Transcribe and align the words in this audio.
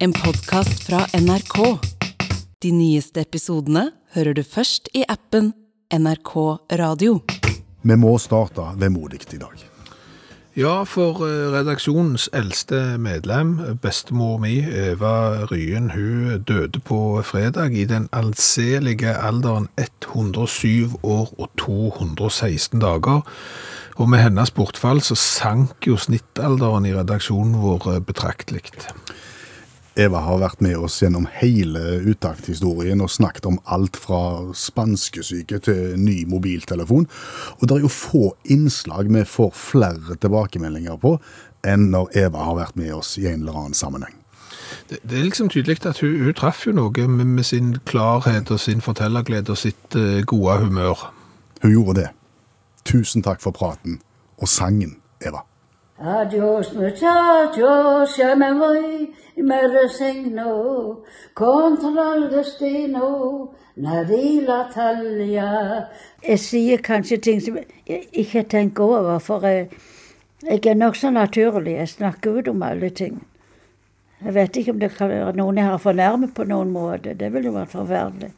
En 0.00 0.12
podkast 0.12 0.84
fra 0.86 1.00
NRK. 1.12 1.56
De 2.62 2.70
nyeste 2.70 3.24
episodene 3.24 3.88
hører 4.14 4.36
du 4.38 4.44
først 4.46 4.86
i 4.94 5.02
appen 5.10 5.48
NRK 5.90 6.34
Radio. 6.78 7.16
Vi 7.82 7.96
må 7.98 8.12
starte 8.22 8.62
vemodig 8.78 9.24
i 9.34 9.40
dag. 9.42 9.64
Ja, 10.54 10.84
for 10.86 11.24
eh, 11.26 11.48
redaksjonens 11.50 12.28
eldste 12.30 12.94
medlem, 13.02 13.56
bestemor 13.82 14.38
mi, 14.38 14.60
Eva 14.62 15.48
Ryen, 15.50 15.90
hun 15.90 16.44
døde 16.46 16.78
på 16.78 17.18
fredag 17.26 17.74
i 17.74 17.82
den 17.90 18.06
anselige 18.14 19.16
alderen 19.18 19.66
107 19.82 20.94
år 21.02 21.34
og 21.34 21.50
216 21.58 22.78
dager. 22.78 23.26
Og 23.98 24.06
med 24.06 24.22
hennes 24.22 24.54
bortfall 24.54 25.02
så 25.02 25.18
sank 25.18 25.90
jo 25.90 25.98
snittalderen 25.98 26.86
i 26.86 26.94
redaksjonen 26.94 27.58
vår 27.66 27.96
eh, 27.96 28.04
betraktelig. 28.12 28.62
Eva 29.98 30.20
har 30.22 30.38
vært 30.38 30.60
med 30.62 30.76
oss 30.78 31.00
gjennom 31.02 31.24
hele 31.40 31.80
uttakthistorien 32.06 33.00
og 33.02 33.10
snakket 33.10 33.48
om 33.50 33.56
alt 33.66 33.96
fra 33.98 34.20
spanskesyke 34.54 35.58
til 35.66 35.96
ny 35.98 36.20
mobiltelefon. 36.30 37.08
Og 37.58 37.64
det 37.66 37.76
er 37.76 37.82
jo 37.82 37.90
få 37.90 38.22
innslag 38.46 39.10
vi 39.10 39.24
får 39.26 39.50
flere 39.58 40.14
tilbakemeldinger 40.22 41.00
på 41.02 41.16
enn 41.66 41.88
når 41.90 42.14
Eva 42.22 42.46
har 42.46 42.60
vært 42.60 42.78
med 42.78 42.94
oss 42.94 43.16
i 43.18 43.26
en 43.26 43.42
eller 43.42 43.58
annen 43.58 43.74
sammenheng. 43.74 44.14
Det, 44.86 45.00
det 45.02 45.18
er 45.18 45.26
liksom 45.26 45.50
tydelig 45.50 45.80
at 45.82 45.98
hun, 46.04 46.14
hun 46.22 46.38
traff 46.38 46.62
jo 46.68 46.76
noe 46.78 47.08
med, 47.10 47.34
med 47.34 47.50
sin 47.50 47.74
klarhet 47.88 48.52
og 48.54 48.62
sin 48.62 48.84
fortellerglede 48.84 49.50
og 49.50 49.58
sitt 49.58 49.98
uh, 49.98 50.22
gode 50.22 50.60
humør. 50.62 51.08
Hun 51.64 51.74
gjorde 51.74 52.00
det. 52.04 52.08
Tusen 52.86 53.26
takk 53.26 53.42
for 53.42 53.56
praten 53.56 53.98
og 54.38 54.46
sangen, 54.46 55.00
Eva. 55.18 55.42
Adios 56.00 56.74
muchachos, 56.74 58.16
ya 58.16 58.36
me 58.36 58.52
voy 58.54 59.12
y 59.36 59.42
me 59.42 59.66
resigno 59.66 61.00
contra 61.34 62.14
el 62.14 62.30
destino, 62.30 63.50
Nadila 63.76 64.68
Talia. 64.74 65.88
Jeg 66.22 66.38
sier 66.38 66.78
kanskje 66.82 67.18
ting 67.18 67.40
som 67.42 67.58
jeg 67.86 68.06
ikke 68.12 68.44
tenker 68.50 68.84
over, 68.84 69.18
for 69.18 69.42
jeg, 69.46 69.68
jeg 70.46 70.66
er 70.66 70.78
nokså 70.78 71.10
naturlig. 71.10 71.74
Jeg 71.80 71.88
snakker 71.88 72.38
ut 72.38 72.48
om 72.48 72.62
alle 72.62 72.90
ting. 72.90 73.18
Jeg 74.22 74.34
vet 74.34 74.56
ikke 74.56 74.72
om 74.74 74.78
det 74.78 74.92
kan 74.96 75.10
være 75.10 75.34
noen 75.38 75.58
jeg 75.58 75.66
har 75.66 75.78
fornærmet 75.82 76.34
på 76.34 76.46
noen 76.46 76.70
måte. 76.74 77.14
Det 77.18 77.32
ville 77.34 77.50
jo 77.50 77.54
vært 77.58 77.74
forferdelig. 77.74 78.32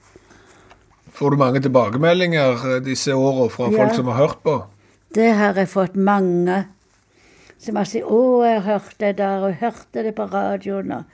Får 1.13 1.31
du 1.31 1.37
mange 1.41 1.61
tilbakemeldinger 1.61 2.67
eh, 2.77 2.83
disse 2.85 3.13
årene 3.17 3.51
fra 3.53 3.69
Ja. 3.69 3.77
folk 3.79 3.97
som 3.97 4.07
har 4.13 4.17
hørt 4.25 4.43
på? 4.45 4.63
Det 5.15 5.33
har 5.35 5.55
jeg 5.57 5.69
fått 5.69 5.97
mange. 5.97 6.65
Som 7.61 7.75
man 7.77 7.87
sier 7.87 8.05
'Å, 8.05 8.45
jeg 8.45 8.63
hørte 8.63 8.97
det 8.99 9.17
der, 9.19 9.45
og 9.45 9.55
hørte 9.61 10.03
det 10.03 10.15
på 10.15 10.27
radioen'. 10.27 11.05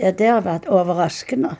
Ja, 0.00 0.10
det 0.10 0.26
har 0.26 0.40
vært 0.40 0.68
overraskende. 0.68 1.56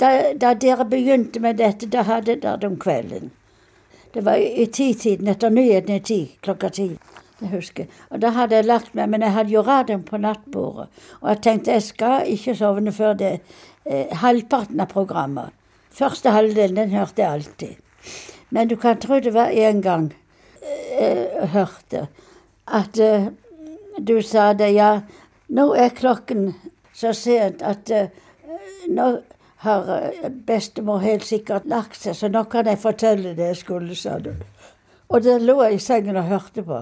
Da, 0.00 0.32
da 0.32 0.54
dere 0.54 0.84
begynte 0.84 1.40
med 1.40 1.56
dette, 1.56 1.86
da 1.86 2.02
hadde 2.02 2.36
dere 2.40 2.56
det 2.56 2.66
om 2.66 2.76
kvelden. 2.76 3.30
Det 4.14 4.24
var 4.24 4.36
i 4.36 4.66
titiden, 4.66 5.28
etter 5.28 5.50
nyhetene 5.50 6.00
i 6.00 6.00
ti, 6.00 6.20
klokka 6.42 6.68
ti. 6.68 6.88
Det 7.40 7.48
husker 7.48 7.84
jeg. 7.84 7.92
Og 8.10 8.20
da 8.20 8.32
hadde 8.36 8.56
jeg 8.58 8.66
lagt 8.66 8.94
meg, 8.94 9.08
men 9.08 9.22
jeg 9.22 9.32
hadde 9.32 9.54
jo 9.54 9.62
radioen 9.64 10.02
på 10.04 10.18
nattbordet. 10.20 10.88
Og 11.20 11.28
jeg 11.30 11.40
tenkte 11.46 11.76
jeg 11.76 11.84
skal 11.86 12.26
ikke 12.28 12.56
sovne 12.58 12.92
før 12.92 13.14
det 13.16 13.30
eh, 13.86 14.10
halvparten 14.22 14.82
av 14.82 14.90
programmet. 14.90 15.54
Første 15.94 16.34
halvdelen, 16.34 16.76
den 16.76 16.96
hørte 16.98 17.22
jeg 17.22 17.30
alltid. 17.30 17.76
Men 18.50 18.68
du 18.68 18.76
kan 18.76 18.98
tro 19.00 19.20
det 19.20 19.32
var 19.34 19.54
en 19.54 19.80
gang 19.82 20.10
eh, 20.60 21.24
jeg 21.38 21.52
hørte 21.54 22.08
at 22.66 22.98
uh, 23.00 23.30
du 23.98 24.20
sa 24.22 24.52
det, 24.52 24.72
ja, 24.74 25.00
nå 25.48 25.72
er 25.74 25.94
klokken 25.96 26.52
så 26.94 27.12
sent 27.16 27.62
at 27.62 27.90
uh, 27.90 28.08
nå 28.88 29.10
har 29.60 29.88
eh, 29.96 30.30
bestemor 30.30 31.02
helt 31.04 31.24
sikkert 31.24 31.66
lagt 31.68 31.98
seg, 32.00 32.16
så 32.16 32.30
nå 32.32 32.46
kan 32.52 32.68
jeg 32.70 32.80
fortelle 32.80 33.34
det 33.36 33.50
jeg 33.50 33.58
skulle, 33.60 33.96
sa 33.96 34.16
du. 34.18 34.32
Og 35.10 35.24
der 35.24 35.42
lå 35.42 35.58
jeg 35.66 35.76
i 35.76 35.82
sengen 35.84 36.16
og 36.16 36.30
hørte 36.30 36.64
på. 36.64 36.78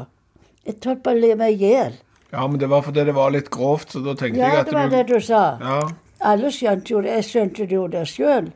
Jeg 0.67 0.77
holdt 0.84 1.03
på 1.03 1.15
å 1.15 1.19
le 1.19 1.33
meg 1.41 1.56
i 1.56 1.72
hjel. 1.72 1.97
Ja, 2.31 2.44
men 2.47 2.61
det 2.61 2.69
var 2.71 2.84
fordi 2.84 3.06
det 3.09 3.17
var 3.17 3.33
litt 3.34 3.49
grovt, 3.50 3.94
så 3.94 4.03
da 4.05 4.15
tenkte 4.15 4.38
Ja, 4.38 4.53
jeg 4.53 4.61
at 4.61 4.67
Ja, 4.67 4.71
det 4.71 4.77
var 4.77 4.88
du 4.93 4.97
det 4.97 5.06
du 5.09 5.27
sa. 5.27 5.43
Ja, 5.61 5.81
Alle 6.28 6.53
skjønte 6.53 6.93
jo 6.93 7.00
det. 7.03 7.17
Jeg 7.17 7.25
skjønte 7.25 7.67
det 7.67 7.77
jo 7.77 7.87
det 7.88 8.05
sjøl. 8.11 8.53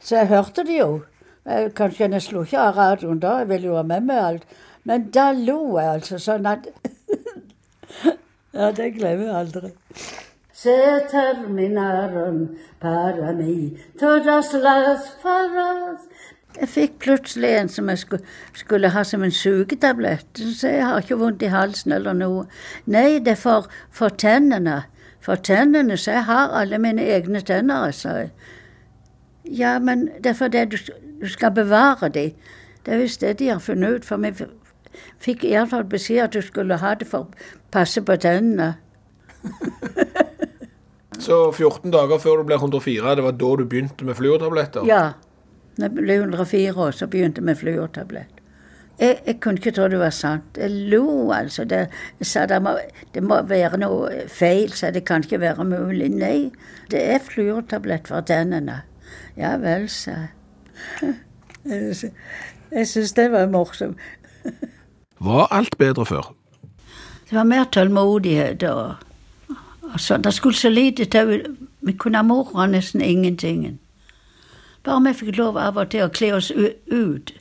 Så 0.00 0.16
jeg 0.20 0.30
hørte 0.30 0.64
det 0.64 0.78
jo. 0.78 0.90
Jeg, 1.46 1.72
kanskje 1.76 2.08
jeg 2.12 2.22
slo 2.22 2.44
ikke 2.46 2.62
av 2.62 2.76
radioen 2.76 3.20
da, 3.22 3.38
jeg 3.42 3.50
ville 3.52 3.70
jo 3.72 3.76
ha 3.78 3.82
med 3.86 4.06
meg 4.06 4.22
alt. 4.22 4.56
Men 4.86 5.10
da 5.14 5.32
lo 5.34 5.58
jeg 5.80 5.98
altså 5.98 6.18
sånn 6.22 6.46
at 6.46 6.70
Ja, 8.56 8.70
det 8.72 8.94
glemmer 8.94 9.26
jeg 9.26 9.34
aldri. 9.36 9.70
Se 10.56 10.76
terminaren 11.10 12.56
para 12.80 13.32
mi, 13.36 13.76
todas 14.00 14.52
las 14.52 15.10
faras 15.22 16.06
Jeg 16.56 16.68
fikk 16.72 16.94
plutselig 17.04 17.50
en 17.52 17.68
som 17.68 17.90
jeg 17.92 17.98
skulle, 17.98 18.22
skulle 18.54 18.88
ha 18.94 19.02
som 19.04 19.22
en 19.26 19.34
sugetablett. 19.34 20.40
Så 20.56 20.70
jeg 20.72 20.86
har 20.86 21.02
ikke 21.02 21.18
vondt 21.20 21.42
i 21.44 21.52
halsen 21.52 21.92
eller 21.92 22.16
noe. 22.16 22.46
Nei, 22.86 23.18
det 23.18 23.34
er 23.34 23.42
for, 23.42 23.68
for 23.92 24.08
tennene. 24.08 24.84
For 25.20 25.36
tennene, 25.36 25.98
så 26.00 26.14
jeg 26.16 26.24
har 26.30 26.54
alle 26.56 26.78
mine 26.80 27.04
egne 27.04 27.42
tenner, 27.44 27.90
sa 27.92 28.14
jeg. 28.22 28.30
Ja, 29.44 29.78
men 29.78 30.08
det 30.24 30.32
er 30.32 30.38
fordi 30.38 30.64
du, 30.64 30.78
du 31.20 31.28
skal 31.28 31.52
bevare 31.52 32.08
de. 32.08 32.30
Det 32.86 32.94
er 32.94 33.04
visst 33.04 33.20
det 33.20 33.38
de 33.38 33.52
har 33.52 33.60
funnet 33.60 33.98
ut, 33.98 34.08
for 34.08 34.16
vi 34.16 34.32
fikk 35.22 35.44
iallfall 35.48 35.84
beskjed 35.90 36.24
at 36.28 36.32
du 36.36 36.42
skulle 36.44 36.76
ha 36.82 36.94
det 37.00 37.08
for 37.10 37.26
å 37.26 37.50
passe 37.74 38.02
på 38.04 38.16
tennene. 38.22 38.74
Så 41.18 41.36
14 41.52 41.90
dager 41.94 42.18
før 42.20 42.42
du 42.42 42.48
ble 42.50 42.58
104, 42.60 43.14
det 43.16 43.24
var 43.24 43.36
da 43.40 43.52
du 43.56 43.64
begynte 43.64 44.04
med 44.04 44.18
fluortabletter? 44.18 44.84
Ja. 44.88 45.04
Da 45.76 45.86
jeg 45.88 45.94
ble 45.96 46.16
104 46.20 46.74
år, 46.80 46.92
så 46.96 47.06
begynte 47.12 47.40
jeg 47.40 47.46
med 47.48 47.58
fluortablett. 47.60 48.32
Jeg, 49.00 49.18
jeg 49.26 49.36
kunne 49.44 49.60
ikke 49.60 49.72
tro 49.76 49.86
det 49.92 49.98
var 50.00 50.12
sant. 50.16 50.56
Jeg 50.60 50.72
lo, 50.92 51.30
altså. 51.36 51.64
Det, 51.68 51.82
jeg 52.20 52.28
sa 52.30 52.44
det 52.48 52.60
må, 52.64 52.72
det 53.12 53.22
må 53.24 53.40
være 53.48 53.80
noe 53.80 54.22
feil, 54.32 54.72
så 54.76 54.88
det 54.94 55.02
kan 55.08 55.24
ikke 55.24 55.40
være 55.42 55.66
mulig. 55.68 56.08
Nei, 56.16 56.50
det 56.92 57.02
er 57.16 57.24
fluortablett 57.24 58.08
for 58.08 58.24
tennene. 58.28 58.82
Ja 59.36 59.54
vel, 59.60 59.84
sa 59.92 60.16
jeg. 61.00 61.16
Jeg 61.66 61.96
sy- 61.96 62.14
syns 62.92 63.12
det 63.16 63.28
var 63.36 63.48
morsomt. 63.52 64.00
Var 65.18 65.48
alt 65.50 65.78
bedre 65.78 66.06
før? 66.06 66.34
Det 67.30 67.36
var 67.36 67.48
mer 67.48 67.64
tålmodighet 67.72 68.62
og, 68.70 69.00
sånn. 69.98 70.22
Det 70.22 70.34
skulle 70.34 70.58
så 70.58 70.70
lite 70.70 71.08
til. 71.10 71.56
Vi 71.86 71.96
kunne 71.98 72.22
ha 72.22 72.66
nesten 72.70 73.02
ingenting. 73.02 73.78
Bare 74.86 75.02
vi 75.08 75.16
fikk 75.18 75.36
lov 75.38 75.58
av 75.58 75.80
og 75.80 75.90
til 75.90 76.06
å 76.06 76.12
kle 76.14 76.34
oss 76.36 76.52
ut 76.54 77.32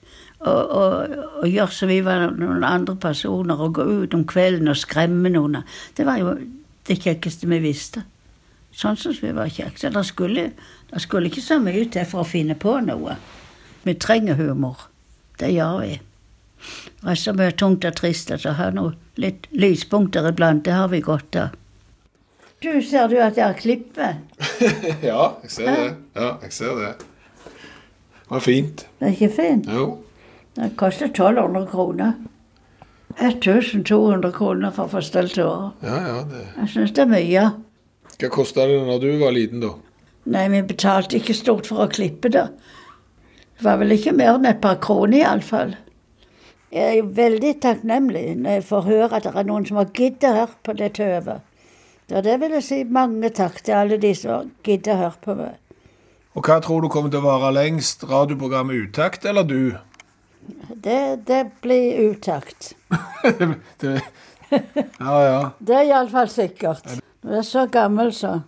og, 0.46 0.72
og, 0.72 1.14
og 1.41 1.46
gjøre 1.50 1.74
som 1.74 1.90
vi 1.90 2.00
var 2.06 2.31
noen 2.34 2.66
andre 2.66 2.96
personer, 3.02 3.62
og 3.62 3.78
gå 3.78 3.85
ut 3.85 4.18
om 4.18 4.25
kvelden 4.28 4.72
og 4.72 4.78
skremme 4.78 5.30
noen. 5.34 5.62
Det 5.97 6.06
var 6.08 6.19
jo 6.22 6.35
det 6.88 7.00
kjekkeste 7.02 7.50
vi 7.50 7.62
visste. 7.64 8.06
Sånn 8.75 8.97
som 9.00 9.16
vi 9.22 9.31
var 9.35 9.50
kjekke. 9.50 9.94
Det 9.94 10.03
skulle, 10.06 10.50
det 10.91 11.02
skulle 11.02 11.31
ikke 11.31 11.46
så 11.46 11.59
mye 11.64 11.85
til 11.91 12.09
for 12.09 12.25
å 12.25 12.28
finne 12.28 12.58
på 12.59 12.75
noe. 12.85 13.16
Vi 13.85 13.96
trenger 14.02 14.38
humor. 14.41 14.90
Det 15.40 15.53
gjør 15.53 15.80
vi. 15.85 15.96
Det 17.01 17.11
er 17.13 17.19
så 17.21 17.33
mye 17.38 17.53
tungt 17.53 17.85
og 17.85 17.97
trist 17.99 18.31
at 18.33 18.45
å 18.49 18.55
ha 18.57 18.71
noe 18.73 18.95
litt 19.21 19.47
lyspunkter 19.53 20.27
iblant, 20.29 20.66
det 20.66 20.73
har 20.73 20.89
vi 20.93 21.01
godt 21.05 21.38
av. 21.39 21.57
Du, 22.63 22.71
ser 22.81 23.11
du 23.11 23.19
at 23.21 23.38
jeg 23.38 23.45
har 23.45 23.57
klippet? 23.59 24.39
ja, 25.09 25.35
jeg 25.43 25.51
ser 25.53 25.67
det. 25.69 25.91
Ja, 26.16 26.29
jeg 26.41 26.55
ser 26.55 26.79
det. 26.79 26.93
Det 27.45 28.31
var 28.31 28.41
fint. 28.41 28.88
Det 28.99 29.11
er 29.11 29.13
ikke 29.13 29.33
fint? 29.35 29.67
Jo. 29.69 29.89
Det 30.55 30.71
koster 30.79 31.11
1200 31.11 31.67
kroner. 31.69 32.16
1200 33.19 34.31
kroner 34.35 34.73
for 34.75 34.89
forstelt 34.91 35.37
året. 35.37 35.85
Ja, 35.85 35.99
ja, 36.07 36.17
det. 36.31 36.41
Jeg 36.57 36.72
syns 36.73 36.96
det 36.96 37.05
er 37.05 37.11
mye. 37.11 37.46
Hva 38.16 38.31
kosta 38.31 38.66
det 38.67 38.79
når 38.87 39.03
du 39.03 39.09
var 39.22 39.35
liten, 39.35 39.61
da? 39.63 39.75
Nei, 40.31 40.47
vi 40.49 40.63
betalte 40.66 41.19
ikke 41.19 41.35
stort 41.37 41.69
for 41.69 41.85
å 41.85 41.91
klippe 41.91 42.31
det. 42.34 42.47
Det 43.55 43.67
var 43.67 43.78
vel 43.84 43.93
ikke 43.96 44.16
mer 44.16 44.34
enn 44.40 44.47
et 44.49 44.63
par 44.63 44.79
kroner, 44.84 45.22
iallfall. 45.22 45.75
Jeg 46.75 46.83
er 46.91 46.97
jo 46.97 47.05
veldig 47.16 47.53
takknemlig 47.63 48.23
når 48.35 48.57
jeg 48.57 48.63
får 48.67 48.81
høre 48.89 49.07
at 49.16 49.23
det 49.23 49.31
er 49.39 49.45
noen 49.47 49.63
som 49.67 49.77
har 49.79 49.93
giddet 49.95 50.25
å 50.27 50.33
høre 50.35 50.57
på 50.67 50.73
det 50.75 50.89
tøvet. 50.97 51.45
Så 52.09 52.23
det 52.25 52.33
vil 52.41 52.55
jeg 52.57 52.66
si 52.67 52.79
mange 52.97 53.29
takk 53.37 53.61
til 53.63 53.77
alle 53.77 53.97
de 54.01 54.11
som 54.19 54.33
har 54.33 54.49
giddet 54.67 54.91
å 54.91 54.97
høre 54.99 55.22
på 55.23 55.35
meg. 55.39 55.53
Og 56.35 56.43
hva 56.43 56.57
tror 56.59 56.83
du 56.83 56.89
kommer 56.91 57.13
til 57.13 57.23
å 57.23 57.29
vare 57.29 57.53
lengst? 57.55 58.03
Radioprogrammet 58.09 58.89
Utakt 58.89 59.23
eller 59.23 59.47
du? 59.47 59.77
Det, 60.83 61.23
det 61.31 61.39
blir 61.63 62.11
utakt. 62.11 62.73
det, 63.79 63.95
ja, 64.51 65.16
ja. 65.23 65.39
Det 65.63 65.79
er 65.79 65.87
iallfall 65.93 66.27
sikkert. 66.29 66.91
Når 67.23 67.39
jeg 67.39 67.45
er 67.45 67.49
så 67.53 67.66
gammel, 67.72 68.11
så 68.13 68.41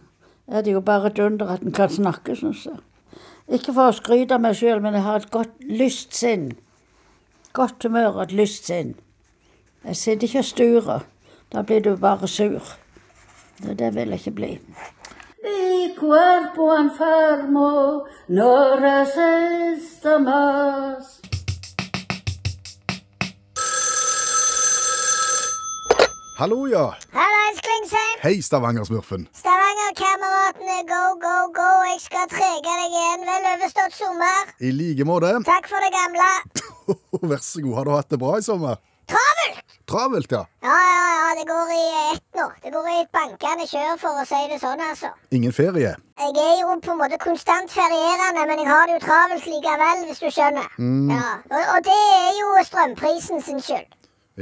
er 0.52 0.68
det 0.68 0.76
jo 0.76 0.84
bare 0.84 1.14
et 1.14 1.24
under 1.24 1.56
at 1.56 1.64
en 1.64 1.80
kan 1.80 1.90
snakke, 1.90 2.36
syns 2.36 2.68
jeg. 2.68 2.80
Ikke 3.48 3.72
for 3.72 3.88
å 3.88 3.96
skryte 3.96 4.36
av 4.36 4.44
meg 4.44 4.60
sjøl, 4.60 4.84
men 4.84 5.00
jeg 5.00 5.08
har 5.08 5.24
et 5.24 5.32
godt 5.32 5.56
lystsinn. 5.64 6.50
Godt 7.58 7.84
humør 7.84 8.08
og 8.08 8.24
et 8.24 8.32
lystsinn. 8.38 8.92
Jeg 9.84 9.96
sitter 9.96 10.28
ikke 10.28 10.40
og 10.40 10.46
sturer. 10.46 11.00
Da 11.54 11.62
blir 11.62 11.80
du 11.82 11.96
bare 11.98 12.28
sur. 12.28 12.62
Og 13.70 13.80
det 13.80 13.96
vil 13.96 14.14
jeg 14.14 14.20
ikke 14.20 14.32
bli. 14.32 14.50
I 15.44 15.96
cuerpo 15.98 16.68
enfermo 16.76 18.06
no 18.28 18.52
resista 18.84 20.18
más. 20.28 21.18
Hallo, 26.38 26.68
ja. 26.68 26.86
Hallais, 27.18 27.58
Klingsheim. 27.66 28.18
Hei, 28.24 28.42
Stavanger-smurfen. 28.42 29.28
Stavanger-kameratene, 29.42 30.78
go, 30.94 31.04
go, 31.26 31.36
go. 31.60 31.70
Jeg 31.90 32.00
skal 32.06 32.30
trege 32.36 32.78
deg 32.84 32.94
igjen. 32.94 33.26
Vel 33.32 33.50
overstått 33.56 33.98
sommer. 33.98 34.54
I 34.62 34.70
like 34.70 35.10
måte. 35.10 35.34
Takk 35.50 35.66
for 35.74 35.82
det 35.82 35.90
gamle. 35.98 36.30
Vær 37.32 37.42
så 37.44 37.62
god. 37.64 37.76
Har 37.80 37.86
du 37.86 37.92
hatt 37.96 38.10
det 38.14 38.20
bra 38.22 38.38
i 38.38 38.46
sommer? 38.46 38.80
Travelt! 39.08 39.76
Travelt, 39.88 40.32
ja. 40.32 40.44
Ja, 40.66 40.78
ja, 40.92 41.04
ja. 41.04 41.14
Det 41.38 41.44
går 41.48 41.72
i 41.76 41.84
ett 42.16 42.24
nå. 42.40 42.46
Det 42.64 42.72
går 42.74 42.88
i 42.90 42.96
et 43.02 43.12
bankende 43.14 43.68
kjør, 43.70 43.94
for 44.02 44.20
å 44.22 44.26
si 44.28 44.40
det 44.52 44.58
sånn, 44.62 44.82
altså. 44.82 45.12
Ingen 45.36 45.54
ferie? 45.54 45.94
Jeg 46.18 46.34
er 46.44 46.56
jo 46.62 46.74
på 46.84 46.96
en 46.96 47.00
måte 47.02 47.20
konstant 47.22 47.72
ferierende, 47.72 48.48
men 48.50 48.64
jeg 48.64 48.70
har 48.72 48.88
det 48.90 48.96
jo 48.98 49.04
travelt 49.06 49.46
likevel, 49.52 50.02
hvis 50.08 50.24
du 50.24 50.28
skjønner. 50.34 50.68
Ja, 51.14 51.28
og, 51.52 51.62
og 51.76 51.86
det 51.86 52.00
er 52.16 52.34
jo 52.40 52.56
strømprisen 52.72 53.44
sin 53.46 53.62
skyld. 53.64 53.94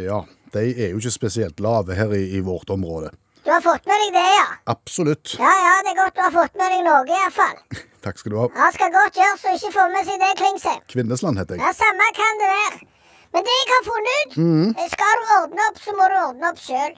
Ja, 0.06 0.22
de 0.56 0.66
er 0.72 0.94
jo 0.94 1.02
ikke 1.04 1.14
spesielt 1.18 1.60
lave 1.64 1.98
her 2.00 2.14
i, 2.16 2.24
i 2.38 2.42
vårt 2.46 2.72
område. 2.74 3.12
Du 3.46 3.52
har 3.52 3.62
fått 3.62 3.86
med 3.86 4.00
deg 4.02 4.16
det, 4.16 4.24
ja? 4.40 4.46
Absolutt. 4.74 5.36
Ja, 5.38 5.52
ja, 5.52 5.74
det 5.86 5.92
er 5.94 6.00
godt 6.00 6.16
du 6.18 6.24
har 6.24 6.34
fått 6.34 6.56
med 6.58 6.72
deg 6.74 6.88
noe, 6.88 7.04
iallfall. 7.06 7.60
Takk 8.06 8.20
skal 8.22 8.36
du 8.36 8.38
ha. 8.38 8.50
Ja, 8.54 8.68
skal 8.76 8.92
godt 8.94 9.18
gjøres 9.18 9.46
å 9.50 9.54
ikke 9.58 9.72
få 9.74 9.86
med 9.94 10.06
seg 10.06 10.20
det, 10.22 10.32
Klingsheim. 10.42 10.84
Kvinnesland 10.94 11.42
heter 11.42 11.58
jeg. 11.58 11.64
Ja, 11.66 11.72
samme 11.74 12.10
kan 12.18 12.42
det 12.42 12.50
være. 12.52 12.84
Men 13.34 13.48
det 13.48 13.56
jeg 13.56 13.72
har 13.72 13.82
funnet 13.88 14.36
ut 14.38 14.78
eh, 14.80 14.92
Skal 14.94 15.18
du 15.20 15.32
ordne 15.40 15.66
opp, 15.70 15.80
så 15.84 15.96
må 15.98 16.06
du 16.12 16.16
ordne 16.22 16.52
opp 16.54 16.62
sjøl. 16.62 16.94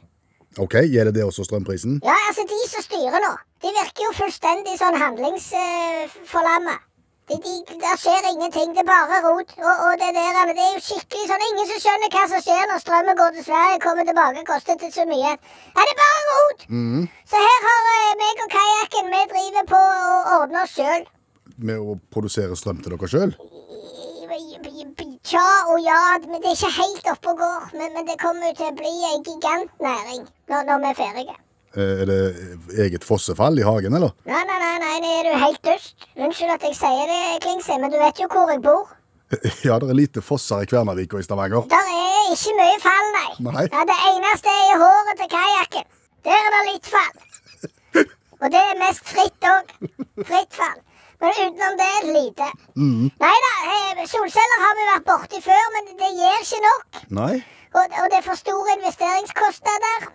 Ok, 0.62 0.75
Gjelder 0.89 1.13
det 1.15 1.24
også 1.25 1.45
strømprisen? 1.48 2.00
Ja, 2.06 2.18
altså, 2.27 2.44
de 2.50 2.59
som 2.69 2.83
styrer 2.86 3.24
nå, 3.24 3.31
de 3.63 3.71
virker 3.77 4.06
jo 4.07 4.12
fullstendig 4.19 4.75
sånn 4.81 4.98
handlingsforlamma. 5.01 6.75
De, 7.27 7.35
de, 7.44 7.53
det 7.83 7.94
skjer 8.00 8.27
ingenting. 8.31 8.69
Det 8.75 8.83
er 8.85 8.88
bare 8.88 9.18
rot. 9.25 9.50
Og, 9.68 9.75
og 9.85 9.94
det 10.01 10.12
der, 10.15 10.38
det 10.57 10.63
er 10.63 10.75
jo 10.77 10.83
skikkelig 10.85 11.25
sånn 11.27 11.44
Ingen 11.47 11.68
som 11.71 11.81
skjønner 11.83 12.13
hva 12.13 12.24
som 12.31 12.44
skjer 12.45 12.69
når 12.69 12.79
strømmen 12.83 13.19
går 13.19 13.33
til 13.35 13.45
Sverige, 13.50 13.81
kommer 13.83 14.07
tilbake, 14.07 14.44
koster 14.47 14.79
det 14.79 14.94
så 14.95 15.03
mye. 15.09 15.33
Er 15.35 15.89
det 15.89 15.95
er 15.95 16.00
bare 16.03 16.24
rot. 16.29 16.63
Så 17.27 17.41
her 17.44 17.65
har 17.68 17.89
eh, 17.91 18.13
meg 18.21 18.44
og 18.45 18.53
kajakken, 18.56 19.12
vi 19.12 19.21
driver 19.33 19.68
på 19.74 19.81
å 19.81 20.38
ordne 20.38 20.63
oss 20.63 20.75
sjøl. 20.77 21.03
Med 21.68 21.83
å 21.83 21.97
produsere 22.15 22.56
strøm 22.59 22.79
til 22.85 22.95
dere 22.95 23.12
sjøl? 23.12 23.35
Tja 25.27 25.44
og 25.68 25.81
ja, 25.83 26.00
men 26.23 26.39
det 26.39 26.53
er 26.53 26.56
ikke 26.56 26.71
helt 26.77 27.12
oppe 27.12 27.33
og 27.33 27.44
går. 27.44 27.68
Men, 27.75 27.91
men 27.97 28.07
det 28.07 28.15
kommer 28.23 28.53
jo 28.53 28.56
til 28.62 28.71
å 28.71 28.77
bli 28.80 28.94
ei 29.09 29.19
gigantnæring 29.27 30.23
når, 30.47 30.63
når 30.69 30.83
vi 30.85 30.89
er 30.94 31.00
ferdige. 31.01 31.38
Er 31.77 32.06
det 32.09 32.21
eget 32.88 33.03
fossefall 33.06 33.59
i 33.62 33.65
hagen, 33.65 33.94
eller? 33.94 34.13
Nei, 34.25 34.39
nei, 34.50 34.57
nei, 34.63 34.77
nei, 34.81 34.94
nå 35.03 35.09
er 35.19 35.27
du 35.27 35.33
helt 35.44 35.62
dust. 35.68 36.07
Unnskyld 36.18 36.53
at 36.56 36.63
jeg 36.65 36.77
sier 36.79 37.12
det, 37.12 37.19
Klingse, 37.44 37.77
men 37.81 37.94
du 37.94 38.00
vet 38.01 38.21
jo 38.24 38.29
hvor 38.33 38.50
jeg 38.53 38.63
bor. 38.65 38.88
Ja, 39.68 39.75
det 39.79 39.89
er 39.91 39.97
lite 40.00 40.24
fosser 40.24 40.63
i 40.63 40.69
Kvernavik 40.71 41.13
og 41.13 41.21
i 41.21 41.25
Stavanger. 41.27 41.68
Der 41.69 41.91
er 41.94 42.31
ikke 42.33 42.56
mye 42.57 42.77
fall, 42.81 43.07
nei. 43.18 43.29
Nei. 43.51 43.65
Ja, 43.74 43.83
Det 43.89 43.97
eneste 44.09 44.53
er 44.53 44.65
i 44.71 44.77
håret 44.81 45.21
til 45.21 45.31
kajakken. 45.35 45.88
Der 46.27 46.38
er 46.44 46.53
det 46.56 46.62
litt 46.71 46.89
fall. 46.91 47.15
Og 48.41 48.51
det 48.53 48.59
er 48.62 48.77
mest 48.81 49.06
fritt 49.09 49.47
òg. 49.50 49.71
Fritt 50.27 50.53
fall. 50.57 50.80
Men 51.21 51.33
utenom 51.33 51.77
det 51.80 51.88
det 52.06 52.12
lite. 52.13 52.47
Nei 52.77 53.35
da, 53.45 53.53
eh, 53.73 54.01
solceller 54.12 54.63
har 54.63 54.75
vi 54.77 54.89
vært 54.91 55.07
borti 55.07 55.39
før, 55.41 55.63
men 55.75 55.88
det 55.97 56.12
gir 56.13 56.44
ikke 56.44 56.59
nok. 56.65 57.00
Nei? 57.19 57.31
Og, 57.73 57.81
og 57.85 58.06
det 58.13 58.19
er 58.19 58.25
for 58.27 58.38
store 58.38 58.75
investeringskostnader. 58.77 60.06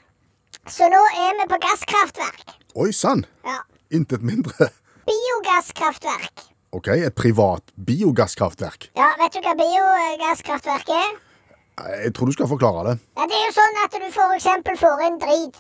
Så 0.71 0.87
nå 0.87 0.99
er 1.19 1.35
vi 1.41 1.47
på 1.51 1.59
gasskraftverk. 1.63 2.53
Oi 2.79 2.93
sann! 2.95 3.25
Ja. 3.45 3.59
Intet 3.93 4.23
mindre. 4.23 4.69
Biogasskraftverk. 5.09 6.45
Ok, 6.73 6.89
et 6.95 7.15
privat 7.19 7.73
biogasskraftverk. 7.77 8.91
Ja, 8.97 9.11
vet 9.21 9.35
du 9.35 9.41
hva 9.45 9.57
biogasskraftverk 9.59 10.93
er? 10.95 11.11
Jeg 12.05 12.13
tror 12.15 12.31
du 12.31 12.37
skal 12.37 12.49
forklare 12.49 12.85
det. 12.89 12.95
Ja, 13.19 13.27
Det 13.27 13.37
er 13.41 13.45
jo 13.49 13.57
sånn 13.57 13.81
at 13.83 13.99
du 13.99 14.07
eksempel 14.37 14.79
får 14.79 15.03
inn 15.09 15.19
drit. 15.21 15.59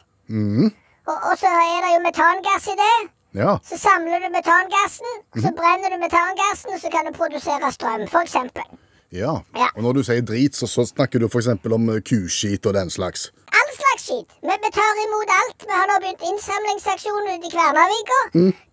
Og, 1.08 1.19
og 1.19 1.34
så 1.40 1.50
er 1.50 1.82
det 1.82 1.93
jo 1.96 2.00
metangass 2.06 2.70
i 2.70 2.78
det. 2.78 2.94
Ja. 3.43 3.58
Så 3.64 3.78
samler 3.81 4.20
du 4.22 4.28
metangassen, 4.31 5.12
så 5.34 5.43
så 5.43 5.52
brenner 5.56 5.90
du 5.90 5.98
metangassen, 5.98 6.75
og 6.76 6.81
så 6.81 6.90
kan 6.93 7.08
du 7.08 7.12
produsere 7.16 7.72
strøm, 7.72 8.06
eksempel. 8.22 8.62
ja. 9.10 9.40
Ja. 9.56 9.69
Og 9.76 9.82
når 9.82 9.93
du 9.93 10.02
sier 10.05 10.22
drit, 10.22 10.55
så, 10.56 10.66
så 10.69 10.84
snakker 10.87 11.19
du 11.19 11.26
f.eks. 11.28 11.48
om 11.48 11.90
kuskit 12.06 12.66
og 12.66 12.75
den 12.75 12.90
slags. 12.90 13.32
All 13.52 13.70
slags 13.76 13.91
skit. 14.12 14.28
Vi, 14.40 14.54
vi 14.64 14.70
tar 14.78 14.94
imot 15.04 15.30
alt. 15.40 15.58
Vi 15.68 15.72
har 15.78 15.86
nå 15.90 15.96
begynt 16.02 16.24
innsamlingsaksjon 16.30 17.28
ute 17.34 17.46
i 17.48 17.52
Kværnervika. 17.54 18.18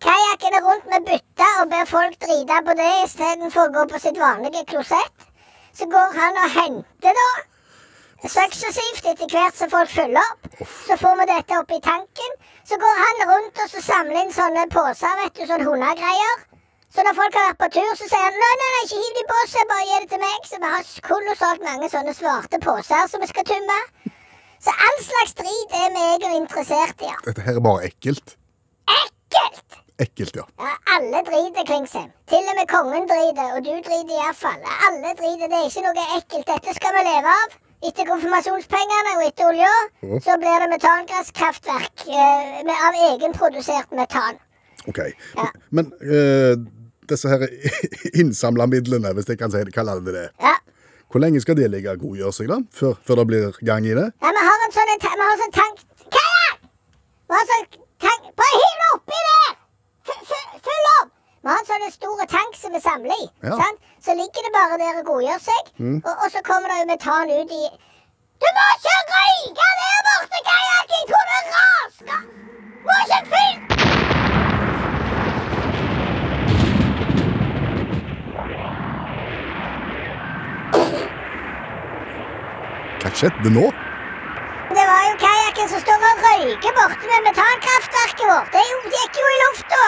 Kajakken 0.06 0.56
er 0.58 0.66
rundt 0.68 0.86
med 0.92 1.06
bytter 1.08 1.54
og 1.60 1.70
ber 1.72 1.86
folk 1.94 2.16
drite 2.24 2.58
på 2.66 2.76
det 2.80 2.90
istedenfor 3.04 3.68
å 3.68 3.74
gå 3.76 3.86
på 3.92 4.02
sitt 4.04 4.20
vanlige 4.20 4.66
klosett. 4.72 5.16
Så 5.78 5.86
går 5.94 6.18
han 6.18 6.42
og 6.44 6.52
henter, 6.58 7.16
da. 7.20 7.30
Suksessivt 8.20 9.06
etter 9.12 9.32
hvert 9.32 9.56
som 9.56 9.70
folk 9.72 9.88
fyller 9.88 10.20
opp. 10.20 10.48
Så 10.86 10.98
får 11.00 11.16
vi 11.20 11.28
dette 11.32 11.60
oppi 11.62 11.80
tanken. 11.80 12.38
Så 12.68 12.76
går 12.84 13.02
han 13.04 13.26
rundt 13.32 13.64
og 13.64 13.70
så 13.72 13.82
samler 13.82 14.24
inn 14.24 14.34
sånne 14.34 14.68
poser, 14.74 15.20
vet 15.22 15.38
du, 15.38 15.46
sånne 15.48 15.68
hundegreier. 15.70 16.36
Så 16.90 17.04
når 17.06 17.14
folk 17.14 17.36
har 17.38 17.44
vært 17.48 17.60
på 17.62 17.68
tur, 17.78 17.90
så 17.96 18.06
sier 18.10 18.24
han 18.26 18.34
nei, 18.34 18.54
nei, 18.60 18.68
nei, 18.74 18.82
ikke 18.84 19.00
hiv 19.00 19.12
de 19.16 19.22
på 19.30 19.40
seg, 19.46 19.66
bare 19.70 19.84
gi 19.86 19.98
det 20.02 20.08
til 20.10 20.22
meg. 20.26 20.46
Så 20.50 20.58
vi 20.58 20.70
har 20.74 20.88
kolossalt 21.06 21.62
mange 21.62 21.88
sånne 21.92 22.14
svarte 22.18 22.58
poser 22.64 23.06
som 23.12 23.22
vi 23.22 23.28
skal 23.30 23.46
tømme. 23.46 23.76
Så 24.64 24.72
all 24.86 24.98
slags 25.04 25.34
drit 25.40 25.76
er 25.82 25.88
vi 25.94 26.02
egentlig 26.06 26.40
interessert 26.42 27.00
i. 27.04 27.08
ja. 27.08 27.16
Dette 27.26 27.44
her 27.46 27.56
er 27.60 27.64
bare 27.64 27.86
ekkelt. 27.88 28.36
Ekkelt! 29.00 29.78
Ekkelt, 30.00 30.36
ja. 30.36 30.44
Ja, 30.60 30.74
alle 30.96 31.20
driter, 31.28 31.64
Klingsheim. 31.68 32.10
Til 32.32 32.46
og 32.50 32.54
med 32.58 32.68
kongen 32.72 33.06
driter, 33.08 33.50
og 33.56 33.64
du 33.64 33.72
driter 33.84 34.14
iallfall. 34.16 34.60
Alle 34.88 35.12
driter, 35.18 35.48
det 35.52 35.58
er 35.58 35.66
ikke 35.68 35.84
noe 35.84 36.06
ekkelt. 36.16 36.46
Dette 36.48 36.76
skal 36.76 36.96
vi 36.96 37.02
leve 37.08 37.34
av. 37.42 37.56
Etter 37.88 38.08
konfirmasjonspengene 38.08 39.12
og 39.16 39.22
etter 39.24 39.46
olja, 39.48 39.68
så 40.24 40.34
blir 40.40 40.60
det 40.60 40.68
metangasskraftverk 40.74 42.02
eh, 42.12 42.58
med, 42.68 42.74
av 42.76 42.98
egenprodusert 43.06 43.94
metan. 43.96 44.36
Ok. 44.88 45.00
Ja. 45.38 45.46
Men 45.72 45.88
eh, 46.04 46.52
disse 47.08 47.32
her 47.32 47.46
innsamla 48.20 48.66
midlene, 48.68 49.14
hvis 49.16 49.32
jeg 49.32 49.40
kan 49.40 49.52
si 49.52 49.62
det, 49.64 49.72
kaller 49.76 50.00
det 50.04 50.16
det. 50.18 50.26
Ja. 50.44 50.56
Hvor 51.10 51.18
lenge 51.20 51.40
skal 51.42 51.56
det 51.58 51.70
ligge 51.70 51.90
og 51.90 52.02
godgjøre 52.04 52.32
seg, 52.32 52.48
da? 52.52 52.56
Før, 52.78 52.92
før 53.06 53.18
det 53.20 53.26
blir 53.30 53.56
gang 53.66 53.86
i 53.86 53.94
det? 53.98 54.06
Ja, 54.22 54.30
vi 54.36 54.42
har 54.48 54.66
en 54.66 54.74
sånn, 54.76 54.90
vi 54.94 55.24
har 55.26 55.40
sånn 55.40 55.54
tank 55.56 55.80
Kajak! 56.16 56.60
Vi 57.26 57.34
har 57.34 57.48
sånn 57.48 57.64
tank 58.04 58.28
Bare 58.38 58.60
hiv 58.60 58.76
det 58.82 58.90
oppi 58.94 59.18
der! 59.30 59.56
Fyll 60.68 60.86
opp! 60.92 61.10
Vi 61.42 61.50
har 61.50 61.58
en 61.64 61.68
sånn 61.72 61.86
stor 61.96 62.22
tank 62.30 62.54
som 62.60 62.76
vi 62.76 62.82
samler 62.84 63.24
i. 63.24 63.26
Ja. 63.42 63.56
Sant? 63.58 63.82
Så 64.06 64.14
ligger 64.20 64.46
det 64.46 64.52
bare 64.54 64.78
der 64.78 65.00
og 65.00 65.10
godgjør 65.10 65.42
seg. 65.48 65.72
Og, 65.98 66.12
og 66.12 66.28
så 66.30 66.44
kommer 66.46 66.70
det 66.70 66.78
jo 66.82 66.90
metan 66.92 67.32
ut 67.34 67.56
i 67.58 67.64
Du 68.40 68.48
må 68.56 68.68
ikke 68.76 68.94
røyke 69.10 69.68
der 69.80 70.06
borte, 70.06 70.44
Kajak! 70.52 70.94
Jeg 70.94 71.10
tror 71.10 71.26
det 71.32 71.42
raser! 71.56 72.22
Må 72.86 73.02
ikke 73.02 73.20
fylle 73.34 73.69
skjedde 83.18 83.50
nå? 83.54 83.66
Det 84.70 84.84
var 84.90 85.00
jo 85.08 85.14
kajakken 85.24 85.68
som 85.72 85.80
står 85.82 86.04
og 86.10 86.20
røyker 86.26 86.72
borte 86.78 87.06
med 87.10 87.24
metallkraftverket 87.28 88.26
vårt. 88.30 88.50
Det 88.54 88.62
jo- 88.70 88.90
gikk 88.94 89.18
jo 89.22 89.26
i 89.34 89.38
lufta. 89.44 89.82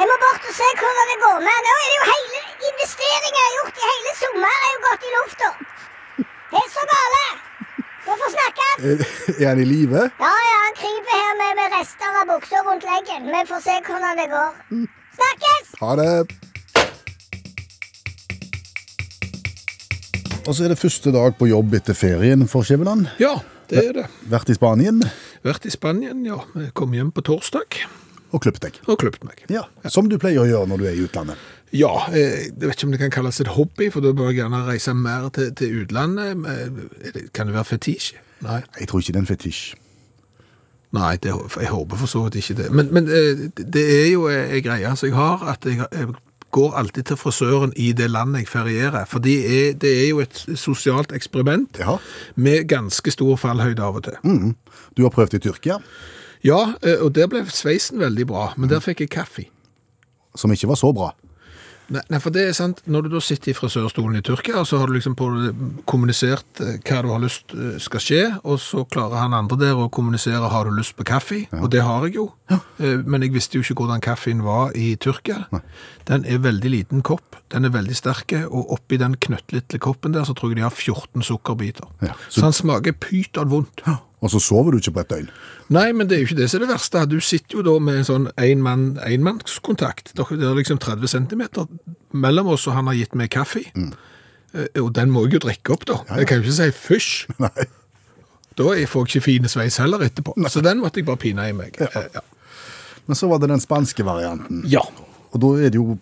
Jeg 0.00 0.06
må 0.10 0.16
bort 0.24 0.44
og 0.48 0.54
se 0.56 0.68
hvordan 0.80 1.08
det 1.12 1.18
går 1.24 1.38
med. 1.46 1.58
Nå 1.66 1.72
er 1.80 1.86
det 1.90 1.96
jo 2.00 2.04
hele 2.10 2.40
investeringer 2.70 3.40
jeg 3.40 3.46
har 3.48 3.56
gjort 3.58 3.80
i 3.80 3.88
hele 3.90 4.12
sommer, 4.22 4.54
er 4.66 4.70
jo 4.74 4.80
gått 4.88 5.06
i 5.08 5.14
lufta. 5.16 5.48
Det 6.52 6.60
er 6.64 6.70
så 6.76 6.84
gale. 6.92 7.24
Vi 8.06 8.14
får 8.20 8.30
snakkes. 8.36 8.76
Eh, 8.90 9.42
Er 9.42 9.48
han 9.48 9.60
i 9.60 9.66
live? 9.72 10.00
Ja, 10.24 10.32
ja, 10.50 10.56
han 10.66 10.74
kryper 10.82 11.16
her 11.22 11.34
med, 11.40 11.50
med 11.60 11.74
rester 11.78 12.16
av 12.20 12.26
buksa 12.32 12.62
rundt 12.68 12.84
leggen. 12.92 13.28
Vi 13.34 13.42
får 13.52 13.60
se 13.66 13.74
hvordan 13.88 14.16
det 14.22 14.28
går. 14.36 14.50
Snakkes! 15.20 15.66
Ha 15.80 15.90
det. 16.00 16.49
Og 20.50 20.56
så 20.58 20.64
er 20.66 20.72
det 20.72 20.80
første 20.80 21.12
dag 21.14 21.36
på 21.38 21.46
jobb 21.46 21.76
etter 21.78 21.94
ferien 21.94 22.42
for 22.50 22.66
Skjæveland. 22.66 23.06
Ja, 23.22 23.36
det 23.70 23.84
er 23.86 23.92
det. 24.00 24.06
Vært 24.32 24.50
i 24.50 24.56
Spanien 24.56 24.98
Vært 25.46 25.68
i 25.68 25.70
Spanien, 25.70 26.24
ja. 26.26 26.40
Jeg 26.58 26.72
kom 26.74 26.90
hjem 26.96 27.12
på 27.14 27.22
torsdag 27.28 27.78
og 28.30 28.42
klippet 28.44 28.62
deg. 28.62 28.76
og 28.86 28.98
kløpt 29.02 29.24
meg. 29.26 29.40
Ja, 29.50 29.64
Som 29.90 30.06
du 30.10 30.14
pleier 30.22 30.42
å 30.44 30.46
gjøre 30.46 30.68
når 30.70 30.78
du 30.78 30.84
er 30.86 30.94
i 30.98 31.02
utlandet. 31.02 31.38
Ja, 31.74 31.90
eh, 32.14 32.44
jeg 32.50 32.54
vet 32.62 32.76
ikke 32.76 32.86
om 32.86 32.92
det 32.94 33.00
kan 33.00 33.10
kalles 33.14 33.40
et 33.42 33.48
hobby, 33.56 33.88
for 33.90 34.02
da 34.04 34.12
bør 34.14 34.28
jeg 34.30 34.36
gjerne 34.40 34.60
reise 34.68 34.94
mer 34.94 35.28
til, 35.34 35.48
til 35.58 35.80
utlandet. 35.84 36.38
Det- 37.14 37.32
Kan 37.34 37.46
det 37.50 37.54
være 37.56 37.64
fetisj? 37.72 38.12
Nei. 38.42 38.60
Jeg 38.78 38.88
tror 38.88 39.00
ikke 39.02 39.12
det 39.12 39.16
er 39.16 39.24
en 39.26 39.30
fetisj. 39.32 39.74
Nei, 40.92 41.16
det, 41.22 41.30
jeg 41.60 41.70
håper 41.70 41.96
for 41.96 42.06
så 42.10 42.22
vidt 42.26 42.38
ikke 42.42 42.56
det. 42.62 42.70
Men, 42.74 42.88
men 42.94 43.06
eh, 43.10 43.48
det 43.62 43.82
er 43.98 44.08
jo 44.12 44.26
en 44.30 44.62
greie 44.62 44.94
som 44.96 45.06
jeg 45.10 45.14
har, 45.18 45.42
at 45.54 45.66
jeg, 45.66 45.78
jeg 45.90 46.14
går 46.50 46.74
alltid 46.78 47.04
til 47.10 47.16
frisøren 47.20 47.72
i 47.76 47.92
det 47.96 48.08
landet 48.10 48.44
jeg 48.44 48.48
ferierer. 48.48 49.04
For 49.06 49.22
det 49.22 49.36
er, 49.46 49.72
det 49.78 49.92
er 50.04 50.08
jo 50.10 50.20
et 50.24 50.44
sosialt 50.58 51.12
eksperiment 51.16 51.78
Ja. 51.78 51.96
med 52.36 52.68
ganske 52.68 53.10
stor 53.10 53.36
fallhøyde 53.36 53.82
av 53.82 53.96
og 54.00 54.04
til. 54.04 54.54
Du 54.96 55.02
har 55.02 55.10
prøvd 55.14 55.34
i 55.34 55.38
Tyrkia. 55.38 55.78
Ja, 56.44 56.74
eh, 56.82 56.98
og 57.04 57.14
der 57.14 57.26
ble 57.28 57.44
sveisen 57.52 58.00
veldig 58.00 58.26
bra, 58.26 58.52
men 58.56 58.68
der 58.70 58.80
fikk 58.80 59.00
jeg 59.04 59.10
kaffe. 59.10 59.44
Som 60.36 60.52
ikke 60.52 60.68
var 60.70 60.78
så 60.80 60.92
bra. 60.94 61.10
Nei, 61.90 62.02
nei, 62.12 62.18
for 62.22 62.30
det 62.30 62.44
er 62.48 62.52
sant, 62.54 62.80
når 62.86 63.02
du 63.02 63.08
da 63.16 63.20
sitter 63.24 63.50
i 63.50 63.54
frisørstolen 63.58 64.20
i 64.20 64.22
Tyrkia, 64.22 64.60
så 64.68 64.78
har 64.78 64.86
du 64.86 64.92
liksom 64.94 65.16
på 65.18 65.26
kommunisert 65.90 66.60
eh, 66.62 66.76
hva 66.86 67.00
du 67.02 67.08
har 67.10 67.22
lyst 67.22 67.54
eh, 67.56 67.78
skal 67.82 68.02
skje, 68.04 68.20
og 68.46 68.60
så 68.62 68.84
klarer 68.86 69.18
han 69.24 69.34
andre 69.34 69.58
der 69.58 69.78
å 69.80 69.88
kommunisere 69.92 70.50
har 70.52 70.68
du 70.70 70.76
lyst 70.76 70.94
på 70.98 71.06
kaffe, 71.08 71.40
og 71.58 71.66
det 71.74 71.82
har 71.86 72.06
jeg 72.06 72.14
jo. 72.20 72.28
Ja. 72.50 72.60
Men 73.06 73.22
jeg 73.26 73.34
visste 73.34 73.58
jo 73.58 73.64
ikke 73.66 73.80
hvordan 73.82 74.02
kaffen 74.04 74.44
var 74.46 74.70
i 74.78 74.92
Tyrkia. 75.02 75.44
Den 76.08 76.24
er 76.26 76.38
veldig 76.42 76.70
liten 76.72 77.02
kopp, 77.06 77.36
den 77.52 77.66
er 77.66 77.74
veldig 77.74 77.96
sterke, 77.98 78.44
og 78.48 78.70
oppi 78.76 78.98
den 79.00 79.16
knøttlille 79.22 79.78
koppen 79.82 80.14
der 80.14 80.24
så 80.26 80.34
tror 80.38 80.50
jeg 80.54 80.60
de 80.60 80.66
har 80.68 80.74
14 80.74 81.26
sukkerbiter. 81.26 81.90
Ja, 82.02 82.14
så- 82.28 82.40
så... 82.40 82.46
han 82.48 82.52
smaker 82.56 82.92
pyton 83.02 83.50
vondt. 83.50 83.82
Og 84.20 84.30
så 84.30 84.40
sover 84.40 84.72
du 84.72 84.78
ikke 84.78 84.92
på 84.92 85.00
et 85.00 85.08
døgn. 85.08 85.28
Nei, 85.72 85.92
men 85.96 86.06
det 86.08 86.16
er 86.16 86.20
jo 86.20 86.26
ikke 86.28 86.36
det 86.42 86.50
som 86.50 86.60
er 86.60 86.66
det 86.66 86.74
verste. 86.74 87.06
Du 87.08 87.20
sitter 87.24 87.56
jo 87.58 87.62
da 87.62 87.78
med 87.80 87.94
en 88.02 88.04
sånn 88.04 88.26
enmann- 88.36 88.98
enmannskontakt. 89.06 90.12
Dere- 90.14 90.36
Det 90.36 90.44
er 90.50 90.54
liksom 90.58 90.78
30 90.78 91.08
centimeter 91.08 91.66
mellom 92.12 92.46
oss, 92.52 92.66
og 92.66 92.74
han 92.74 92.86
har 92.86 92.94
gitt 92.94 93.14
meg 93.14 93.30
kaffe. 93.30 93.62
Mm. 93.74 93.92
Og 94.82 94.92
den 94.92 95.10
må 95.10 95.24
jeg 95.24 95.32
jo 95.38 95.38
drikke 95.48 95.72
opp, 95.72 95.84
da. 95.86 96.00
Jeg 96.16 96.26
kan 96.26 96.42
jo 96.42 96.48
ikke 96.50 96.52
si 96.58 96.70
fysj. 96.70 97.26
Nei. 97.38 97.66
Da 98.58 98.64
får 98.64 98.74
jeg 98.76 98.88
ikke 98.90 99.22
fine 99.24 99.48
sveis 99.48 99.76
heller 99.78 99.98
etterpå. 100.04 100.34
Så 100.50 100.60
den 100.60 100.80
måtte 100.82 100.96
jeg 101.00 101.06
bare 101.06 101.16
pine 101.16 101.48
i 101.48 101.52
meg. 101.52 101.76
Eh, 101.80 102.08
Ja. 102.14 102.20
Men 103.06 103.16
så 103.16 103.26
var 103.28 103.38
det 103.38 103.48
den 103.48 103.60
spanske 103.60 104.04
varianten. 104.04 104.62
ja. 104.70 104.82
Og 105.32 105.40
da 105.40 105.46
er 105.64 105.70
det 105.70 105.78
jo 105.78 105.96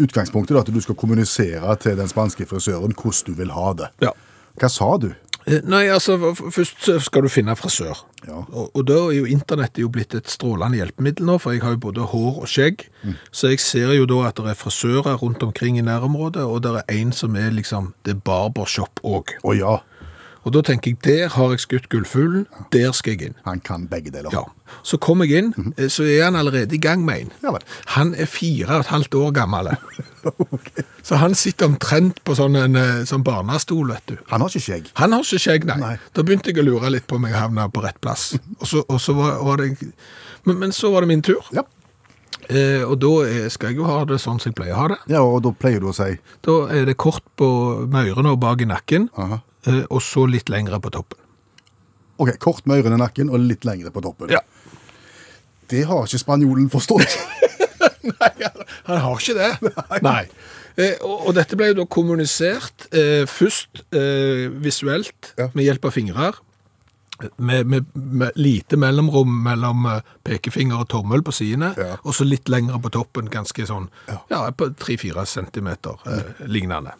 utgangspunktet 0.00 0.54
da, 0.56 0.60
at 0.60 0.70
du 0.74 0.80
skal 0.80 0.94
kommunisere 0.96 1.76
til 1.76 1.96
den 1.96 2.08
spanske 2.08 2.46
frisøren 2.48 2.92
hvordan 2.96 3.24
du 3.26 3.32
vil 3.34 3.50
ha 3.52 3.72
det. 3.74 3.88
ja. 4.02 4.10
Hva 4.58 4.68
sa 4.70 4.96
du? 4.98 5.08
Eh, 5.46 5.60
Nei, 5.68 5.84
altså, 5.92 6.16
først 6.34 6.88
skal 7.04 7.26
du 7.26 7.28
finne 7.32 7.56
frisør. 7.56 7.98
Ja. 8.24 8.40
Og, 8.48 8.70
og 8.72 8.86
da 8.88 8.96
er 9.10 9.18
jo 9.18 9.28
internettet 9.28 9.82
jo 9.82 9.90
blitt 9.92 10.14
et 10.16 10.30
strålende 10.32 10.78
hjelpemiddel 10.80 11.26
nå, 11.28 11.36
for 11.42 11.52
jeg 11.52 11.64
har 11.64 11.74
jo 11.76 11.82
både 11.84 12.06
hår 12.14 12.38
og 12.44 12.48
skjegg. 12.48 12.86
Så 13.34 13.52
jeg 13.52 13.60
ser 13.60 13.92
jo 13.98 14.06
da 14.08 14.22
at 14.30 14.40
det 14.40 14.54
er 14.54 14.58
frisører 14.60 15.18
rundt 15.20 15.44
omkring 15.44 15.76
i 15.78 15.84
nærområdet, 15.84 16.44
og 16.44 16.62
det 16.64 16.72
er 16.80 16.94
en 16.96 17.12
som 17.12 17.36
er 17.36 17.52
liksom, 17.52 17.92
det 18.06 18.16
er 18.16 18.22
barbershop 18.24 19.04
òg. 19.04 19.36
Å 19.44 19.56
ja, 19.58 19.74
Og 20.44 20.52
da 20.52 20.60
tenker 20.64 20.92
jeg, 20.92 20.98
der 21.04 21.28
har 21.34 21.54
jeg 21.54 21.62
skutt 21.64 21.88
gullfuglen, 21.92 22.46
der 22.72 22.92
skal 22.92 23.14
jeg 23.14 23.30
inn. 23.30 23.34
han 23.44 23.60
kan 23.64 23.86
begge 23.88 24.10
deler. 24.12 24.30
Ja. 24.32 24.42
Så 24.84 24.98
kom 25.00 25.22
jeg 25.24 25.38
inn, 25.38 25.72
eh, 25.76 25.88
så 25.88 26.04
er 26.04 26.24
han 26.24 26.36
allerede 26.36 26.74
i 26.74 26.80
gang 26.80 27.04
med 27.04 27.20
en. 27.20 27.32
Ja 27.42 27.52
vel. 27.54 27.64
Han 27.96 28.14
er 28.14 28.26
fire 28.26 28.74
og 28.74 28.80
et 28.84 28.92
halvt 28.92 29.14
år 29.14 29.30
gammel. 29.32 29.70
Så 31.04 31.18
han 31.20 31.34
sitter 31.36 31.68
omtrent 31.68 32.22
på 32.24 32.32
sånn 32.36 32.56
en 32.56 32.76
eh, 32.80 33.02
sånn 33.04 33.24
barnestol, 33.24 33.90
vet 33.92 34.06
du. 34.08 34.16
Han 34.30 34.40
har 34.40 34.48
ikke 34.48 34.64
skjegg. 34.64 34.86
Han 34.96 35.12
har 35.12 35.20
ikke 35.26 35.40
skjegg, 35.42 35.66
nei. 35.68 35.76
Nei. 35.82 35.94
Da 36.16 36.24
begynte 36.24 36.48
jeg 36.52 36.62
å 36.62 36.64
lure 36.64 36.88
litt 36.94 37.06
på 37.06 37.18
om 37.18 37.26
jeg 37.28 37.36
havna 37.36 37.66
på 37.68 37.82
rett 37.84 38.00
plass. 38.00 38.30
Og 38.60 38.66
så, 38.70 38.84
og 38.88 39.00
så 39.04 39.12
var, 39.18 39.36
var 39.44 39.60
det 39.60 39.74
men, 40.44 40.58
men 40.60 40.72
så 40.72 40.90
var 40.94 41.04
det 41.04 41.12
min 41.12 41.22
tur. 41.24 41.44
Ja. 41.52 41.64
Eh, 42.48 42.82
og 42.84 42.98
da 43.00 43.12
er, 43.24 43.48
skal 43.52 43.72
jeg 43.72 43.80
jo 43.80 43.88
ha 43.88 44.02
det 44.08 44.18
sånn 44.20 44.40
som 44.40 44.50
jeg 44.50 44.56
pleier 44.58 44.76
å 44.76 44.82
ha 44.82 44.88
det. 44.92 44.98
ja, 45.14 45.22
og 45.24 45.38
da 45.46 45.52
pleier 45.56 45.80
du 45.80 45.86
å 45.88 45.94
si 45.96 46.10
Da 46.44 46.56
er 46.76 46.84
det 46.84 46.98
kort 47.00 47.24
på 47.40 47.46
mørene 47.88 48.34
og 48.34 48.40
bak 48.42 48.60
i 48.60 48.68
nakken, 48.68 49.06
Aha. 49.16 49.38
Eh, 49.66 49.82
og 49.90 50.02
så 50.04 50.26
litt 50.30 50.48
lengre 50.52 50.80
på 50.80 50.90
toppen. 50.94 51.18
OK, 52.22 52.36
kort 52.38 52.66
med 52.70 52.82
ørene 52.84 52.98
i 52.98 53.02
nakken 53.02 53.30
og 53.32 53.42
litt 53.42 53.64
lengre 53.66 53.90
på 53.94 54.02
toppen. 54.04 54.30
Ja. 54.30 54.40
Det 55.72 55.82
har 55.88 56.04
ikke 56.06 56.20
spanjolen 56.22 56.68
forstått. 56.70 57.16
Nei, 58.04 58.32
han- 58.44 58.66
han 58.84 58.98
har 59.00 59.16
ikke 59.18 59.34
det. 59.38 59.72
Nei. 60.04 60.22
Eh, 60.76 60.96
og, 61.06 61.28
og 61.30 61.34
dette 61.38 61.56
ble 61.56 61.70
jo 61.70 61.76
da 61.80 61.84
kommunisert 61.90 62.86
eh, 62.92 63.24
først 63.30 63.84
eh, 63.94 64.46
visuelt 64.62 65.32
Ja. 65.38 65.48
med 65.54 65.64
hjelp 65.68 65.86
av 65.88 65.94
fingrer. 65.96 66.38
Med, 67.36 67.66
med, 67.66 67.84
med 67.94 68.32
lite 68.36 68.76
mellomrom 68.76 69.30
mellom 69.44 69.86
eh, 69.86 70.00
pekefinger 70.24 70.80
og 70.84 70.88
tommel 70.88 71.22
på 71.26 71.32
sidene, 71.32 71.72
Ja. 71.78 71.96
og 72.02 72.14
så 72.14 72.24
litt 72.26 72.48
lengre 72.48 72.78
på 72.82 72.90
toppen, 72.94 73.28
ganske 73.32 73.66
sånn, 73.68 73.88
ja, 74.30 74.42
på 74.56 74.68
3-4 74.80 75.24
centimeter 75.26 75.98
eh, 76.06 76.44
lignende. 76.46 76.92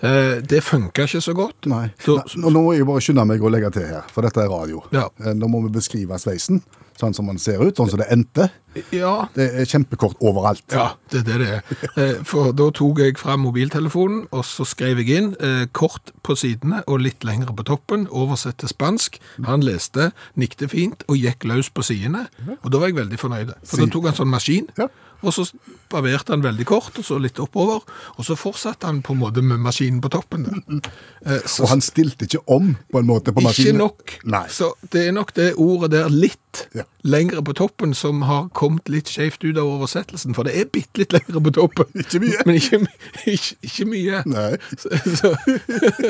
Eh, 0.00 0.40
det 0.42 0.60
funka 0.64 1.06
ikke 1.08 1.20
så 1.24 1.34
godt. 1.36 1.66
Nei. 1.70 1.88
Så, 2.02 2.18
Nei. 2.36 2.50
Nå 2.50 2.62
må 2.64 2.74
jeg 2.76 2.86
bare 2.88 3.00
skynde 3.04 3.24
meg 3.28 3.42
å 3.42 3.50
legge 3.52 3.70
til 3.78 3.88
her, 3.90 4.06
for 4.12 4.26
dette 4.26 4.42
er 4.44 4.50
radio. 4.52 4.82
Ja. 4.94 5.08
Eh, 5.24 5.34
Nå 5.34 5.48
må 5.50 5.62
vi 5.66 5.72
beskrive 5.78 6.18
sveisen, 6.20 6.62
sånn 7.00 7.14
som 7.16 7.26
den 7.30 7.38
ser 7.40 7.62
ut, 7.64 7.76
sånn 7.78 7.88
som 7.92 8.00
det 8.02 8.10
endte. 8.12 8.50
Ja, 8.92 9.26
Det 9.34 9.46
er 9.60 9.64
kjempekort 9.66 10.16
overalt. 10.22 10.62
Ja, 10.72 10.92
det 11.10 11.20
er 11.20 11.24
det 11.24 11.38
det 11.40 11.48
er. 11.56 11.62
Eh, 11.96 12.22
For 12.24 12.52
da 12.52 12.70
tok 12.70 12.98
jeg 13.02 13.18
frem 13.18 13.40
mobiltelefonen, 13.46 14.26
og 14.30 14.44
så 14.44 14.64
skrev 14.68 14.98
jeg 15.02 15.16
inn 15.18 15.32
eh, 15.40 15.66
kort 15.72 16.12
på 16.22 16.36
sidene 16.38 16.82
og 16.86 17.00
litt 17.00 17.24
lengre 17.26 17.54
på 17.56 17.64
toppen, 17.66 18.06
oversett 18.10 18.58
til 18.62 18.68
spansk. 18.68 19.18
Han 19.44 19.60
leste, 19.66 20.12
nikte 20.36 20.68
fint 20.70 21.02
og 21.08 21.16
gikk 21.18 21.44
løs 21.50 21.70
på 21.74 21.82
sidene, 21.82 22.26
og 22.62 22.70
da 22.70 22.78
var 22.78 22.88
jeg 22.92 23.00
veldig 23.02 23.18
fornøyd. 23.18 23.54
For 23.64 23.82
da 23.82 23.86
tok 23.90 24.10
han 24.10 24.14
sånn 24.20 24.30
maskin, 24.30 24.68
Ja. 24.78 24.86
og 25.22 25.32
så 25.36 25.44
barberte 25.90 26.30
han 26.32 26.42
veldig 26.42 26.64
kort, 26.70 26.96
og 26.96 27.04
så 27.04 27.18
litt 27.20 27.36
oppover, 27.42 27.82
og 28.16 28.24
så 28.24 28.36
fortsatte 28.38 28.86
han 28.86 29.02
på 29.02 29.12
en 29.12 29.18
måte 29.20 29.42
med 29.42 29.58
maskinen 29.60 30.00
på 30.00 30.08
toppen. 30.14 30.46
Eh, 31.26 31.40
Så 31.44 31.62
Og 31.64 31.68
han 31.74 31.80
stilte 31.80 32.24
ikke 32.24 32.40
om 32.48 32.76
på 32.92 32.98
en 33.00 33.06
måte 33.06 33.32
på 33.34 33.42
maskinen? 33.42 33.74
ikke 33.74 33.78
nok. 33.78 34.14
Nei. 34.24 34.46
Så 34.48 34.72
det 34.92 35.08
er 35.08 35.12
nok 35.12 35.34
det 35.34 35.54
ordet 35.58 35.90
der 35.90 36.08
litt 36.08 36.36
Ja. 36.74 36.82
lengre 37.04 37.42
på 37.42 37.52
toppen 37.54 37.94
som 37.94 38.22
har 38.22 38.48
kommet 38.60 38.90
litt 38.92 39.08
skjevt 39.10 39.44
ut 39.46 39.56
av 39.58 39.68
oversettelsen, 39.68 40.36
for 40.36 40.46
det 40.46 40.56
er 40.58 40.68
bitte 40.72 41.02
litt 41.02 41.14
lengre 41.16 41.42
på 41.46 41.54
toppen. 41.56 41.88
Ikke 42.02 42.20
mye. 42.22 42.44
Men 42.46 42.60
ikke, 42.60 42.82
ikke, 43.34 43.56
ikke 43.66 43.88
mye. 43.88 44.20
Nei. 44.28 44.52
Så, 44.76 44.92
så, 45.16 45.32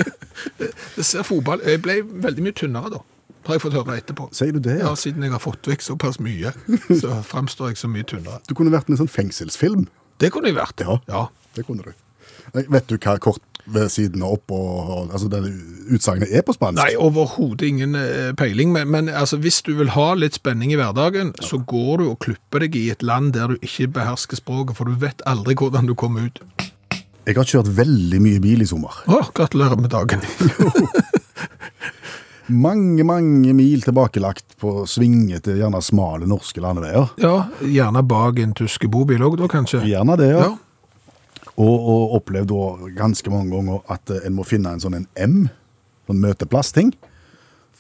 det 0.97 1.07
ser 1.07 1.27
fotball 1.27 1.63
Jeg 1.67 1.83
ble 1.85 2.01
veldig 2.05 2.47
mye 2.47 2.57
tynnere 2.57 2.93
da, 2.97 3.03
har 3.47 3.57
jeg 3.57 3.65
fått 3.65 3.79
høre 3.79 3.99
etterpå. 4.01 4.29
Sier 4.37 4.55
du 4.57 4.61
det, 4.65 4.81
ja? 4.83 4.93
Siden 4.99 5.25
jeg 5.27 5.35
har 5.35 5.43
fått 5.43 5.71
vekk 5.71 5.87
såpass 5.87 6.21
mye, 6.23 6.53
så 6.91 7.21
framstår 7.27 7.73
jeg 7.73 7.83
så 7.83 7.91
mye 7.91 8.07
tynnere. 8.07 8.43
Du 8.49 8.57
kunne 8.59 8.75
vært 8.75 8.91
med 8.91 8.99
i 8.99 8.99
en 8.99 9.05
sånn 9.07 9.15
fengselsfilm. 9.15 9.87
Det 10.21 10.33
kunne 10.35 10.51
jeg 10.51 10.59
vært. 10.59 10.85
Ja. 10.85 10.99
ja. 11.11 11.27
Det 11.57 11.65
kunne 11.67 11.87
du. 11.87 11.95
Vet 12.55 12.91
du 12.91 12.99
hva 12.99 13.17
kort 13.23 13.43
ved 13.67 13.91
siden 13.93 14.23
opp 14.27 14.53
og, 14.55 14.91
og 14.91 15.13
altså 15.15 15.29
det 15.33 15.43
utsagnet 15.91 16.33
er 16.33 16.45
på 16.47 16.55
spansk? 16.57 16.81
Nei, 16.81 16.95
overhodet 17.01 17.69
ingen 17.69 17.97
eh, 17.99 18.33
peiling, 18.39 18.73
men, 18.75 18.91
men 18.93 19.09
altså, 19.09 19.41
hvis 19.43 19.61
du 19.67 19.73
vil 19.79 19.93
ha 19.97 20.13
litt 20.19 20.39
spenning 20.39 20.75
i 20.75 20.79
hverdagen, 20.81 21.35
så 21.45 21.61
går 21.61 22.03
du 22.03 22.09
og 22.11 22.19
klipper 22.25 22.67
deg 22.67 22.79
i 22.79 22.89
et 22.95 23.05
land 23.07 23.35
der 23.37 23.53
du 23.55 23.61
ikke 23.61 23.91
behersker 24.01 24.41
språket, 24.41 24.79
for 24.79 24.91
du 24.91 24.99
vet 25.01 25.25
aldri 25.31 25.59
hvordan 25.59 25.91
du 25.91 25.97
kommer 25.99 26.31
ut. 26.31 26.43
Jeg 27.29 27.37
har 27.37 27.47
kjørt 27.47 27.69
veldig 27.77 28.21
mye 28.23 28.41
bil 28.43 28.65
i 28.65 28.69
sommer. 28.69 29.03
Å, 29.07 29.23
gratulerer 29.37 29.79
med 29.79 29.93
dagen. 29.93 30.25
Mange, 32.51 33.05
mange 33.07 33.53
mil 33.55 33.83
tilbakelagt 33.85 34.57
på 34.59 34.83
svingete, 34.91 35.55
gjerne 35.55 35.79
smale 35.87 36.27
norske 36.27 36.59
landeveier. 36.59 37.13
Ja, 37.23 37.45
gjerne 37.63 38.03
bak 38.03 38.41
en 38.43 38.57
tyske 38.59 38.91
bobil 38.91 39.23
òg, 39.23 39.37
da 39.39 39.47
kanskje. 39.51 39.85
Gjerne 39.87 40.17
det, 40.19 40.33
ja. 40.33 40.49
Ja. 40.49 40.57
Og, 41.57 41.71
og 41.75 42.19
opplevd 42.21 42.53
da 42.53 42.91
ganske 42.99 43.33
mange 43.33 43.51
ganger 43.55 43.81
at 43.93 44.13
eh, 44.13 44.27
en 44.29 44.37
må 44.37 44.47
finne 44.47 44.75
en 44.75 44.83
sånn 44.83 44.99
en 45.01 45.09
M, 45.19 45.39
sånn 46.09 46.23
møteplassting, 46.23 46.93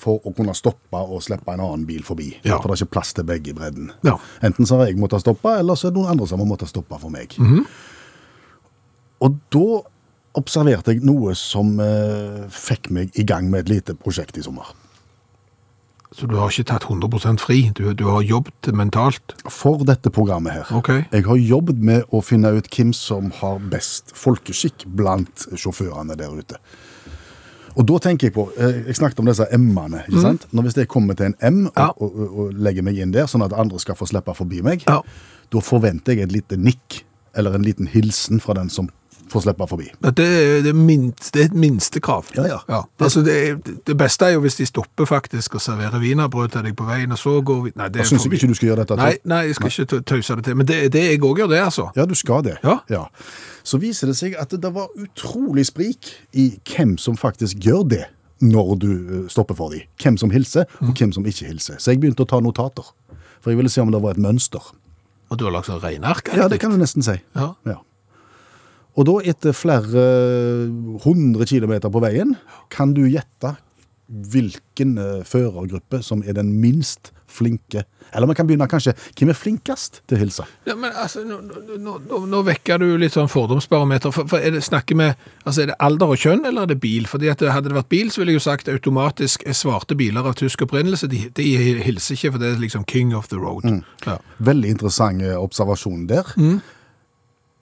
for 0.00 0.24
å 0.24 0.32
kunne 0.32 0.54
stoppe 0.56 0.96
og 1.00 1.20
slippe 1.24 1.52
en 1.52 1.60
annen 1.60 1.86
bil 1.88 2.02
forbi. 2.06 2.32
Ja. 2.40 2.56
For 2.56 2.70
det 2.70 2.78
er 2.78 2.84
ikke 2.84 2.96
plass 2.96 3.12
til 3.16 3.26
begge 3.28 3.52
i 3.52 3.56
bredden. 3.56 3.90
Ja. 4.06 4.16
Enten 4.46 4.68
så 4.68 4.80
har 4.80 4.88
jeg 4.88 5.00
måttet 5.00 5.24
stoppe, 5.24 5.52
eller 5.60 5.76
så 5.76 5.88
er 5.88 5.94
det 5.94 6.00
noen 6.00 6.14
andre 6.14 6.28
som 6.30 6.40
har 6.40 6.48
måttet 6.48 6.72
stoppe 6.72 6.98
for 7.02 7.12
meg. 7.12 7.36
Og 9.20 9.36
da 9.52 9.82
observerte 10.40 10.94
jeg 10.94 11.04
noe 11.04 11.34
som 11.36 11.74
eh, 11.82 12.46
fikk 12.54 12.88
meg 12.94 13.16
i 13.18 13.26
gang 13.26 13.50
med 13.52 13.66
et 13.66 13.74
lite 13.74 13.96
prosjekt 13.98 14.38
i 14.40 14.44
sommer. 14.46 14.70
Så 16.12 16.26
du 16.26 16.34
har 16.40 16.50
ikke 16.50 16.66
tatt 16.72 16.82
100% 16.90 17.38
fri? 17.38 17.70
Du, 17.78 17.84
du 17.94 18.04
har 18.10 18.22
jobbet 18.26 18.66
mentalt? 18.74 19.34
For 19.48 19.84
dette 19.86 20.10
programmet 20.10 20.52
her. 20.56 20.70
Ok. 20.74 20.88
Jeg 21.12 21.22
har 21.28 21.36
jobbet 21.38 21.78
med 21.78 22.02
å 22.10 22.18
finne 22.26 22.50
ut 22.56 22.66
hvem 22.74 22.90
som 22.96 23.30
har 23.38 23.60
best 23.70 24.10
folkeskikk 24.18 24.88
blant 24.98 25.46
sjåførene 25.54 26.16
der 26.18 26.34
ute. 26.34 26.58
Og 27.78 27.86
da 27.86 28.00
tenker 28.02 28.26
jeg 28.26 28.34
på, 28.34 28.48
eh, 28.58 28.80
jeg 28.88 28.96
snakket 28.98 29.20
om 29.22 29.28
disse 29.30 29.46
M-ene, 29.54 30.00
ikke 30.08 30.24
sant? 30.24 30.48
Når 30.50 30.66
hvis 30.66 30.80
jeg 30.80 30.88
kommer 30.90 31.14
til 31.14 31.30
en 31.30 31.36
M 31.40 31.60
og, 31.68 31.70
Mhm. 31.70 31.78
Ja. 31.78 31.86
og, 32.02 32.16
og, 32.18 32.38
og 32.42 32.52
legger 32.66 32.82
meg 32.82 32.98
inn 32.98 33.12
der, 33.14 33.28
sånn 33.30 33.44
at 33.46 33.54
andre 33.54 33.78
skal 33.78 33.94
få 33.94 34.08
slippe 34.10 34.34
forbi 34.34 34.62
meg, 34.66 34.82
Ja. 34.90 35.00
da 35.54 35.58
forventer 35.62 36.16
jeg 36.18 36.26
et 36.26 36.32
lite 36.34 36.56
nikk, 36.58 37.04
eller 37.36 37.54
en 37.54 37.62
liten 37.62 37.86
hilsen 37.86 38.40
fra 38.42 38.54
den 38.58 38.68
som 38.68 38.90
får 39.30 39.44
slippe 39.44 39.66
forbi. 39.70 39.86
Ja, 40.02 40.10
Det 40.10 40.26
er, 40.26 40.62
det, 40.66 40.72
minst, 40.76 41.30
det 41.34 41.42
er 41.42 41.48
et 41.50 41.54
minstekrav. 41.54 42.26
Ja, 42.36 42.58
ja. 42.68 42.80
Altså 43.00 43.22
det, 43.22 43.36
det 43.86 43.96
beste 43.98 44.26
er 44.26 44.34
jo 44.34 44.40
hvis 44.44 44.56
de 44.58 44.66
stopper 44.66 45.06
faktisk 45.06 45.54
og 45.54 45.62
serverer 45.64 46.00
wienerbrød 46.02 46.48
til 46.56 46.64
deg 46.66 46.76
på 46.76 46.84
veien, 46.88 47.12
og 47.14 47.18
så 47.18 47.36
går 47.40 47.60
vi 47.64 47.72
Nei, 47.76 47.88
det 47.88 48.02
er 48.02 48.10
jeg 48.10 48.32
ikke 48.32 48.50
du 48.50 48.54
skal 48.58 48.68
gjøre 48.72 48.84
dette. 48.84 48.96
Nei, 49.00 49.12
nei, 49.24 49.40
jeg 49.46 49.54
skal 49.60 49.70
ikke 49.86 50.00
tause 50.10 50.36
det 50.40 50.44
til. 50.50 50.56
Men 50.58 50.66
det, 50.66 50.80
det 50.92 51.04
jeg 51.06 51.20
òg 51.22 51.38
gjør, 51.44 51.50
det, 51.54 51.60
altså. 51.64 51.88
Ja, 51.96 52.04
du 52.10 52.14
skal 52.18 52.42
det. 52.46 52.56
Ja. 52.90 53.04
Så 53.62 53.78
viser 53.78 54.10
det 54.10 54.16
seg 54.18 54.34
at 54.40 54.50
det 54.50 54.72
var 54.74 54.88
utrolig 54.98 55.66
sprik 55.70 56.10
i 56.32 56.50
hvem 56.74 56.96
som 56.98 57.16
faktisk 57.20 57.60
gjør 57.64 57.86
det 57.94 58.04
når 58.40 58.74
du 58.80 58.90
eh, 58.90 59.24
stopper 59.28 59.54
for 59.54 59.68
dem. 59.74 59.82
Hvem 60.00 60.16
som 60.16 60.30
hilser, 60.32 60.64
Mm. 60.80 60.88
og 60.88 60.94
hvem 60.96 61.10
som 61.12 61.26
ikke 61.28 61.46
hilser. 61.46 61.76
Så 61.78 61.92
jeg 61.92 62.00
begynte 62.00 62.24
å 62.24 62.28
ta 62.28 62.40
notater. 62.40 62.86
For 63.44 63.50
jeg 63.52 63.58
ville 63.60 63.68
se 63.72 63.80
om 63.84 63.90
det 63.92 64.00
var 64.02 64.16
et 64.16 64.22
mønster. 64.22 64.64
Og 65.30 65.38
du 65.38 65.44
har 65.44 65.52
lagt 65.52 65.68
sånn 65.68 65.78
regneark? 65.82 66.28
Ja, 66.34 66.48
det 66.48 66.58
kan 66.60 66.72
du 66.72 66.78
nesten 66.80 67.04
si. 67.04 67.18
Ja. 67.36 67.50
Ja. 67.68 67.76
Og 68.98 69.06
da, 69.06 69.16
etter 69.32 69.56
flere 69.56 70.04
hundre 71.04 71.46
kilometer 71.48 71.92
på 71.92 72.02
veien, 72.02 72.34
kan 72.72 72.94
du 72.96 73.04
gjette 73.06 73.54
hvilken 74.10 74.98
eh, 74.98 75.24
førergruppe 75.26 76.02
som 76.02 76.24
er 76.26 76.34
den 76.34 76.50
minst 76.60 77.12
flinke. 77.30 77.84
Eller 78.10 78.26
man 78.26 78.34
kan 78.34 78.46
begynne 78.48 78.66
kanskje, 78.66 78.96
hvem 79.18 79.30
er 79.30 79.38
flinkest 79.38 80.00
til 80.10 80.16
å 80.16 80.20
hilse? 80.24 80.46
Ja, 80.66 80.74
men 80.74 80.90
altså, 80.98 81.22
nå, 81.22 81.38
nå, 81.78 81.98
nå, 82.26 82.40
vekker 82.48 82.80
du 82.82 82.88
litt 82.98 83.14
sånn 83.14 83.30
fordomsbarometer. 83.30 84.10
For, 84.14 84.26
for 84.30 84.42
er 84.42 84.56
det, 84.56 84.64
snakker 84.66 84.98
med, 84.98 85.28
altså 85.44 85.62
er 85.62 85.70
det 85.70 85.78
alder 85.86 86.16
og 86.16 86.18
kjønn, 86.18 86.42
eller 86.42 86.66
er 86.66 86.72
det 86.72 86.80
bil? 86.82 87.06
Fordi 87.10 87.30
at 87.30 87.46
Hadde 87.50 87.70
det 87.70 87.78
vært 87.78 87.90
bil, 87.90 88.10
så 88.10 88.20
ville 88.20 88.34
jeg 88.34 88.40
jo 88.40 88.46
sagt 88.48 88.68
automatisk 88.70 89.46
er 89.48 89.56
svarte 89.56 89.96
biler 89.98 90.26
av 90.26 90.34
tysk 90.38 90.66
opprinnelse. 90.66 91.08
De, 91.10 91.22
de 91.34 91.46
hilser 91.86 92.18
ikke, 92.18 92.34
for 92.34 92.42
det 92.42 92.50
er 92.50 92.60
liksom 92.62 92.84
king 92.90 93.14
of 93.16 93.30
the 93.30 93.38
road. 93.38 93.66
Mm. 93.66 93.80
Ja. 94.06 94.18
Veldig 94.50 94.74
interessant 94.74 95.22
eh, 95.22 95.38
observasjon 95.38 96.04
der. 96.10 96.34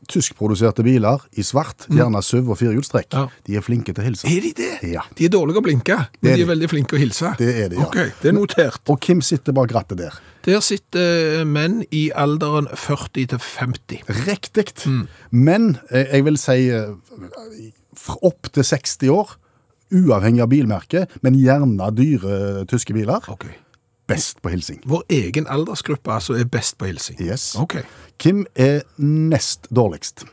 Tyskproduserte 0.08 0.82
biler 0.86 1.20
i 1.36 1.42
svart, 1.44 1.84
gjerne 1.92 2.22
SUV 2.24 2.50
og 2.54 2.56
firehjulstrekk, 2.58 3.12
Ja. 3.12 3.26
de 3.44 3.56
er 3.56 3.60
flinke 3.60 3.92
til 3.92 4.02
å 4.02 4.06
hilse. 4.06 4.26
Er 4.26 4.40
de 4.40 4.52
det? 4.56 4.70
Ja. 4.94 5.02
De 5.14 5.24
er 5.26 5.28
dårlige 5.34 5.60
å 5.60 5.64
blinke, 5.66 5.98
men 6.22 6.34
de 6.34 6.42
er 6.42 6.48
veldig 6.48 6.68
flinke 6.70 6.96
å 6.96 6.98
hilse. 7.02 7.34
Det 7.38 7.48
er 7.64 7.68
de, 7.68 7.76
ja. 7.76 7.84
Ok, 7.84 7.98
det 8.22 8.30
er 8.30 8.32
notert. 8.32 8.80
Og 8.88 8.98
hvem 9.04 9.20
sitter 9.22 9.52
bak 9.52 9.70
rattet 9.76 9.98
der? 10.00 10.16
Der 10.48 10.60
sitter 10.64 11.40
eh, 11.40 11.44
menn 11.44 11.82
i 11.92 12.08
alderen 12.16 12.68
40 12.72 13.26
til 13.34 13.38
50. 13.38 14.00
Riktig. 14.24 14.72
Men 15.30 15.78
eh, 15.90 16.06
jeg 16.14 16.24
vil 16.24 16.38
si 16.40 16.70
eh, 16.72 16.94
opp 18.22 18.48
til 18.54 18.64
60 18.64 19.10
år, 19.12 19.36
uavhengig 19.92 20.42
av 20.44 20.48
bilmerke, 20.52 21.06
men 21.24 21.36
gjerne 21.40 21.90
dyre 21.96 22.64
tyske 22.68 22.92
biler, 22.96 23.20
Ok. 23.28 23.44
Best 24.08 24.40
på 24.42 24.50
hilsing. 24.52 24.80
Vår 24.88 25.02
egen 25.12 25.46
aldersgruppe 25.50 26.10
altså 26.14 26.34
er 26.40 26.44
best 26.48 26.78
på 26.80 26.88
hilsing. 26.88 27.20
Yes. 27.20 27.50
Ok. 27.60 27.76
Hvem 28.22 28.44
er 28.56 28.80
nest 28.98 29.68
dårligst? 29.74 30.24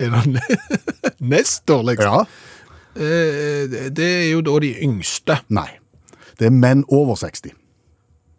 Er 0.00 0.10
det 0.10 0.42
nest 1.34 1.64
dårligst? 1.68 2.02
Ja. 2.02 2.24
Eh, 2.94 3.90
Det 3.90 4.06
er 4.08 4.30
jo 4.32 4.40
da 4.44 4.58
de 4.62 4.72
yngste. 4.84 5.38
Nei. 5.54 5.68
Det 6.38 6.46
er 6.48 6.54
menn 6.54 6.84
over 6.88 7.16
60. 7.20 7.52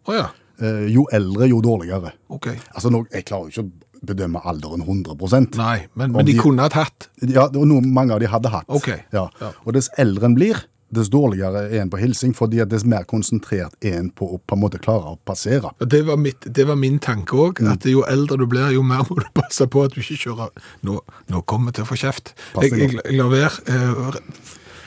Å 0.08 0.16
ja, 0.18 0.30
Eh, 0.62 0.84
Jo 0.94 1.02
eldre, 1.10 1.48
jo 1.50 1.56
dårligere. 1.60 2.12
ok. 2.30 2.46
Altså, 2.76 2.88
nå, 2.88 3.00
Jeg 3.10 3.24
klarer 3.26 3.48
jo 3.48 3.50
ikke 3.50 3.64
å 3.64 4.06
bedømme 4.06 4.38
alderen 4.46 4.82
100 4.86 5.56
Nei, 5.58 5.86
men, 5.96 6.12
men 6.12 6.24
de 6.24 6.32
de- 6.32 6.38
kunne 6.38 6.62
ha 6.62 6.68
hatt? 6.70 7.08
Ja, 7.26 7.46
og 7.48 7.66
noe 7.66 7.80
mange 7.82 8.12
av 8.14 8.20
de 8.20 8.26
hadde 8.28 8.48
hatt. 8.52 8.64
Ok. 8.68 8.86
Ja. 9.12 9.28
Ja. 9.40 9.50
Og 9.66 9.72
dess 9.74 9.88
eldre 9.98 10.26
en 10.26 10.36
blir, 10.36 10.54
dess 10.96 11.10
dårligere 11.12 11.64
er 11.68 11.82
en 11.82 11.90
på 11.92 11.98
hilsing, 12.00 12.32
fordi 12.36 12.60
at 12.64 12.70
dess 12.72 12.84
mer 12.88 13.04
konsentrert 13.10 13.74
er 13.84 13.98
en 14.00 14.10
på 14.14 14.28
å 14.36 14.40
på 14.40 14.56
en 14.56 14.62
måte 14.62 14.80
klare 14.82 15.14
å 15.14 15.18
passere. 15.26 15.70
Det 15.84 16.02
var, 16.08 16.16
mitt, 16.20 16.46
det 16.54 16.66
var 16.68 16.78
min 16.80 16.98
tanke 17.02 17.36
òg, 17.36 17.60
Mm. 17.64 17.72
at 17.72 17.84
jo 17.90 18.02
eldre 18.08 18.38
du 18.40 18.46
blir, 18.50 18.70
jo 18.74 18.82
mer 18.82 19.04
må 19.08 19.18
du 19.20 19.26
passe 19.34 19.66
på 19.70 19.84
at 19.84 19.94
du 19.94 20.00
ikke 20.02 20.18
kjører 20.26 20.50
Nå, 20.82 20.98
nå 21.30 21.42
kommer 21.46 21.70
jeg 21.72 21.80
til 21.80 21.84
å 21.86 21.90
få 21.92 21.98
kjeft. 22.00 22.34
Jeg, 22.62 22.72
jeg, 22.78 22.94
jeg 23.04 23.18
lar 23.18 23.30
være. 23.32 23.64
Eh, 23.66 24.30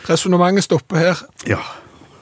Resonnementet 0.08 0.64
stopper 0.64 0.98
her. 1.02 1.22
Ja. 1.48 1.60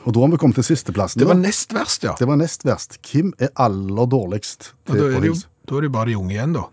Og 0.05 0.13
da 0.13 0.21
har 0.21 0.29
vi 0.33 0.37
kommet 0.41 0.57
til 0.59 0.65
sisteplassen. 0.67 1.19
Det 1.21 1.27
var 1.27 1.37
nest 1.37 1.73
verst, 1.73 2.03
ja. 2.05 2.13
det 2.19 2.27
var 2.29 2.37
nest 2.37 2.65
verst. 2.65 2.99
Hvem 3.05 3.33
er 3.41 3.49
aller 3.57 4.05
dårligst 4.09 4.71
til 4.85 5.01
å 5.01 5.09
hilse? 5.19 5.47
da 5.65 5.77
er 5.77 5.81
det 5.81 5.89
jo 5.89 5.93
bare 5.95 6.11
de 6.11 6.15
unge 6.19 6.33
igjen, 6.35 6.53
da. 6.53 6.65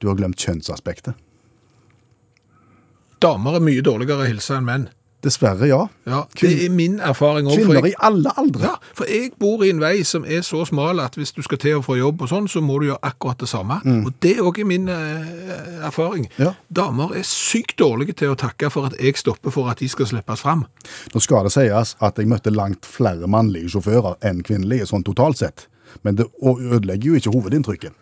Du 0.00 0.08
har 0.08 0.16
glemt 0.16 0.40
kjønnsaspektet. 0.40 1.14
Damer 3.24 3.56
er 3.58 3.64
mye 3.64 3.84
dårligere 3.84 4.24
å 4.24 4.28
hilse 4.28 4.56
enn 4.58 4.66
menn. 4.68 4.86
Dessverre, 5.24 5.66
ja. 5.68 5.80
Ja, 6.06 6.22
Det 6.40 6.50
er 6.66 6.70
min 6.70 6.98
erfaring 7.00 7.48
òg. 7.48 7.56
Kvinner 7.56 7.86
i 7.88 7.94
alle 8.04 8.32
aldre. 8.36 8.68
Ja, 8.68 8.74
for 8.94 9.08
jeg 9.08 9.32
bor 9.40 9.64
i 9.64 9.70
en 9.72 9.80
vei 9.80 10.02
som 10.04 10.26
er 10.28 10.44
så 10.44 10.64
smal 10.68 11.00
at 11.00 11.16
hvis 11.16 11.32
du 11.32 11.40
skal 11.46 11.60
til 11.62 11.78
å 11.78 11.84
få 11.84 11.96
jobb 11.98 12.22
og 12.26 12.30
sånn, 12.30 12.48
så 12.50 12.60
må 12.64 12.78
du 12.80 12.90
gjøre 12.90 13.00
akkurat 13.08 13.40
det 13.40 13.48
samme. 13.48 13.80
Og 14.04 14.12
det 14.24 14.36
er 14.36 14.44
også 14.44 14.66
min 14.68 14.88
eh, 14.92 15.84
erfaring. 15.88 16.28
Mm. 16.36 16.44
Ja. 16.44 16.54
Damer 16.68 17.16
er 17.16 17.24
sykt 17.28 17.78
dårlige 17.80 18.18
til 18.20 18.34
å 18.34 18.38
takke 18.38 18.70
for 18.72 18.90
at 18.90 18.98
jeg 19.00 19.16
stopper 19.20 19.54
for 19.54 19.72
at 19.72 19.80
de 19.80 19.88
skal 19.88 20.10
slippes 20.12 20.44
fram. 20.44 20.66
Nå 21.14 21.24
skal 21.24 21.48
det 21.48 21.54
sies 21.56 21.96
at 22.04 22.20
jeg 22.20 22.28
møtte 22.30 22.52
langt 22.52 22.84
flere 22.88 23.30
mannlige 23.30 23.72
sjåfører 23.74 24.20
enn 24.28 24.44
kvinnelige, 24.44 24.90
sånn 24.90 25.06
totalt 25.06 25.40
sett. 25.40 25.68
Men 26.02 26.16
det 26.18 26.26
ødelegger 26.42 27.06
jo 27.12 27.14
ikke 27.20 27.30
hovedinntrykket. 27.36 27.92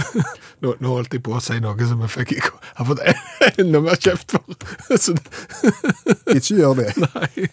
Nå, 0.62 0.74
nå 0.80 0.90
holdt 0.92 1.14
jeg 1.16 1.22
på 1.24 1.32
å 1.32 1.40
si 1.42 1.56
noe 1.62 1.86
som 1.88 2.02
jeg 2.04 2.10
fikk 2.12 2.32
ikke 2.36 2.50
har 2.76 2.86
fått 2.88 3.00
enda 3.62 3.80
mer 3.82 3.96
kjeft 3.96 4.34
for. 4.34 4.44
Ikke 6.34 6.56
gjør 6.58 6.74
det. 6.78 6.88
nei. 7.00 7.46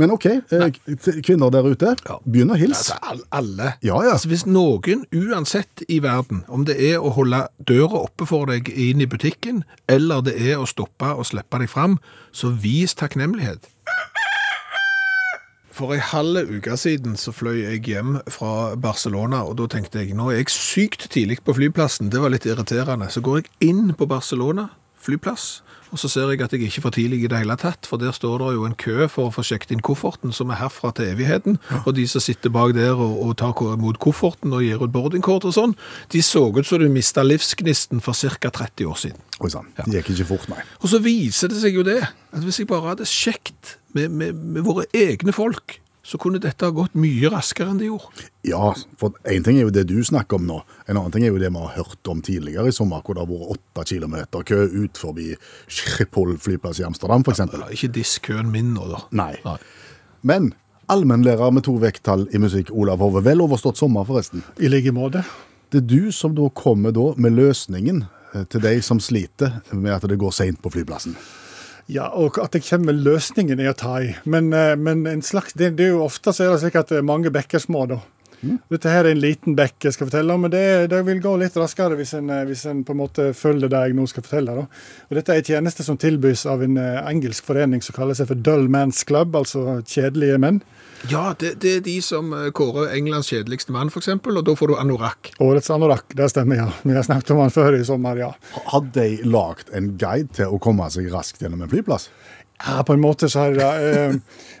Men 0.00 0.12
OK, 0.14 0.26
Nei. 0.52 0.70
kvinner 1.24 1.50
der 1.52 1.66
ute, 1.68 1.94
Ja. 2.08 2.18
begynn 2.24 2.52
å 2.54 2.58
hilse. 2.60 2.94
Altså, 3.02 3.26
alle. 3.34 3.72
Ja, 3.82 3.98
ja. 4.04 4.14
Altså, 4.14 4.30
hvis 4.30 4.46
noen, 4.46 5.04
uansett 5.12 5.82
i 5.88 5.98
verden, 6.04 6.44
om 6.48 6.64
det 6.68 6.78
er 6.80 7.02
å 7.02 7.12
holde 7.16 7.42
døra 7.68 8.04
oppe 8.06 8.26
for 8.30 8.46
deg 8.52 8.68
inn 8.72 9.02
i 9.02 9.06
butikken, 9.10 9.64
eller 9.90 10.22
det 10.22 10.36
er 10.40 10.62
å 10.62 10.68
stoppe 10.70 11.12
og 11.16 11.26
slippe 11.28 11.58
deg 11.62 11.70
fram, 11.72 11.98
så 12.32 12.52
vis 12.54 12.94
takknemlighet. 12.94 13.68
For 15.72 15.94
ei 15.94 16.02
halv 16.04 16.50
uke 16.52 16.76
siden 16.76 17.16
så 17.16 17.32
fløy 17.32 17.62
jeg 17.62 17.80
hjem 17.88 18.18
fra 18.32 18.74
Barcelona, 18.76 19.40
og 19.48 19.56
da 19.56 19.70
tenkte 19.72 20.02
jeg, 20.02 20.12
nå 20.16 20.28
er 20.28 20.42
jeg 20.42 20.52
sykt 20.52 21.08
tidlig 21.14 21.40
på 21.46 21.56
flyplassen, 21.56 22.12
det 22.12 22.20
var 22.20 22.34
litt 22.34 22.44
irriterende. 22.44 23.08
Så 23.08 23.24
går 23.24 23.40
jeg 23.40 23.70
inn 23.70 23.94
på 23.96 24.08
Barcelona 24.10 24.68
flyplass, 25.02 25.62
og 25.92 25.98
så 25.98 26.08
ser 26.12 26.30
jeg 26.30 26.40
at 26.44 26.52
jeg 26.54 26.62
ikke 26.68 26.78
er 26.78 26.84
for 26.84 26.94
tidlig 26.94 27.22
i 27.24 27.28
det 27.28 27.40
hele 27.40 27.56
tatt, 27.58 27.88
for 27.88 28.00
der 28.00 28.14
står 28.14 28.38
det 28.40 28.50
jo 28.54 28.66
en 28.68 28.76
kø 28.78 29.08
for 29.10 29.28
å 29.28 29.32
få 29.34 29.42
sjekket 29.48 29.74
inn 29.74 29.82
kofferten, 29.84 30.32
som 30.32 30.52
er 30.52 30.60
herfra 30.60 30.92
til 30.96 31.10
evigheten, 31.10 31.58
og 31.82 31.90
de 31.96 32.06
som 32.08 32.22
sitter 32.22 32.52
bak 32.54 32.76
der 32.76 32.92
og, 32.92 33.16
og 33.24 33.34
tar 33.40 33.56
imot 33.72 33.98
kofferten 34.02 34.54
og 34.54 34.64
gir 34.64 34.80
ut 34.80 34.94
boardingkort 34.94 35.48
og 35.48 35.56
sånn, 35.56 35.76
de 36.14 36.22
så 36.24 36.46
ut 36.52 36.68
som 36.68 36.80
du 36.80 36.88
mistet 36.92 37.28
livsgnisten 37.28 38.04
for 38.04 38.16
ca. 38.16 38.52
30 38.62 38.88
år 38.92 39.00
siden. 39.06 39.24
Oi 39.42 39.50
sann, 39.52 39.72
det 39.88 40.00
gikk 40.02 40.14
ikke 40.14 40.30
fort, 40.36 40.48
nei. 40.52 40.62
Og 40.80 40.92
så 40.92 41.00
viser 41.02 41.52
det 41.52 41.60
seg 41.64 41.80
jo 41.80 41.84
det, 41.86 42.00
at 42.04 42.44
hvis 42.44 42.62
jeg 42.62 42.70
bare 42.70 42.92
hadde 42.92 43.08
sjekt 43.08 43.78
med, 43.96 44.10
med, 44.10 44.34
med 44.34 44.66
våre 44.66 44.86
egne 44.96 45.34
folk, 45.36 45.78
så 46.02 46.18
kunne 46.18 46.40
dette 46.42 46.66
ha 46.66 46.74
gått 46.74 46.96
mye 46.98 47.30
raskere 47.30 47.70
enn 47.70 47.78
det 47.78 47.86
gjorde. 47.86 48.24
Ja, 48.46 48.72
for 48.98 49.14
en 49.30 49.44
ting 49.46 49.58
er 49.60 49.68
jo 49.68 49.74
det 49.74 49.84
du 49.90 50.00
snakker 50.04 50.40
om 50.40 50.48
nå. 50.48 50.58
En 50.90 50.98
annen 50.98 51.12
ting 51.14 51.26
er 51.26 51.30
jo 51.30 51.38
det 51.38 51.52
vi 51.52 51.62
har 51.62 51.76
hørt 51.76 52.10
om 52.10 52.22
tidligere 52.24 52.72
i 52.72 52.74
sommer, 52.74 53.04
hvor 53.06 53.14
det 53.14 53.22
har 53.22 53.30
vært 53.30 53.52
åtte 53.54 53.84
kilometer 53.92 54.48
kø 54.48 54.58
ut 54.66 54.98
forbi 54.98 55.28
Schiphol 55.70 56.34
flyplass 56.42 56.82
i 56.82 56.88
Amsterdam, 56.88 57.22
for 57.22 57.36
eksempel. 57.36 57.62
Ikke 57.70 57.92
diss 57.94 58.16
køen 58.22 58.50
min 58.50 58.74
nå, 58.74 58.88
da. 58.90 59.04
Nei. 59.22 59.56
Men 60.26 60.50
allmennlærer 60.90 61.54
med 61.54 61.68
to 61.68 61.76
vekttall 61.82 62.26
i 62.34 62.42
musikk, 62.42 62.72
Olav 62.74 63.02
Hove. 63.02 63.22
Vel 63.24 63.44
overstått 63.44 63.78
sommer, 63.78 64.06
forresten. 64.08 64.42
I 64.58 64.72
like 64.72 64.90
måte. 64.94 65.22
Det 65.72 65.84
er 65.84 65.86
du 65.88 66.10
som 66.12 66.34
da 66.36 66.50
kommer 66.52 66.92
da 66.92 67.12
med 67.16 67.38
løsningen 67.38 68.02
eh, 68.34 68.42
til 68.50 68.66
de 68.66 68.74
som 68.84 69.00
sliter 69.00 69.62
med 69.70 69.94
at 69.94 70.10
det 70.10 70.18
går 70.20 70.34
seint 70.34 70.60
på 70.60 70.74
flyplassen. 70.74 71.14
Ja, 71.90 72.08
og 72.14 72.38
at 72.42 72.54
jeg 72.54 72.66
kommer 72.68 72.94
løsningen 72.94 73.60
er 73.60 73.72
å 73.72 73.78
ta 73.78 73.96
i. 74.02 74.12
Men, 74.24 74.52
eh, 74.54 74.74
men 74.78 75.06
en 75.10 75.22
slags, 75.22 75.56
det, 75.58 75.74
det 75.78 75.88
er 75.88 75.96
jo 75.96 76.04
ofte 76.06 76.34
så 76.34 76.46
er 76.46 76.52
det 76.54 76.62
slik 76.62 76.78
at 76.78 76.92
er 76.94 77.06
mange 77.06 77.32
bekker 77.34 77.62
små, 77.62 77.86
da. 77.90 78.02
Dette 78.42 78.90
her 78.90 79.06
er 79.06 79.14
en 79.14 79.22
liten 79.22 79.54
bekk 79.58 79.86
jeg 79.86 79.94
skal 79.94 80.08
fortelle 80.08 80.34
om, 80.34 80.42
men 80.44 80.52
det, 80.52 80.64
det 80.90 80.98
vil 81.06 81.20
gå 81.22 81.34
litt 81.38 81.56
raskere 81.58 81.96
hvis 81.98 82.14
en, 82.18 82.30
eh, 82.34 82.44
hvis 82.48 82.64
en 82.70 82.82
på 82.86 82.94
en 82.94 83.00
måte 83.02 83.28
følger 83.38 83.70
det 83.70 83.82
jeg 83.86 83.96
nå 83.98 84.06
skal 84.10 84.26
fortelle. 84.26 84.56
Da. 84.58 84.64
Og 85.08 85.18
Dette 85.18 85.34
er 85.34 85.42
en 85.42 85.50
tjeneste 85.52 85.86
som 85.86 85.98
tilbys 86.00 86.44
av 86.50 86.64
en 86.66 86.78
eh, 86.80 87.00
engelsk 87.06 87.46
forening 87.46 87.84
som 87.84 87.96
kaller 87.96 88.18
seg 88.18 88.30
for 88.32 88.42
Dull 88.48 88.66
Man's 88.72 89.04
Club, 89.06 89.36
altså 89.38 89.80
kjedelige 89.86 90.40
menn. 90.42 90.62
Ja, 91.10 91.32
det, 91.38 91.56
det 91.62 91.76
er 91.76 91.84
de 91.86 91.96
som 92.04 92.30
eh, 92.36 92.50
kårer 92.54 92.94
Englands 92.96 93.30
kjedeligste 93.30 93.74
mann, 93.74 93.90
eksempel, 93.94 94.38
og 94.38 94.46
da 94.46 94.56
får 94.58 94.72
du 94.72 94.78
anorakk. 94.82 95.32
Årets 95.42 95.70
anorakk, 95.74 96.14
det 96.18 96.30
stemmer, 96.34 96.64
ja. 96.64 96.68
Vi 96.82 96.96
har 96.98 97.06
snakket 97.06 97.34
om 97.34 97.42
han 97.44 97.54
før 97.54 97.78
i 97.78 97.84
sommer, 97.86 98.18
ja. 98.18 98.32
Hadde 98.74 98.94
de 98.98 99.26
lagd 99.26 99.70
en 99.74 99.94
guide 99.98 100.34
til 100.38 100.50
å 100.50 100.62
komme 100.62 100.90
seg 100.94 101.10
raskt 101.14 101.42
gjennom 101.42 101.62
en 101.62 101.70
flyplass? 101.70 102.10
Ja, 102.62 102.82
på 102.86 102.94
en 102.94 103.02
måte 103.02 103.26
så 103.30 103.48
har 103.48 103.54
de 103.54 103.62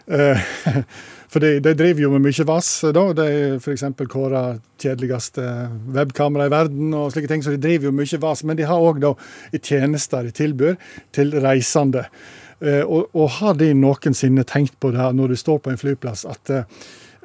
det. 0.06 0.76
eh, 1.32 1.32
eh, 1.32 1.32
For 1.32 1.40
de, 1.40 1.60
de 1.60 1.74
driver 1.74 2.02
jo 2.02 2.10
med 2.10 2.22
mye 2.22 2.44
vass. 2.46 2.84
da. 2.92 3.12
De 3.12 3.56
f.eks. 3.58 3.84
kåra 4.08 4.58
kjedeligste 4.78 5.70
webkamera 5.94 6.46
i 6.46 6.52
verden 6.52 6.94
og 6.94 7.12
slike 7.12 7.28
ting, 7.28 7.42
så 7.42 7.50
de 7.50 7.62
driver 7.62 7.90
jo 7.90 7.92
mye 7.92 8.20
vass. 8.20 8.44
Men 8.44 8.56
de 8.56 8.68
har 8.68 8.78
òg 8.80 9.02
tjenester 9.62 10.22
de 10.22 10.30
tilbyr 10.30 10.76
til 11.12 11.32
reisende. 11.40 12.08
Eh, 12.60 12.82
Og, 12.82 13.08
og 13.14 13.30
har 13.40 13.54
de 13.54 13.72
noensinne 13.74 14.44
tenkt 14.44 14.78
på 14.80 14.92
det 14.92 15.14
når 15.14 15.28
du 15.28 15.36
står 15.36 15.58
på 15.58 15.70
en 15.70 15.80
flyplass, 15.80 16.24
at 16.24 16.50
eh, 16.50 16.64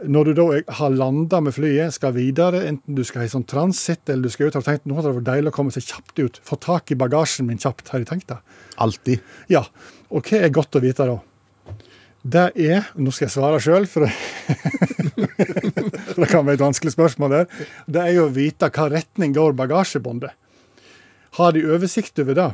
når 0.05 0.25
du 0.25 0.33
da 0.37 0.45
har 0.77 0.89
landa 0.93 1.39
med 1.41 1.53
flyet, 1.53 1.93
skal 1.93 2.13
videre, 2.13 2.67
enten 2.69 2.95
du 2.95 3.03
skal 3.03 3.25
i 3.25 3.29
sånn 3.29 3.47
transitt 3.49 4.09
eller 4.09 4.23
du 4.29 4.29
skal 4.29 4.47
ut, 4.47 4.53
har 4.53 4.61
du 4.61 4.69
tenkt 4.69 4.85
nå 4.85 4.93
hadde 4.97 5.09
det 5.09 5.17
vært 5.17 5.29
deilig 5.31 5.49
å 5.49 5.55
komme 5.55 5.73
seg 5.73 5.87
kjapt 5.89 6.19
ut. 6.21 6.37
Få 6.45 6.55
tak 6.61 6.91
i 6.93 6.95
bagasjen 6.95 7.47
min 7.47 7.57
kjapt, 7.57 7.89
har 7.89 7.99
de 7.99 8.05
tenkt 8.05 8.29
det? 8.29 8.37
Alltid. 8.77 9.19
Ja. 9.49 9.63
Og 10.13 10.29
hva 10.29 10.43
er 10.45 10.53
godt 10.53 10.77
å 10.77 10.83
vite 10.83 11.07
da? 11.09 11.17
Det 12.23 12.49
er 12.60 12.88
Nå 12.97 13.12
skal 13.13 13.27
jeg 13.27 13.36
svare 13.36 13.60
sjøl, 13.63 13.86
for, 13.88 14.08
for 16.12 16.21
det 16.23 16.30
kan 16.32 16.47
være 16.47 16.58
et 16.58 16.63
vanskelig 16.65 16.95
spørsmål 16.95 17.36
der. 17.36 17.49
Det 17.88 18.03
er 18.03 18.15
jo 18.17 18.27
å 18.27 18.34
vite 18.34 18.71
hva 18.73 18.88
retning 18.91 19.36
går 19.38 19.56
bagasjebåndet. 19.60 20.34
Har 21.38 21.53
de 21.53 21.65
oversikt 21.69 22.19
over 22.23 22.38
det? 22.38 22.49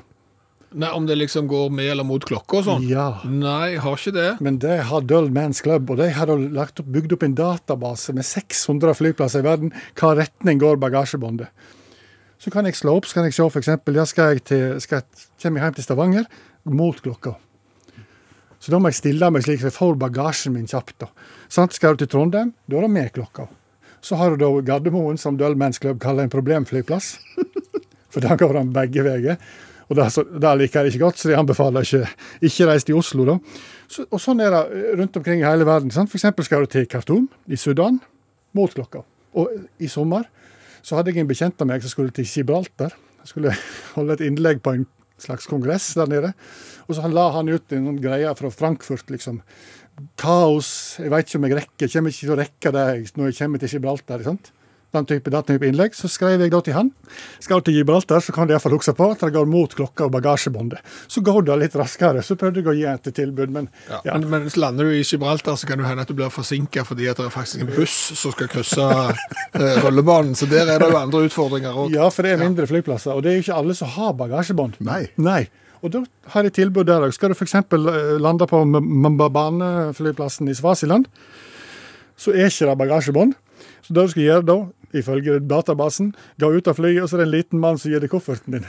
Nei, 0.74 0.90
Om 0.90 1.06
det 1.06 1.16
liksom 1.20 1.48
går 1.48 1.70
med 1.70 1.92
eller 1.94 2.06
mot 2.08 2.24
klokka 2.26 2.60
og 2.60 2.66
sånn? 2.66 2.88
Ja. 2.90 3.22
Nei, 3.30 3.76
har 3.82 4.00
ikke 4.00 4.16
det. 4.16 4.30
Men 4.44 4.58
det 4.64 4.80
har 4.90 5.06
Dull 5.06 5.30
Man's 5.34 5.62
Club, 5.64 5.92
og 5.94 6.02
de 6.02 6.10
har 6.16 6.32
lagt 6.34 6.82
opp, 6.82 6.90
bygd 6.96 7.14
opp 7.14 7.26
en 7.28 7.38
database 7.38 8.16
med 8.18 8.26
600 8.26 8.98
flyplasser 8.98 9.44
i 9.44 9.48
verden. 9.48 9.74
Hva 10.00 10.16
retning 10.18 10.62
går 10.62 10.82
bagasjebåndet? 10.82 11.54
Så 12.42 12.52
kan 12.52 12.66
jeg 12.68 12.76
slå 12.76 12.98
opp, 12.98 13.08
så 13.08 13.20
kan 13.20 13.30
jeg 13.30 13.38
se 13.38 13.46
f.eks. 13.46 13.70
Ja, 13.96 14.06
skal 14.10 14.34
jeg 14.34 14.44
til, 14.50 14.66
skal 14.84 15.00
jeg, 15.00 15.28
kommer 15.44 15.62
jeg 15.62 15.70
hjem 15.70 15.78
til 15.78 15.86
Stavanger 15.86 16.26
mot 16.68 16.98
klokka. 17.06 17.38
Så 18.64 18.72
da 18.72 18.80
må 18.80 18.88
jeg 18.88 19.02
stille 19.02 19.28
meg 19.34 19.44
slik 19.44 19.60
at 19.60 19.68
jeg 19.68 19.76
får 19.76 19.98
bagasjen 20.00 20.54
min 20.56 20.70
kjapt. 20.70 20.96
da. 21.04 21.10
Sant? 21.52 21.76
Skal 21.76 21.98
du 21.98 22.06
til 22.06 22.14
Trondheim, 22.14 22.54
da 22.72 22.80
er 22.80 22.86
det 22.88 22.94
med 22.94 23.12
klokka. 23.12 23.50
Så 24.04 24.16
har 24.20 24.32
du 24.32 24.40
da 24.40 24.50
Gardermoen, 24.64 25.20
som 25.20 25.36
Dølmens 25.40 25.82
Club 25.84 26.00
kaller 26.04 26.24
en 26.24 26.32
problemflyplass. 26.32 27.18
For 28.14 28.24
da 28.24 28.38
går 28.40 28.56
han 28.62 28.72
begge 28.72 29.04
veier. 29.04 29.40
Og 29.92 30.00
det, 30.00 30.08
liker 30.60 30.86
jeg 30.86 30.94
ikke 30.94 31.04
godt, 31.04 31.20
så 31.20 31.30
de 31.30 31.38
anbefaler 31.38 31.84
ikke 31.84 32.08
ikke 32.48 32.68
reise 32.70 32.88
til 32.88 33.00
Oslo. 33.00 33.26
da. 33.28 33.38
Så, 33.92 34.06
og 34.08 34.22
sånn 34.22 34.40
er 34.42 34.54
det 34.56 34.84
rundt 35.00 35.20
omkring 35.20 35.44
i 35.44 35.48
hele 35.48 35.68
verden. 35.68 35.92
sant? 35.92 36.12
For 36.12 36.22
eksempel 36.22 36.48
skal 36.48 36.64
du 36.64 36.72
til 36.72 36.88
Khartoum 36.88 37.28
i 37.52 37.60
Sudan 37.60 38.00
mot 38.56 38.72
klokka. 38.72 39.04
Og 39.36 39.52
i 39.84 39.92
sommer 39.92 40.30
så 40.84 40.98
hadde 40.98 41.12
jeg 41.12 41.24
en 41.24 41.30
bekjent 41.30 41.60
av 41.60 41.68
meg 41.68 41.84
som 41.84 41.92
skulle 41.92 42.16
til 42.16 42.28
Gibraltar. 42.28 42.96
Jeg 43.24 43.34
skulle 43.34 43.56
holde 43.98 44.16
et 44.16 44.24
innlegg 44.24 44.64
på 44.64 44.78
en 44.78 44.88
slags 45.20 45.48
kongress 45.52 45.94
der 46.00 46.10
nede. 46.12 46.34
Og 46.88 46.96
så 46.98 47.08
la 47.12 47.30
han 47.38 47.50
ut 47.50 47.72
en 47.78 47.88
sånn 47.92 48.02
greie 48.04 48.34
fra 48.40 48.50
Frankfurt, 48.52 49.08
liksom. 49.14 49.42
Kaos, 50.18 50.98
jeg 51.00 51.12
veit 51.14 51.28
ikke 51.30 51.38
om 51.40 51.48
jeg 51.48 51.58
rekker, 51.60 51.86
jeg 51.86 51.94
kommer 51.94 52.14
ikke 52.14 52.26
til 52.26 52.34
å 52.34 52.42
rekke 52.42 52.72
det 52.74 52.86
når 53.20 53.30
jeg 53.32 53.40
kommer 53.44 53.62
til 53.62 53.74
Gibraltar. 53.76 54.24
sant? 54.26 54.52
Den 54.94 55.08
type, 55.10 55.32
den 55.34 55.46
type 55.48 55.66
innlegg. 55.66 55.96
Så 55.98 56.06
skrev 56.12 56.38
jeg 56.44 56.52
da 56.54 56.60
til 56.62 56.76
han. 56.78 56.92
Skal 57.42 57.64
til 57.66 57.74
Gibraltar, 57.80 58.20
så 58.22 58.34
kan 58.36 58.46
du 58.46 58.52
iallfall 58.54 58.76
huske 58.76 58.94
på 58.94 59.08
at 59.10 59.24
det 59.26 59.32
går 59.34 59.48
mot 59.50 59.72
klokka 59.74 60.06
og 60.06 60.12
bagasjebåndet. 60.14 60.84
Så 61.10 61.24
går 61.26 61.48
det 61.48 61.56
litt 61.64 61.78
raskere. 61.80 62.22
Så 62.22 62.38
prøvde 62.38 62.62
jeg 62.62 62.70
å 62.70 62.76
gi 62.78 62.86
et 62.92 63.10
tilbud, 63.18 63.50
men 63.56 63.70
Ja. 63.90 64.02
ja. 64.06 64.18
Men, 64.20 64.30
men 64.30 64.46
lander 64.62 64.86
du 64.86 64.94
i 64.94 65.02
Gibraltar, 65.02 65.58
så 65.58 65.66
kan 65.70 65.82
det 65.82 65.88
hende 65.90 66.06
at 66.06 66.12
du 66.14 66.14
blir 66.14 66.30
forsinka 66.30 66.86
fordi 66.86 67.10
at 67.10 67.18
det 67.18 67.26
er 67.26 67.34
faktisk 67.34 67.66
en 67.66 67.74
buss 67.74 67.98
som 68.22 68.36
skal 68.36 68.52
krysse 68.54 68.86
eh, 68.86 69.82
rullebanen. 69.82 70.36
Så 70.38 70.46
der 70.50 70.70
er 70.70 70.78
det 70.86 70.92
jo 70.94 71.02
andre 71.02 71.26
utfordringer 71.26 71.74
òg. 71.74 71.90
Ja, 71.98 72.06
for 72.14 72.22
det 72.30 72.36
er 72.36 72.46
mindre 72.46 72.70
flyplasser, 72.70 73.18
og 73.18 73.26
det 73.26 73.32
er 73.34 73.40
jo 73.42 73.48
ikke 73.48 73.58
alle 73.64 73.74
som 73.82 73.90
har 73.98 74.14
bagasjebånd. 74.22 74.78
Nei. 74.86 75.08
Nei. 75.18 75.44
Og 75.84 75.92
da 75.92 76.04
har 76.34 76.48
jeg 76.48 76.56
tilbud 76.60 76.88
der 76.88 77.04
òg. 77.04 77.14
Skal 77.16 77.34
du 77.34 77.36
f.eks. 77.36 77.58
lande 78.24 78.48
på 78.48 78.62
Mbabane-flyplassen 78.64 80.48
i 80.48 80.56
Svasiland, 80.56 81.10
så 82.16 82.32
er 82.32 82.48
ikke 82.48 82.70
det 82.70 82.78
bagasjebånd. 82.80 83.34
Så 83.84 83.94
det 83.94 84.06
du 84.06 84.12
skal 84.14 84.24
gjøre 84.24 84.46
da, 84.48 84.56
ifølge 84.96 85.40
databasen, 85.44 86.14
gå 86.40 86.50
ut 86.56 86.68
av 86.72 86.78
flyet, 86.78 87.02
og 87.04 87.10
så 87.10 87.18
er 87.18 87.24
det 87.24 87.26
en 87.28 87.34
liten 87.34 87.60
mann 87.60 87.80
som 87.82 87.92
gir 87.92 88.04
deg 88.04 88.12
kofferten 88.14 88.56
din. 88.56 88.68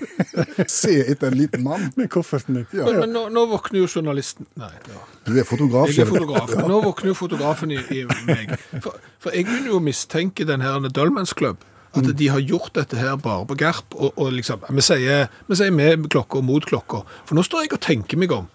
Se 0.78 0.92
etter 1.06 1.30
en 1.30 1.38
liten 1.38 1.64
mann. 1.64 1.86
Med 1.98 2.10
kofferten 2.12 2.58
din. 2.58 2.66
Men, 2.74 2.98
men 3.00 3.14
nå, 3.14 3.22
nå 3.32 3.46
våkner 3.52 3.80
jo 3.80 3.88
journalisten 3.88 4.48
Nei, 4.60 4.72
ja. 4.90 5.04
Du 5.26 5.32
er 5.38 5.46
fotograf. 5.48 5.88
jeg 5.94 6.04
er 6.04 6.10
fotograf. 6.10 6.52
ja. 6.58 6.66
Nå 6.68 6.82
våkner 6.84 7.14
jo 7.14 7.16
fotografen 7.16 7.72
i, 7.72 7.80
i 7.94 8.04
meg. 8.28 8.52
For, 8.84 9.00
for 9.22 9.32
jeg 9.32 9.48
begynner 9.48 9.72
jo 9.72 9.80
å 9.80 9.86
mistenke 9.86 10.44
den 10.48 10.64
her 10.66 10.84
Dølmens 10.90 11.32
Club. 11.38 11.64
At 11.96 12.10
de 12.18 12.28
har 12.28 12.42
gjort 12.44 12.74
dette 12.76 12.98
her 12.98 13.16
bare 13.20 13.46
på 13.48 13.56
Garp. 13.58 13.94
Og, 13.96 14.12
og 14.16 14.32
liksom, 14.36 14.64
vi 14.68 14.84
sier, 14.84 15.30
vi 15.48 15.58
sier 15.58 15.74
med 15.74 16.08
klokka 16.12 16.40
og 16.40 16.46
mot 16.48 16.66
klokka. 16.66 17.02
For 17.28 17.38
nå 17.38 17.44
står 17.46 17.66
jeg 17.66 17.76
og 17.76 17.82
tenker 17.84 18.20
meg 18.20 18.34
om. 18.36 18.48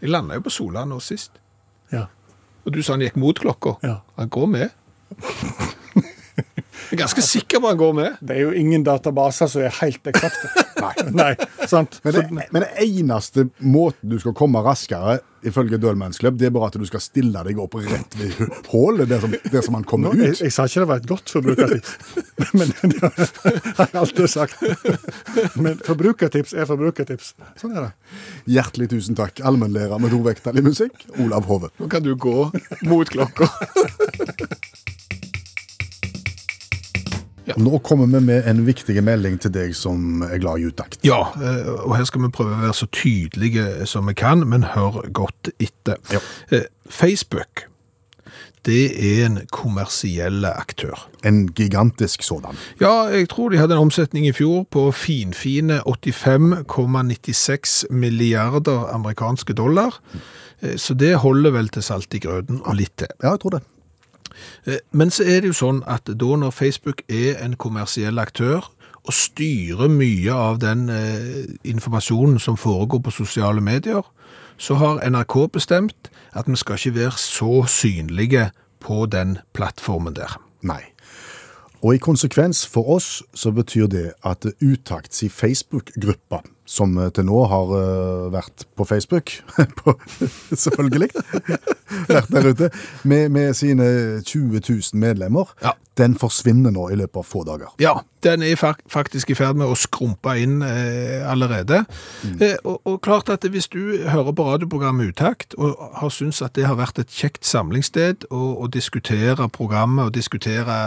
Jeg 0.00 0.10
landa 0.10 0.38
jo 0.38 0.44
på 0.46 0.52
Sola 0.54 0.86
nå 0.88 0.98
sist. 1.04 1.36
Ja. 1.92 2.06
Og 2.64 2.74
du 2.74 2.80
sa 2.82 2.96
han 2.96 3.04
gikk 3.04 3.18
mot 3.20 3.38
klokka. 3.38 3.76
Ja. 3.84 4.00
Han 4.18 4.32
går 4.32 4.50
med. 4.56 4.68
Jeg 6.92 6.98
er 6.98 7.06
ganske 7.06 7.22
sikker 7.24 7.60
på 7.62 7.70
han 7.70 7.78
går 7.80 7.92
med. 7.96 8.16
Det 8.20 8.34
er 8.36 8.42
jo 8.42 8.50
ingen 8.52 8.82
databaser 8.84 9.48
som 9.48 9.62
er 9.64 9.72
helt 9.78 10.08
eksakte. 10.10 10.50
Nei. 10.82 10.90
Nei, 11.16 11.30
sant? 11.70 11.94
Men 12.04 12.12
det, 12.12 12.22
men 12.52 12.64
det 12.66 12.68
eneste 12.84 13.46
måten 13.64 14.10
du 14.12 14.18
skal 14.20 14.34
komme 14.36 14.60
raskere, 14.66 15.22
ifølge 15.46 15.78
Dølmens 15.80 16.20
Club, 16.20 16.36
det 16.36 16.50
er 16.50 16.52
bare 16.54 16.68
at 16.68 16.76
du 16.76 16.84
skal 16.86 17.00
stille 17.00 17.40
deg 17.46 17.58
opp 17.64 17.78
rett 17.80 18.16
ved 18.18 18.42
hullet, 18.74 19.08
der 19.08 19.22
som, 19.24 19.32
der 19.32 19.64
som 19.64 19.78
han 19.78 19.86
Nå, 19.86 19.88
kommer 19.88 20.20
jeg, 20.20 20.36
ut. 20.36 20.42
jeg 20.44 20.52
sa 20.52 20.66
ikke 20.68 20.82
det 20.84 20.90
var 20.90 21.00
et 21.00 21.08
godt 21.08 21.32
forbrukertips, 21.32 21.96
men 22.60 22.74
det 22.92 23.00
har 23.78 23.88
jeg 23.88 23.98
alltid 24.02 24.30
sagt. 24.34 25.56
Men 25.56 25.80
forbrukertips 25.86 26.52
er 26.52 26.68
forbrukertips. 26.68 27.32
Sånn 27.62 27.72
er 27.72 27.88
det. 27.88 27.92
Hjertelig 28.58 28.92
tusen 28.92 29.16
takk, 29.18 29.40
allmennlærer 29.40 30.02
med 30.02 30.12
tovektig 30.12 30.66
musikk, 30.68 31.08
Olav 31.16 31.48
Hove. 31.48 31.72
Nå 31.80 31.88
kan 31.88 32.04
du 32.04 32.12
gå 32.20 32.50
mot 32.84 33.16
klokka. 33.16 33.48
Nå 37.56 37.78
kommer 37.84 38.06
vi 38.06 38.20
med 38.24 38.46
en 38.48 38.64
viktig 38.66 38.96
melding 39.04 39.38
til 39.40 39.50
deg 39.54 39.74
som 39.76 40.22
er 40.22 40.38
glad 40.38 40.58
i 40.62 40.68
utakt. 40.70 40.98
Ja, 41.04 41.20
eh, 41.36 41.68
og 41.86 41.96
her 41.96 42.04
skal 42.08 42.22
vi 42.22 42.28
prøve 42.34 42.54
å 42.56 42.62
være 42.66 42.74
så 42.78 42.86
tydelige 42.92 43.86
som 43.86 44.06
vi 44.08 44.14
kan, 44.14 44.46
men 44.48 44.62
hør 44.74 45.02
godt 45.12 45.50
etter. 45.58 45.96
Ja. 46.12 46.18
Eh, 46.50 46.64
Facebook, 46.88 47.66
det 48.64 48.92
er 48.94 49.24
en 49.26 49.40
kommersiell 49.50 50.44
aktør. 50.46 51.08
En 51.26 51.48
gigantisk 51.58 52.22
sådan. 52.22 52.54
Ja, 52.80 53.08
jeg 53.10 53.28
tror 53.32 53.50
de 53.50 53.58
hadde 53.58 53.74
en 53.74 53.88
omsetning 53.88 54.26
i 54.28 54.32
fjor 54.36 54.62
på 54.70 54.92
finfine 54.94 55.80
85,96 55.86 57.84
milliarder 57.90 58.86
amerikanske 58.94 59.52
dollar. 59.58 59.98
Eh, 60.62 60.76
Så 60.78 60.94
det 60.94 61.16
holder 61.18 61.50
vel 61.50 61.68
til 61.68 61.82
salt 61.82 62.14
i 62.14 62.18
grøten 62.22 62.60
og 62.64 62.76
litt 62.78 62.94
til. 62.96 63.08
Ja, 63.22 63.30
jeg 63.34 63.40
tror 63.42 63.50
det. 63.56 63.62
Eh, 64.66 64.78
Men 64.92 65.10
så 65.10 65.24
er 65.24 65.40
det 65.40 65.52
jo 65.52 65.58
sånn 65.58 65.82
at 65.86 66.06
da 66.06 66.36
når 66.36 66.50
Facebook 66.50 67.02
er 67.08 67.42
en 67.44 67.56
kommersiell 67.56 68.18
aktør 68.18 68.70
og 69.02 69.14
styrer 69.14 69.90
mye 69.90 70.32
av 70.32 70.60
den 70.62 70.88
eh, 70.88 71.44
informasjonen 71.64 72.38
som 72.38 72.56
foregår 72.56 73.02
på 73.02 73.10
sosiale 73.10 73.60
medier, 73.60 74.02
så 74.58 74.74
har 74.78 75.02
NRK 75.02 75.48
bestemt 75.52 76.10
at 76.32 76.46
vi 76.46 76.56
skal 76.56 76.78
ikke 76.78 76.98
være 77.00 77.18
så 77.18 77.64
synlige 77.66 78.50
på 78.80 79.06
den 79.06 79.38
plattformen 79.54 80.14
der. 80.14 80.38
Nei. 80.62 80.82
Og 81.82 81.96
i 81.96 81.98
konsekvens 81.98 82.62
for 82.66 82.94
oss 82.96 83.22
så 83.34 83.50
betyr 83.50 83.88
det 83.90 84.12
at 84.22 84.46
Utakts 84.62 85.22
i 85.22 85.28
Facebook-gruppa, 85.28 86.42
som 86.68 86.94
til 87.14 87.26
nå 87.26 87.40
har 87.50 87.72
eh, 87.78 88.26
vært 88.32 88.66
på 88.78 88.86
Facebook, 88.88 89.32
på, 89.82 89.94
selvfølgelig, 90.54 91.10
vært 92.12 92.30
der 92.32 92.50
ute, 92.52 92.70
med, 93.08 93.28
med 93.34 93.54
sine 93.58 93.86
20 94.24 94.60
000 94.68 95.00
medlemmer, 95.02 95.50
Ja. 95.62 95.72
den 95.98 96.14
forsvinner 96.16 96.72
nå 96.72 96.86
i 96.88 96.96
løpet 96.96 97.20
av 97.20 97.26
få 97.28 97.42
dager. 97.44 97.72
Ja, 97.82 97.98
den 98.24 98.42
er 98.46 98.56
faktisk 98.56 99.30
i 99.30 99.34
ferd 99.36 99.58
med 99.58 99.66
å 99.68 99.74
skrumpe 99.76 100.36
inn 100.40 100.62
eh, 100.62 101.20
allerede. 101.28 101.82
Eh, 102.38 102.54
og, 102.64 102.78
og 102.88 103.00
klart 103.04 103.28
at 103.34 103.44
hvis 103.50 103.66
du 103.72 103.98
hører 104.06 104.32
på 104.32 104.46
radioprogrammet 104.46 105.10
Utakt, 105.12 105.56
og 105.58 105.74
har 105.98 106.12
syntes 106.14 106.40
at 106.46 106.54
det 106.56 106.68
har 106.68 106.78
vært 106.78 107.02
et 107.02 107.10
kjekt 107.12 107.44
samlingssted 107.48 108.28
å 108.30 108.68
diskutere 108.72 109.48
programmet, 109.52 110.06
og 110.06 110.14
diskutere 110.14 110.78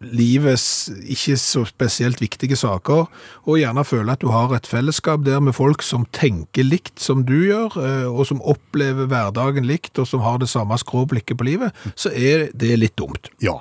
livets 0.00 0.90
ikke 1.02 1.36
så 1.40 1.64
spesielt 1.68 2.20
viktige 2.22 2.56
saker, 2.56 3.06
og 3.48 3.58
gjerne 3.60 3.84
føle 3.88 4.12
at 4.14 4.22
du 4.22 4.28
har 4.32 4.52
et 4.56 4.68
fellesskap 4.68 5.13
der 5.22 5.40
med 5.40 5.54
folk 5.54 5.84
som 5.86 6.06
tenker 6.10 6.66
likt 6.66 6.98
som 6.98 7.22
du 7.28 7.36
gjør, 7.46 7.76
eh, 7.78 8.08
og 8.10 8.26
som 8.26 8.42
opplever 8.42 9.06
hverdagen 9.10 9.68
likt, 9.68 9.98
og 9.98 10.08
som 10.10 10.24
har 10.24 10.40
det 10.42 10.50
samme 10.50 10.78
skråblikket 10.80 11.38
på 11.38 11.46
livet, 11.46 11.76
så 11.94 12.10
er 12.10 12.48
det 12.54 12.74
litt 12.80 12.96
dumt. 12.98 13.30
Ja. 13.44 13.60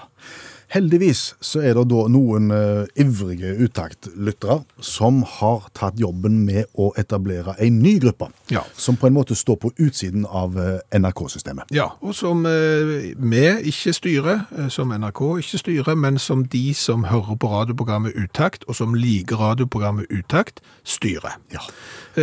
Heldigvis 0.74 1.36
så 1.44 1.62
er 1.62 1.76
det 1.78 1.84
da 1.92 2.04
noen 2.10 2.50
uh, 2.50 2.88
ivrige 2.98 3.52
utaktlyttere 3.62 4.64
som 4.82 5.20
har 5.36 5.68
tatt 5.78 6.00
jobben 6.02 6.40
med 6.48 6.66
å 6.74 6.88
etablere 6.98 7.54
en 7.62 7.78
ny 7.84 8.00
gruppe, 8.02 8.32
Ja. 8.50 8.64
som 8.74 8.98
på 8.98 9.08
en 9.08 9.14
måte 9.14 9.36
står 9.38 9.60
på 9.62 9.72
utsiden 9.78 10.26
av 10.26 10.58
uh, 10.58 10.80
NRK-systemet. 10.98 11.70
Ja, 11.70 11.92
og 12.02 12.16
som 12.18 12.42
uh, 12.46 12.94
vi 13.14 13.44
ikke 13.70 13.94
styrer, 13.94 14.42
som 14.74 14.90
NRK 14.90 15.22
ikke 15.44 15.62
styrer, 15.62 15.96
men 15.96 16.18
som 16.18 16.42
de 16.50 16.74
som 16.74 17.06
hører 17.10 17.38
på 17.38 17.52
radioprogrammet 17.54 18.18
Utakt, 18.18 18.66
og 18.68 18.76
som 18.76 18.96
liker 18.98 19.38
radioprogrammet 19.38 20.10
Utakt, 20.10 20.62
styrer. 20.84 21.38
Ja. 21.54 21.62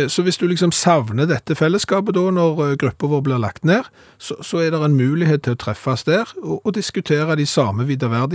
Så 0.07 0.23
hvis 0.23 0.37
du 0.39 0.45
liksom 0.47 0.71
savner 0.71 1.27
dette 1.27 1.55
fellesskapet 1.55 2.15
da, 2.15 2.27
når 2.31 2.77
gruppa 2.79 3.09
vår 3.11 3.23
blir 3.25 3.41
lagt 3.43 3.65
ned, 3.67 3.87
så, 4.21 4.37
så 4.43 4.61
er 4.63 4.71
det 4.71 4.79
en 4.85 4.95
mulighet 4.95 5.43
til 5.43 5.57
å 5.57 5.59
treffes 5.59 6.05
der 6.07 6.29
og, 6.43 6.61
og 6.63 6.75
diskutere 6.77 7.35
de 7.35 7.47
samme 7.49 7.83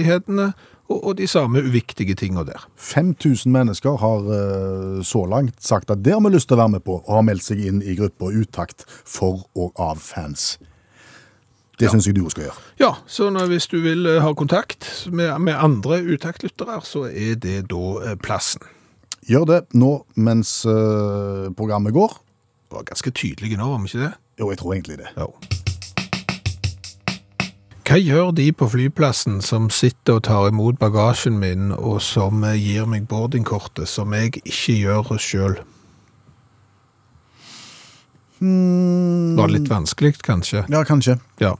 videreverdighetene 0.06 0.52
og, 0.86 1.04
og 1.04 1.16
de 1.18 1.26
samme 1.26 1.62
uviktige 1.66 2.14
tingene 2.14 2.46
der. 2.46 2.68
5000 2.76 3.52
mennesker 3.52 3.96
har 3.98 4.28
eh, 4.30 5.02
så 5.04 5.26
langt 5.26 5.62
sagt 5.62 5.90
at 5.90 6.04
det 6.04 6.14
har 6.14 6.22
vi 6.22 6.34
lyst 6.34 6.48
til 6.48 6.56
å 6.56 6.62
være 6.62 6.76
med 6.76 6.84
på, 6.86 7.00
og 7.02 7.14
har 7.18 7.26
meldt 7.26 7.46
seg 7.46 7.64
inn 7.66 7.82
i 7.82 7.96
gruppa 7.98 8.30
Utakt 8.30 8.86
for 9.04 9.46
og 9.54 9.72
av 9.78 9.98
fans. 9.98 10.58
Det 11.76 11.90
synes 11.90 12.06
jeg 12.06 12.16
du 12.16 12.24
skal 12.32 12.46
gjøre. 12.46 12.62
Ja, 12.80 12.94
så 13.06 13.28
når, 13.30 13.50
hvis 13.50 13.66
du 13.68 13.80
vil 13.84 14.06
eh, 14.06 14.22
ha 14.22 14.32
kontakt 14.32 14.86
med, 15.10 15.34
med 15.40 15.58
andre 15.58 16.00
utaktlyttere, 16.06 16.80
så 16.86 17.08
er 17.10 17.36
det 17.36 17.66
da 17.72 17.84
eh, 18.04 18.16
plassen. 18.16 18.62
Gjør 19.26 19.44
det 19.50 19.60
nå 19.74 19.90
mens 20.14 20.60
programmet 21.58 21.90
går. 21.96 22.12
Det 22.70 22.78
var 22.78 22.86
ganske 22.86 23.10
tydelig 23.10 23.58
nå, 23.58 23.66
var 23.72 23.82
vi 23.82 23.90
ikke 23.90 24.04
det? 24.04 24.12
Jo, 24.38 24.52
jeg 24.52 24.62
tror 24.62 24.76
egentlig 24.76 25.00
det. 25.02 25.10
Ja. 25.18 25.65
Hva 27.86 27.98
gjør 28.02 28.32
de 28.34 28.48
på 28.56 28.66
flyplassen 28.72 29.38
som 29.46 29.68
sitter 29.70 30.16
og 30.18 30.24
tar 30.26 30.48
imot 30.50 30.78
bagasjen 30.80 31.36
min, 31.38 31.68
og 31.76 32.00
som 32.02 32.42
eh, 32.44 32.56
gir 32.58 32.88
meg 32.90 33.04
boardingkortet, 33.10 33.86
som 33.90 34.14
jeg 34.16 34.32
ikke 34.42 34.74
gjør 34.80 35.12
sjøl? 35.22 35.54
Var 38.36 39.46
det 39.48 39.54
litt 39.54 39.70
vanskelig, 39.70 40.16
kanskje? 40.26 40.64
Ja, 40.68 40.82
kanskje. 40.84 41.14
Ja. 41.40 41.54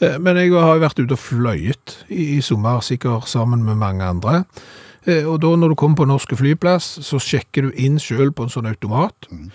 Eh, 0.00 0.14
Men 0.22 0.38
jeg 0.40 0.54
har 0.54 0.76
jo 0.78 0.84
vært 0.86 1.02
ute 1.02 1.18
og 1.18 1.20
fløyet 1.20 1.98
i, 2.08 2.38
i 2.38 2.40
sommer, 2.40 2.80
sikkert 2.86 3.28
sammen 3.28 3.64
med 3.66 3.76
mange 3.82 4.06
andre. 4.06 4.44
Eh, 5.04 5.26
Og 5.28 5.40
da 5.42 5.50
når 5.58 5.74
du 5.74 5.76
kommer 5.82 6.00
på 6.00 6.06
norske 6.08 6.38
flyplass, 6.38 6.94
så 7.04 7.18
sjekker 7.20 7.66
du 7.68 7.74
inn 7.76 7.98
selv 8.00 8.32
på 8.38 8.46
en 8.46 8.54
sånn 8.54 8.70
automat, 8.70 9.26
Mm. 9.30 9.50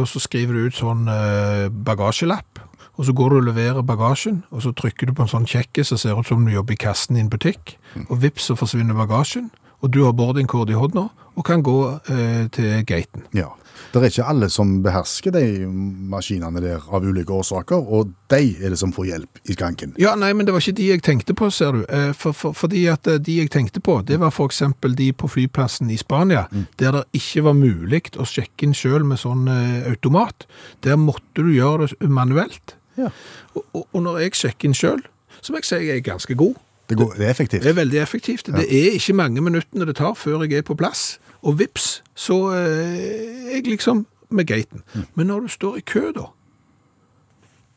og 0.00 0.04
så 0.06 0.20
skriver 0.20 0.52
du 0.52 0.66
ut 0.68 0.74
sånn 0.76 1.06
eh, 1.08 1.68
bagasjelapp, 1.72 2.51
og 2.96 3.06
så 3.08 3.14
går 3.16 3.32
du 3.32 3.36
og 3.40 3.46
leverer 3.48 3.86
bagasjen, 3.86 4.42
og 4.50 4.62
så 4.64 4.74
trykker 4.76 5.08
du 5.08 5.16
på 5.16 5.24
en 5.24 5.32
sånn 5.32 5.48
kjekke 5.48 5.84
som 5.84 6.00
ser 6.00 6.18
ut 6.18 6.28
som 6.28 6.44
du 6.44 6.52
jobber 6.52 6.76
i 6.76 6.82
kassen 6.82 7.16
i 7.16 7.24
en 7.24 7.32
butikk, 7.32 7.76
og 8.08 8.20
vips 8.22 8.50
så 8.50 8.58
forsvinner 8.58 8.98
bagasjen, 8.98 9.50
og 9.82 9.90
du 9.90 10.04
har 10.04 10.14
boardingkort 10.14 10.70
i 10.70 10.78
hånda, 10.78 11.08
og 11.32 11.44
kan 11.48 11.64
gå 11.64 11.78
eh, 12.12 12.46
til 12.52 12.84
gaten. 12.86 13.24
Ja. 13.34 13.48
Det 13.92 14.00
er 14.00 14.06
ikke 14.08 14.26
alle 14.28 14.48
som 14.52 14.78
behersker 14.84 15.32
de 15.34 15.66
maskinene 16.12 16.60
der 16.64 16.84
av 16.92 17.04
ulike 17.04 17.32
årsaker, 17.34 17.80
og 17.80 18.12
de 18.32 18.54
er 18.60 18.72
det 18.72 18.78
som 18.80 18.92
får 18.94 19.08
hjelp 19.10 19.40
i 19.48 19.56
skranken. 19.56 19.94
Ja, 20.00 20.14
nei, 20.16 20.30
men 20.36 20.46
det 20.46 20.54
var 20.54 20.64
ikke 20.64 20.76
de 20.78 20.88
jeg 20.90 21.02
tenkte 21.04 21.36
på, 21.36 21.50
ser 21.52 21.76
du. 21.76 21.82
Eh, 21.88 22.12
For, 22.16 22.36
for, 22.36 22.56
fordi 22.56 22.86
at 22.92 23.08
eh, 23.08 23.20
de 23.20 23.38
jeg 23.40 23.50
tenkte 23.52 23.82
på, 23.84 23.98
det 24.06 24.20
var 24.20 24.32
eksempel 24.44 24.94
de 24.96 25.10
på 25.12 25.28
flyplassen 25.28 25.90
i 25.90 25.98
Spania, 26.00 26.46
der 26.78 26.92
det 26.98 27.04
ikke 27.16 27.44
var 27.48 27.58
mulig 27.58 28.02
å 28.16 28.28
sjekke 28.28 28.68
inn 28.68 28.76
selv 28.76 29.08
med 29.08 29.20
sånn 29.20 29.48
eh, 29.48 29.88
automat. 29.90 30.46
Der 30.84 31.00
måtte 31.00 31.42
du 31.42 31.52
gjøre 31.52 31.90
det 31.92 32.10
manuelt. 32.12 32.76
Ja. 32.98 33.08
Og, 33.54 33.64
og, 33.92 34.02
når 34.02 34.18
jeg 34.18 34.36
sjekker 34.36 34.68
inn 34.68 34.76
selv, 34.76 35.08
så 35.40 35.52
må 35.52 35.62
jeg 35.62 35.68
si 35.68 35.80
jeg 35.80 35.96
er 35.96 36.04
ganske 36.06 36.34
god. 36.34 36.54
Det, 36.88 36.98
går, 36.98 37.14
det 37.16 37.26
er 37.26 37.30
effektivt. 37.30 37.62
Det 37.62 37.70
er 37.70 37.78
veldig 37.78 37.98
effektivt. 38.02 38.46
Det 38.52 38.66
er 38.68 38.96
ikke 38.98 39.16
mange 39.16 39.40
minuttene 39.40 39.86
det 39.88 39.96
tar 39.96 40.14
før 40.18 40.44
jeg 40.44 40.60
er 40.60 40.66
på 40.66 40.76
plass. 40.76 41.18
Og 41.42 41.58
vips, 41.58 42.02
så 42.14 42.36
eh, 42.52 43.48
er 43.48 43.56
jeg 43.56 43.66
liksom 43.66 44.06
med 44.30 44.46
gaten. 44.46 44.82
Men 45.14 45.26
når 45.26 45.46
du 45.46 45.48
står 45.48 45.76
i 45.80 45.84
kø 45.86 46.12
da, 46.16 46.28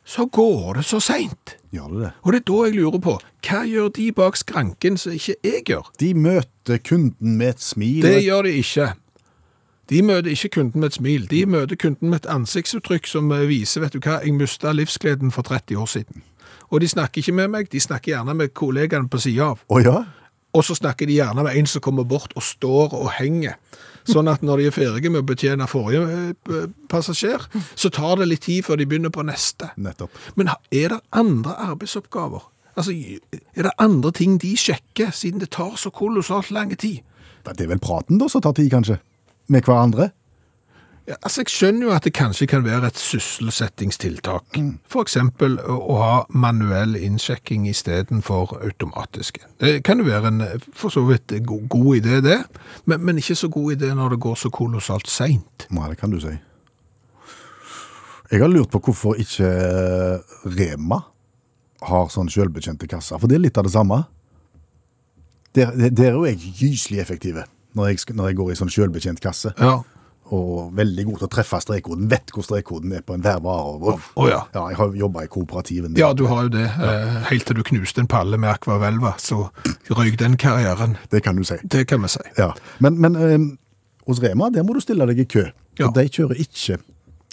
så 0.05 0.25
går 0.25 0.73
det 0.73 0.85
så 0.85 0.99
sent. 0.99 1.55
Gjør 1.73 1.87
det 1.93 2.01
det? 2.01 2.11
Og 2.21 2.33
det 2.33 2.39
er 2.39 2.45
da 2.51 2.59
jeg 2.65 2.75
lurer 2.75 3.01
på, 3.01 3.15
hva 3.47 3.63
gjør 3.65 3.89
de 3.95 4.11
bak 4.15 4.37
skranken 4.37 4.99
som 5.01 5.15
ikke 5.15 5.35
jeg 5.43 5.63
gjør? 5.71 5.89
De 5.99 6.11
møter 6.13 6.77
kunden 6.77 7.37
med 7.39 7.55
et 7.55 7.65
smil. 7.65 8.05
Det 8.05 8.21
gjør 8.23 8.45
de 8.45 8.53
ikke. 8.61 8.91
De 9.89 10.01
møter 10.01 10.31
ikke 10.33 10.49
kunden 10.57 10.81
med 10.81 10.89
et 10.89 10.97
smil. 10.97 11.27
De 11.29 11.45
møter 11.45 11.77
kunden 11.77 12.09
med 12.09 12.23
et 12.23 12.29
ansiktsuttrykk 12.31 13.07
som 13.07 13.31
eh, 13.31 13.47
viser, 13.49 13.83
vet 13.83 13.93
du 13.93 14.01
hva, 14.01 14.19
jeg 14.23 14.33
mista 14.33 14.73
livsgleden 14.73 15.33
for 15.35 15.45
30 15.45 15.77
år 15.81 15.89
siden. 15.91 16.23
Og 16.73 16.81
de 16.81 16.89
snakker 16.89 17.21
ikke 17.21 17.35
med 17.37 17.51
meg, 17.53 17.71
de 17.71 17.79
snakker 17.79 18.15
gjerne 18.15 18.33
med 18.33 18.53
kollegaene 18.57 19.09
på 19.09 19.21
siden 19.21 19.51
av. 19.51 19.61
Oh, 19.69 19.81
ja? 19.83 20.03
Og 20.55 20.63
så 20.65 20.75
snakker 20.77 21.05
de 21.05 21.19
gjerne 21.19 21.43
med 21.43 21.57
en 21.59 21.67
som 21.67 21.83
kommer 21.83 22.07
bort 22.07 22.33
og 22.35 22.43
står 22.43 22.95
og 22.95 23.11
henger. 23.19 23.59
Sånn 24.05 24.29
at 24.29 24.43
når 24.45 24.61
de 24.61 24.67
er 24.69 24.73
ferdige 24.73 25.11
med 25.11 25.23
å 25.23 25.27
betjene 25.27 25.67
forrige 25.69 26.33
eh, 26.33 26.67
passasjer, 26.89 27.45
så 27.75 27.89
tar 27.93 28.21
det 28.21 28.29
litt 28.29 28.45
tid 28.45 28.65
før 28.65 28.79
de 28.79 28.89
begynner 28.89 29.13
på 29.13 29.25
neste. 29.25 29.71
Nettopp. 29.81 30.13
Men 30.37 30.53
er 30.71 30.93
det 30.93 31.01
andre 31.13 31.57
arbeidsoppgaver? 31.71 32.45
Altså, 32.75 32.91
er 32.91 33.67
det 33.67 33.73
andre 33.79 34.11
ting 34.11 34.37
de 34.41 34.51
sjekker, 34.59 35.11
siden 35.15 35.41
det 35.41 35.53
tar 35.55 35.77
så 35.79 35.91
kolossalt 35.95 36.51
lang 36.51 36.73
tid? 36.75 37.01
Det 37.45 37.61
er 37.61 37.69
vel 37.71 37.81
praten 37.81 38.19
da 38.19 38.27
som 38.31 38.43
tar 38.43 38.55
tid, 38.57 38.71
kanskje? 38.73 38.97
Med 39.47 39.65
hverandre? 39.65 40.09
Ja, 41.05 41.13
altså, 41.21 41.43
jeg 41.43 41.51
skjønner 41.53 41.85
jo 41.85 41.91
at 41.93 42.05
det 42.07 42.15
kanskje 42.17 42.47
kan 42.49 42.63
være 42.65 42.87
et 42.89 42.97
sysselsettingstiltak. 42.97 44.57
For 44.89 45.05
eksempel 45.05 45.59
å, 45.61 45.75
å 45.93 45.97
ha 46.01 46.15
manuell 46.33 46.95
innsjekking 46.97 47.67
i 47.69 47.75
stedet 47.77 48.17
for 48.25 48.55
automatiske. 48.57 49.45
Det 49.61 49.83
kan 49.85 50.01
jo 50.01 50.07
være 50.07 50.31
en 50.33 50.41
eh, 50.47 50.65
for 50.73 50.89
så 50.93 51.05
vidt 51.05 51.35
god, 51.45 51.67
god 51.69 52.01
idé 52.01 52.23
det, 52.25 52.39
men, 52.89 53.05
men 53.05 53.21
ikke 53.21 53.37
så 53.37 53.51
god 53.53 53.77
idé 53.77 53.93
når 53.93 54.15
det 54.15 54.21
går 54.25 54.41
så 54.41 54.49
kolossalt 54.49 55.11
sent. 55.11 55.67
Nei, 55.69 55.91
det 55.93 56.01
kan 56.01 56.13
du 56.13 56.17
si. 56.23 56.33
Jeg 58.31 58.41
har 58.41 58.49
lurt 58.49 58.73
på 58.73 58.81
hvorfor 58.87 59.21
ikke 59.21 59.45
Rema 60.57 61.03
har 61.85 62.09
sånn 62.09 62.31
selvbetjente 62.33 62.89
kasser, 62.89 63.21
for 63.21 63.29
det 63.29 63.37
er 63.37 63.45
litt 63.45 63.61
av 63.61 63.67
det 63.67 63.75
samme. 63.75 64.07
Der, 65.53 65.69
der 65.85 66.09
er 66.09 66.17
jo 66.17 66.25
jeg 66.25 66.55
gyselig 66.57 67.05
effektive 67.05 67.45
når 67.75 67.91
jeg, 67.91 68.15
når 68.15 68.31
jeg 68.31 68.39
går 68.39 68.53
i 68.53 68.57
sånn 68.61 68.71
selvbetjent 68.73 69.21
kasse. 69.23 69.51
Ja. 69.59 69.77
Og 70.33 70.71
veldig 70.73 71.03
god 71.05 71.19
til 71.21 71.27
å 71.27 71.31
treffe 71.35 71.59
strekkoden. 71.61 72.07
Vet 72.09 72.31
hvor 72.33 72.45
strekkoden 72.47 72.95
er 72.97 73.03
på 73.05 73.13
enhver 73.13 73.43
vare. 73.45 73.75
Og, 73.77 74.07
Å 74.17 74.25
ja. 74.29 74.39
ja, 74.55 74.63
jeg 74.71 74.79
har 74.79 74.95
jobba 74.97 75.25
i 75.27 75.29
kooperativen. 75.29 75.93
Ja, 75.99 76.13
du 76.17 76.25
har 76.31 76.47
jo 76.47 76.53
det. 76.55 76.65
Ja. 76.65 76.95
Helt 77.29 77.45
til 77.45 77.59
du 77.59 77.61
knuste 77.67 78.01
en 78.01 78.09
palle 78.09 78.39
med 78.41 78.49
akvavelva, 78.55 79.13
så 79.21 79.51
røyk 79.93 80.17
den 80.23 80.39
karrieren. 80.41 80.97
Det 81.13 81.21
kan 81.27 81.37
du 81.37 81.45
si. 81.45 81.59
Det 81.61 81.85
kan 81.91 82.01
vi 82.01 82.09
si. 82.15 82.25
Ja. 82.39 82.49
Men, 82.81 82.97
men 83.03 83.19
eh, 83.21 83.37
hos 84.09 84.23
Rema 84.23 84.49
der 84.53 84.65
må 84.65 84.73
du 84.73 84.81
stille 84.81 85.05
deg 85.11 85.21
i 85.21 85.29
kø. 85.29 85.45
For 85.77 85.93
de 85.93 86.09
kjører 86.09 86.41
ikke 86.41 86.79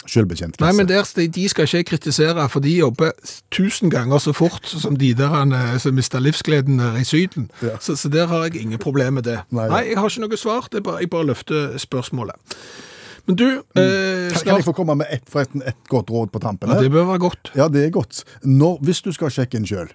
selvbetjent 0.07 0.57
kasse. 0.57 0.65
Nei, 0.65 0.77
men 0.77 0.87
der, 0.87 1.03
de- 1.15 1.49
skal 1.49 1.63
ikke 1.67 1.77
jeg 1.77 1.85
kritisere, 1.85 2.49
for 2.49 2.59
de 2.59 2.73
jobber 2.77 3.11
tusen 3.51 3.89
ganger 3.93 4.17
så 4.19 4.33
fort 4.33 4.67
som 4.67 4.95
de 4.97 5.13
der 5.13 5.27
han, 5.33 5.51
eh, 5.53 5.77
som 5.79 5.93
mista 5.95 6.19
livsgleden 6.19 6.77
nede 6.77 7.01
i 7.01 7.03
Syden. 7.07 7.49
Ja. 7.61 7.77
Så, 7.79 7.95
så 7.95 8.09
der 8.09 8.27
har 8.27 8.43
jeg 8.43 8.55
ingen 8.61 8.79
problemer 8.79 9.11
med 9.11 9.23
det. 9.23 9.39
Nei. 9.51 9.67
Nei, 9.69 9.83
jeg 9.89 9.97
har 9.99 10.09
ikke 10.09 10.25
noe 10.27 10.37
svar, 10.37 10.67
det 10.71 10.83
bare, 10.83 10.99
jeg 11.03 11.09
bare 11.09 11.25
løfter 11.31 11.77
spørsmålet. 11.77 12.35
Men 13.25 13.35
du, 13.39 13.45
eh, 13.79 14.31
kan, 14.33 14.41
kan 14.43 14.57
jeg 14.59 14.65
få 14.67 14.73
komme 14.75 14.95
med 14.99 15.07
ett 15.15 15.29
forresten, 15.31 15.61
et 15.63 15.77
godt 15.87 16.09
råd 16.11 16.31
på 16.33 16.41
tampen? 16.43 16.67
Ja, 16.73 16.81
det 16.83 16.89
bør 16.91 17.05
være 17.07 17.21
godt. 17.23 17.51
Ja, 17.55 17.69
det 17.71 17.85
er 17.85 17.93
godt. 17.95 18.23
Når, 18.43 18.81
hvis 18.83 18.99
du 19.05 19.13
skal 19.15 19.31
sjekke 19.31 19.55
inn 19.61 19.67
sjøl, 19.69 19.93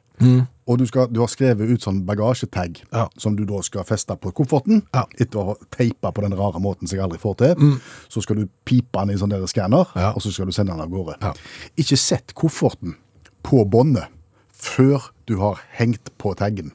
og 0.69 0.79
du, 0.81 0.87
skal, 0.89 1.11
du 1.13 1.21
har 1.21 1.29
skrevet 1.31 1.69
ut 1.71 1.85
sånn 1.85 2.01
bagasjetag 2.09 2.81
Ja. 2.93 3.05
som 3.21 3.37
du 3.37 3.45
da 3.49 3.61
skal 3.63 3.85
feste 3.89 4.17
på 4.17 4.33
kofferten, 4.33 4.81
Ja. 4.97 5.05
etter 5.21 5.39
å 5.43 5.45
ha 5.51 5.55
teipa 5.77 6.11
på 6.17 6.25
den 6.25 6.35
rare 6.41 6.59
måten 6.61 6.89
som 6.89 6.97
jeg 6.97 7.05
aldri 7.05 7.21
får 7.21 7.37
til, 7.45 7.77
så 8.09 8.23
skal 8.25 8.37
du 8.41 8.49
pipe 8.65 8.99
den 9.05 9.11
i 9.15 9.21
sånn 9.21 9.37
skanner, 9.49 9.93
og 10.15 10.23
så 10.25 10.33
skal 10.33 10.47
du 10.49 10.53
sende 10.57 10.73
den 10.73 10.81
av 10.81 10.89
gårde. 10.91 11.19
Ja. 11.21 11.35
Ikke 11.77 11.97
sett 12.01 12.33
kofferten 12.35 12.97
på 13.45 13.65
båndet 13.69 14.09
før 14.53 15.11
du 15.29 15.37
har 15.39 15.61
hengt 15.77 16.11
på 16.19 16.33
taggen. 16.35 16.73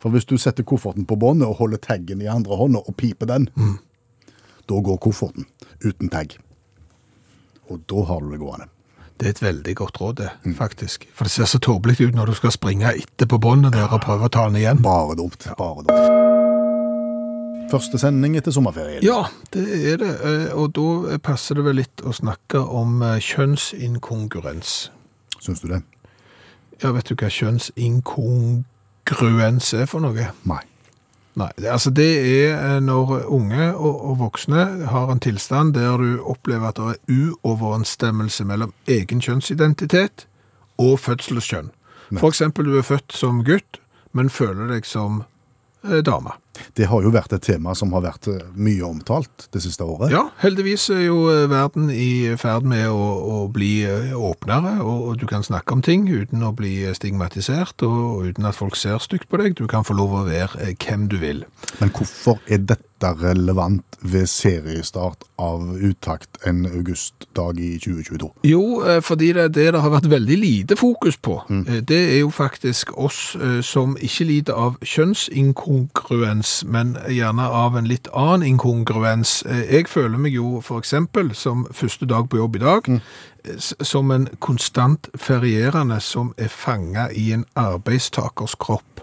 For 0.00 0.10
hvis 0.10 0.24
du 0.26 0.36
setter 0.38 0.64
kofferten 0.64 1.04
på 1.06 1.16
båndet 1.20 1.48
og 1.48 1.56
holder 1.60 1.78
taggen 1.84 2.20
i 2.22 2.26
andre 2.32 2.56
hånda 2.56 2.80
og 2.88 2.96
piper 2.96 3.26
den, 3.26 3.48
da 4.68 4.74
går 4.82 4.96
kofferten 5.02 5.44
uten 5.84 6.08
tag. 6.12 6.28
Og 7.70 7.78
da 7.90 7.98
har 8.08 8.20
du 8.22 8.30
det 8.32 8.40
gående. 8.42 8.66
Det 9.16 9.26
er 9.26 9.30
et 9.32 9.42
veldig 9.42 9.74
godt 9.78 10.00
råd, 10.00 10.14
det, 10.20 10.30
faktisk. 10.58 11.06
For 11.16 11.24
det 11.24 11.32
ser 11.32 11.44
så 11.48 11.58
tåpelig 11.64 12.00
ut 12.04 12.14
når 12.14 12.26
du 12.26 12.34
skal 12.36 12.50
springe 12.52 12.90
etter 13.00 13.26
på 13.30 13.38
båndet 13.40 13.72
der 13.72 13.88
og 13.88 14.02
prøve 14.04 14.24
å 14.28 14.32
ta 14.32 14.42
den 14.50 14.56
igjen. 14.60 14.82
Bare 14.84 15.14
dumt. 15.16 15.46
Bare 15.56 15.82
dumt. 15.86 16.00
Første 17.72 17.98
sending 17.98 18.36
etter 18.38 18.52
sommerferien. 18.54 19.02
Ja, 19.02 19.24
det 19.56 19.64
er 19.90 19.96
det. 19.98 20.10
eh, 20.22 20.52
Og 20.54 20.70
da 20.76 21.16
passer 21.18 21.54
det 21.58 21.64
vel 21.66 21.76
litt 21.80 21.98
å 22.06 22.12
snakke 22.14 22.60
om 22.62 23.00
eh, 23.02 23.16
kjønnsinkongruens. 23.18 24.90
Syns 25.42 25.60
du 25.64 25.68
det? 25.72 25.80
Ja, 26.84 26.92
vet 26.92 27.08
du 27.08 27.14
hva 27.16 27.28
kjønnsinkongruens 27.32 29.72
er 29.80 29.86
for 29.90 30.00
noe? 30.04 30.28
Nei. 30.46 30.60
Nei, 31.36 31.50
det, 31.60 31.68
altså 31.68 31.90
det 31.92 32.08
er 32.16 32.54
eh, 32.56 32.78
når 32.80 33.26
unge 33.28 33.68
og, 33.74 33.96
og 34.10 34.18
voksne 34.22 34.62
har 34.88 35.10
en 35.12 35.20
tilstand 35.20 35.74
der 35.76 36.00
du 36.00 36.22
opplever 36.24 36.70
at 36.70 36.80
det 36.80 36.94
er 36.94 37.34
uoverensstemmelse 37.44 38.46
mellom 38.48 38.72
egen 38.88 39.20
kjønnsidentitet 39.20 40.24
og 40.80 40.96
fødselskjønn. 41.04 41.68
Eksempel 42.24 42.70
du 42.70 42.78
er 42.78 42.86
født 42.86 43.12
som 43.12 43.42
gutt, 43.44 43.80
men 44.16 44.32
føler 44.32 44.70
deg 44.72 44.88
som 44.88 45.24
dame. 46.04 46.34
Det 46.76 46.88
har 46.90 47.04
jo 47.04 47.12
vært 47.12 47.34
et 47.36 47.44
tema 47.44 47.74
som 47.76 47.92
har 47.96 48.04
vært 48.04 48.28
eh, 48.32 48.42
mye 48.56 48.84
omtalt 48.86 49.46
det 49.54 49.62
siste 49.64 49.84
året. 49.84 50.12
Ja, 50.12 50.26
heldigvis 50.42 50.88
er 50.94 51.06
jo 51.06 51.18
eh, 51.32 51.46
verden 51.50 51.90
i 51.92 52.36
ferd 52.40 52.66
med 52.68 52.88
å, 52.90 53.06
å 53.36 53.38
bli 53.52 53.84
eh, 53.88 54.14
åpnere, 54.16 54.78
og, 54.84 55.10
og 55.10 55.20
du 55.20 55.26
kan 55.30 55.44
snakke 55.46 55.76
om 55.76 55.84
ting 55.84 56.06
uten 56.08 56.44
å 56.46 56.54
bli 56.56 56.78
stigmatisert, 56.96 57.84
og, 57.86 57.96
og 58.16 58.32
uten 58.32 58.48
at 58.48 58.58
folk 58.58 58.78
ser 58.78 59.00
stygt 59.04 59.30
på 59.30 59.40
deg. 59.42 59.56
Du 59.58 59.66
kan 59.70 59.86
få 59.86 59.96
lov 59.98 60.16
å 60.16 60.26
være 60.28 60.62
eh, 60.64 60.74
hvem 60.80 61.08
du 61.12 61.18
vil. 61.22 61.44
Men 61.80 61.92
hvorfor 61.96 62.40
er 62.48 62.64
dette 62.64 62.95
relevant 63.02 63.84
ved 64.00 64.26
seriestart 64.26 65.24
av 65.38 65.76
Utakt 65.82 66.38
en 66.46 66.66
augustdag 66.66 67.58
i 67.60 67.78
2022? 67.78 68.30
Jo, 68.44 68.82
eh, 68.84 69.00
fordi 69.02 69.32
det, 69.32 69.54
det 69.54 69.72
det 69.74 69.80
har 69.82 69.90
vært 69.90 70.10
veldig 70.10 70.38
lite 70.38 70.76
fokus 70.76 71.16
på, 71.16 71.40
Mm. 71.48 71.64
det 71.88 72.14
er 72.14 72.18
jo 72.20 72.30
faktisk 72.30 72.92
oss 72.98 73.36
eh, 73.40 73.60
som 73.62 73.96
ikke 74.00 74.24
lider 74.24 74.52
av 74.54 74.76
kjønnsinkongruens, 74.82 76.64
men 76.64 76.96
gjerne 77.08 77.42
av 77.42 77.76
en 77.76 77.86
litt 77.86 78.08
annen 78.14 78.42
inkongruens. 78.42 79.42
Eh, 79.46 79.66
Jeg 79.76 79.88
føler 79.88 80.18
meg 80.18 80.32
jo 80.32 80.60
eksempel 80.78 81.34
som 81.34 81.66
første 81.72 82.06
dag 82.06 82.28
på 82.28 82.36
jobb 82.36 82.56
i 82.56 82.58
dag, 82.58 82.82
Mm 82.88 83.00
som 83.80 84.10
en 84.10 84.28
konstant 84.40 85.08
ferierende 85.16 86.00
som 86.00 86.32
er 86.38 86.48
fanget 86.48 87.12
i 87.14 87.32
en 87.32 87.44
arbeidstakers 87.56 88.56
kropp. 88.58 89.00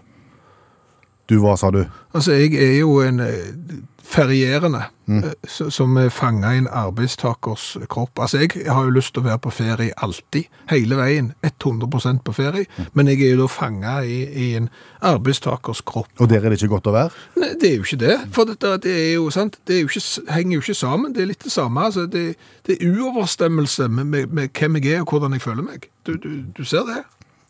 Du, 1.30 1.40
hva 1.40 1.56
sa 1.60 1.72
du? 1.72 1.86
Altså, 2.14 2.36
jeg 2.36 2.56
er 2.60 2.78
jo 2.82 2.98
en 3.02 3.22
eh, 3.24 3.84
ferierende 4.04 4.82
mm. 5.06 5.24
som 5.48 5.98
er 5.98 6.10
fanget 6.10 6.54
i 6.54 6.58
en 6.62 6.68
arbeidstakers 6.68 7.78
kropp. 7.90 8.20
Altså, 8.20 8.42
jeg 8.44 8.68
har 8.68 8.84
jo 8.84 8.94
lyst 8.94 9.14
til 9.16 9.24
å 9.24 9.28
være 9.30 9.40
på 9.46 9.54
ferie 9.56 9.96
alltid, 10.04 10.50
hele 10.70 10.98
veien, 11.00 11.32
100% 11.48 12.22
på 12.28 12.36
ferie, 12.36 12.68
men 12.94 13.10
jeg 13.10 13.24
er 13.24 13.34
jo 13.34 13.46
da 13.46 13.48
fanget 13.52 14.10
i, 14.12 14.20
i 14.28 14.50
en 14.60 14.70
arbeidstakers 15.02 15.82
kropp. 15.88 16.12
Og 16.20 16.30
der 16.30 16.44
er 16.44 16.52
det 16.52 16.60
ikke 16.60 16.74
godt 16.76 16.92
å 16.92 16.96
være? 16.98 17.26
Nei, 17.40 17.54
det 17.62 17.72
er 17.72 17.80
jo 17.80 17.88
ikke 17.88 18.02
det, 18.04 18.20
for 18.36 18.50
det, 18.52 18.60
det 18.84 18.94
er 19.00 19.12
jo 19.16 19.30
sant, 19.34 19.60
det 19.68 19.82
jo 19.82 19.90
ikke, 19.90 20.06
henger 20.36 20.58
jo 20.58 20.66
ikke 20.68 20.80
sammen, 20.84 21.16
det 21.16 21.24
er 21.24 21.32
litt 21.32 21.48
det 21.48 21.56
samme, 21.56 21.90
altså, 21.90 22.06
det, 22.06 22.34
det 22.68 22.78
er 22.78 22.94
uoverstemmelse 22.94 23.88
med, 23.90 24.12
med, 24.12 24.36
med 24.36 24.52
hvem 24.60 24.82
jeg 24.82 25.00
er 25.00 25.08
og 25.08 25.16
hvordan 25.16 25.40
jeg 25.40 25.48
føler 25.48 25.66
meg. 25.72 25.88
Du, 26.04 26.18
du, 26.20 26.44
du 26.52 26.66
ser 26.68 26.84
det? 26.90 27.06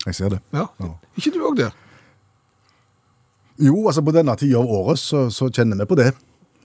Jeg 0.05 0.15
ser 0.15 0.35
det. 0.35 0.43
Ja. 0.53 0.67
Ja. 0.79 0.95
Ikke 1.17 1.31
du 1.33 1.41
også 1.41 1.63
der? 1.63 1.79
Jo, 3.59 3.87
altså 3.87 4.01
på 4.01 4.11
denne 4.15 4.35
tida 4.39 4.57
av 4.57 4.65
året 4.69 4.99
så, 4.99 5.27
så 5.33 5.49
kjenner 5.53 5.77
vi 5.77 5.85
på 5.85 5.97
det. 5.99 6.11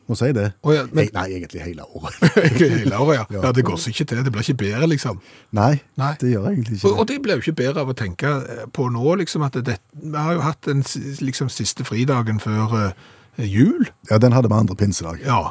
Må 0.09 0.17
si 0.17 0.31
det. 0.33 0.47
Oh, 0.65 0.73
ja, 0.73 0.87
men- 0.97 1.11
Nei, 1.13 1.27
egentlig 1.37 1.61
hele 1.61 1.85
året. 1.85 2.15
Hele 2.57 2.97
året, 2.97 3.19
ja. 3.19 3.25
Ja. 3.35 3.43
ja. 3.45 3.53
Det 3.53 3.65
går 3.65 3.77
seg 3.77 3.93
ikke 3.93 4.07
til. 4.09 4.23
Det 4.25 4.33
blir 4.33 4.41
ikke 4.47 4.57
bedre, 4.63 4.87
liksom. 4.89 5.19
Nei, 5.53 5.83
Nei. 6.01 6.15
det 6.21 6.31
gjør 6.33 6.47
egentlig 6.49 6.79
ikke 6.79 6.89
Og, 6.89 6.99
og 7.03 7.09
det. 7.11 7.19
blir 7.23 7.37
jo 7.37 7.45
ikke 7.45 7.53
bedre 7.61 7.85
av 7.85 7.93
å 7.93 7.97
tenke 7.99 8.31
eh, 8.41 8.63
på 8.73 8.87
nå, 8.95 9.05
liksom, 9.21 9.45
at 9.45 9.59
det, 9.67 9.77
vi 10.01 10.17
har 10.17 10.33
jo 10.39 10.41
hatt 10.47 10.65
den 10.65 10.81
liksom, 11.21 11.51
siste 11.53 11.85
fridagen 11.85 12.41
før 12.41 12.73
uh, 12.73 12.91
jul. 13.37 13.85
Ja, 14.11 14.17
den 14.19 14.33
hadde 14.33 14.49
vi 14.49 14.57
andre 14.57 14.77
pinsedag. 14.81 15.21
Ja. 15.27 15.51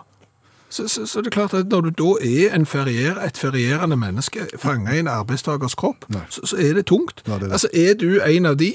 Så, 0.73 0.88
så, 0.89 1.06
så 1.06 1.21
det 1.21 1.30
er 1.30 1.38
klart 1.38 1.54
at 1.54 1.69
når 1.71 1.91
du 1.91 1.91
da 2.02 2.10
er 2.26 2.50
en 2.58 2.65
ferier, 2.65 3.21
et 3.23 3.38
ferierende 3.38 3.95
menneske 3.95 4.50
fanget 4.58 4.97
i 4.97 5.00
en 5.06 5.08
arbeidstakers 5.08 5.78
kropp, 5.80 6.10
så, 6.34 6.41
så 6.50 6.58
er 6.58 6.73
det 6.82 6.88
tungt. 6.89 7.21
Ja, 7.28 7.38
det 7.38 7.43
er 7.43 7.45
det. 7.45 7.54
Altså, 7.62 7.69
er 7.78 7.93
du 8.02 8.10
en 8.26 8.50
av 8.50 8.58
de? 8.60 8.73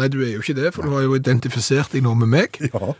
Nei, 0.00 0.08
du 0.12 0.20
er 0.24 0.34
jo 0.34 0.44
ikke 0.44 0.56
det, 0.56 0.70
for 0.74 0.86
du 0.86 0.94
har 0.96 1.04
jo 1.04 1.16
identifisert 1.18 1.92
deg 1.94 2.06
nå 2.06 2.16
med 2.24 2.32
meg. 2.38 2.60
Ja. 2.70 2.94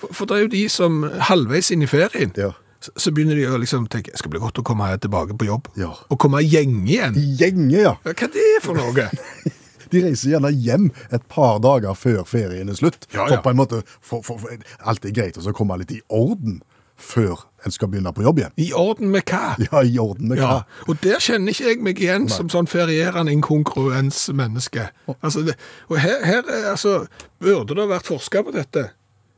For, 0.00 0.10
for 0.10 0.28
det 0.28 0.36
er 0.36 0.44
jo 0.44 0.52
de 0.52 0.62
som 0.72 1.02
halvveis 1.30 1.70
inn 1.74 1.84
i 1.84 1.88
ferien, 1.90 2.32
Ja. 2.38 2.52
så, 2.82 2.92
så 3.00 3.12
begynner 3.14 3.38
de 3.38 3.46
å 3.48 3.58
liksom 3.62 3.86
tenke, 3.90 4.12
det 4.14 4.30
bli 4.30 4.42
godt 4.42 4.58
å 4.60 4.64
komme 4.66 4.88
her 4.90 4.98
tilbake 5.00 5.36
på 5.38 5.48
jobb. 5.48 5.70
Ja. 5.80 5.92
Og 6.10 6.18
komme 6.20 6.42
gjenge 6.44 6.82
igjen. 6.86 7.18
Gjenge, 7.40 7.78
ja. 7.78 7.94
Ja, 8.04 8.12
hva 8.12 8.28
er 8.28 8.34
det 8.34 8.64
for 8.64 8.78
noe? 8.78 9.08
De 9.94 10.02
reiser 10.02 10.32
gjerne 10.34 10.50
hjem 10.50 10.88
et 11.14 11.24
par 11.30 11.60
dager 11.62 11.94
før 11.94 12.24
ferien 12.26 12.70
er 12.72 12.78
slutt. 12.78 13.06
Ja, 13.14 13.28
For 13.28 13.42
på 13.44 13.52
en 13.52 13.60
måte, 13.60 13.82
for, 14.00 14.24
for, 14.26 14.40
for, 14.42 14.64
alt 14.82 15.06
er 15.06 15.14
greit 15.14 15.38
og 15.38 15.46
så 15.46 15.54
komme 15.54 15.78
litt 15.80 15.94
i 15.94 16.00
orden 16.08 16.62
før 16.98 17.46
en 17.64 17.74
skal 17.74 17.88
begynne 17.92 18.12
på 18.14 18.24
jobb 18.24 18.42
igjen. 18.42 18.56
I 18.60 18.70
orden 18.76 19.12
med 19.14 19.24
hva? 19.30 19.54
Ja, 19.66 19.82
i 19.82 19.98
orden 19.98 20.28
med 20.32 20.40
hva? 20.42 20.50
Ja, 20.64 20.82
og 20.88 20.98
der 21.04 21.22
kjenner 21.22 21.54
ikke 21.54 21.70
jeg 21.70 21.84
meg 21.84 22.02
igjen 22.02 22.28
som 22.32 22.50
sånn 22.52 22.68
ferierende 22.70 23.32
inkongruensmenneske. 23.34 24.90
Altså, 25.20 25.46
det, 25.48 25.56
og 25.88 25.98
her, 26.02 26.20
her 26.26 26.44
er, 26.44 26.68
altså, 26.74 27.04
burde 27.42 27.76
det 27.78 27.88
vært 27.90 28.10
forska 28.10 28.44
på 28.44 28.54
dette? 28.54 28.90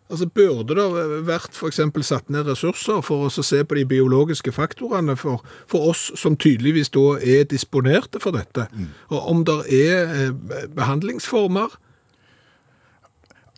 Altså, 0.07 0.29
Burde 0.31 0.77
det 0.79 1.23
vært 1.27 1.57
for 1.57 1.67
eksempel 1.71 2.05
satt 2.07 2.29
ned 2.31 2.47
ressurser 2.47 3.01
for 3.03 3.27
oss 3.27 3.41
å 3.43 3.45
se 3.47 3.65
på 3.67 3.75
de 3.79 3.83
biologiske 3.91 4.53
faktorene 4.55 5.17
for, 5.19 5.43
for 5.67 5.91
oss 5.91 6.13
som 6.15 6.37
tydeligvis 6.39 6.93
da 6.95 7.17
er 7.19 7.49
disponerte 7.51 8.23
for 8.23 8.37
dette? 8.37 8.69
Og 9.11 9.33
om 9.33 9.43
det 9.49 9.59
er 9.75 10.15
eh, 10.15 10.63
behandlingsformer 10.77 11.75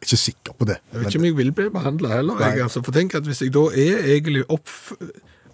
Ikke 0.03 0.17
sikker 0.17 0.53
på 0.59 0.65
det. 0.69 0.77
Jeg 0.93 1.01
vet 1.01 1.09
ikke 1.15 1.19
om 1.19 1.25
jeg 1.25 1.37
vil 1.37 1.53
bli 1.53 1.69
behandla 1.75 2.09
heller. 2.17 2.39
Jeg, 2.45 2.63
altså, 2.63 2.83
for 2.85 2.93
tenk 2.93 3.15
at 3.15 3.23
Hvis 3.27 3.43
jeg 3.43 3.53
da 3.55 3.65
er 3.75 4.05
egentlig 4.15 4.45
opp, 4.51 4.69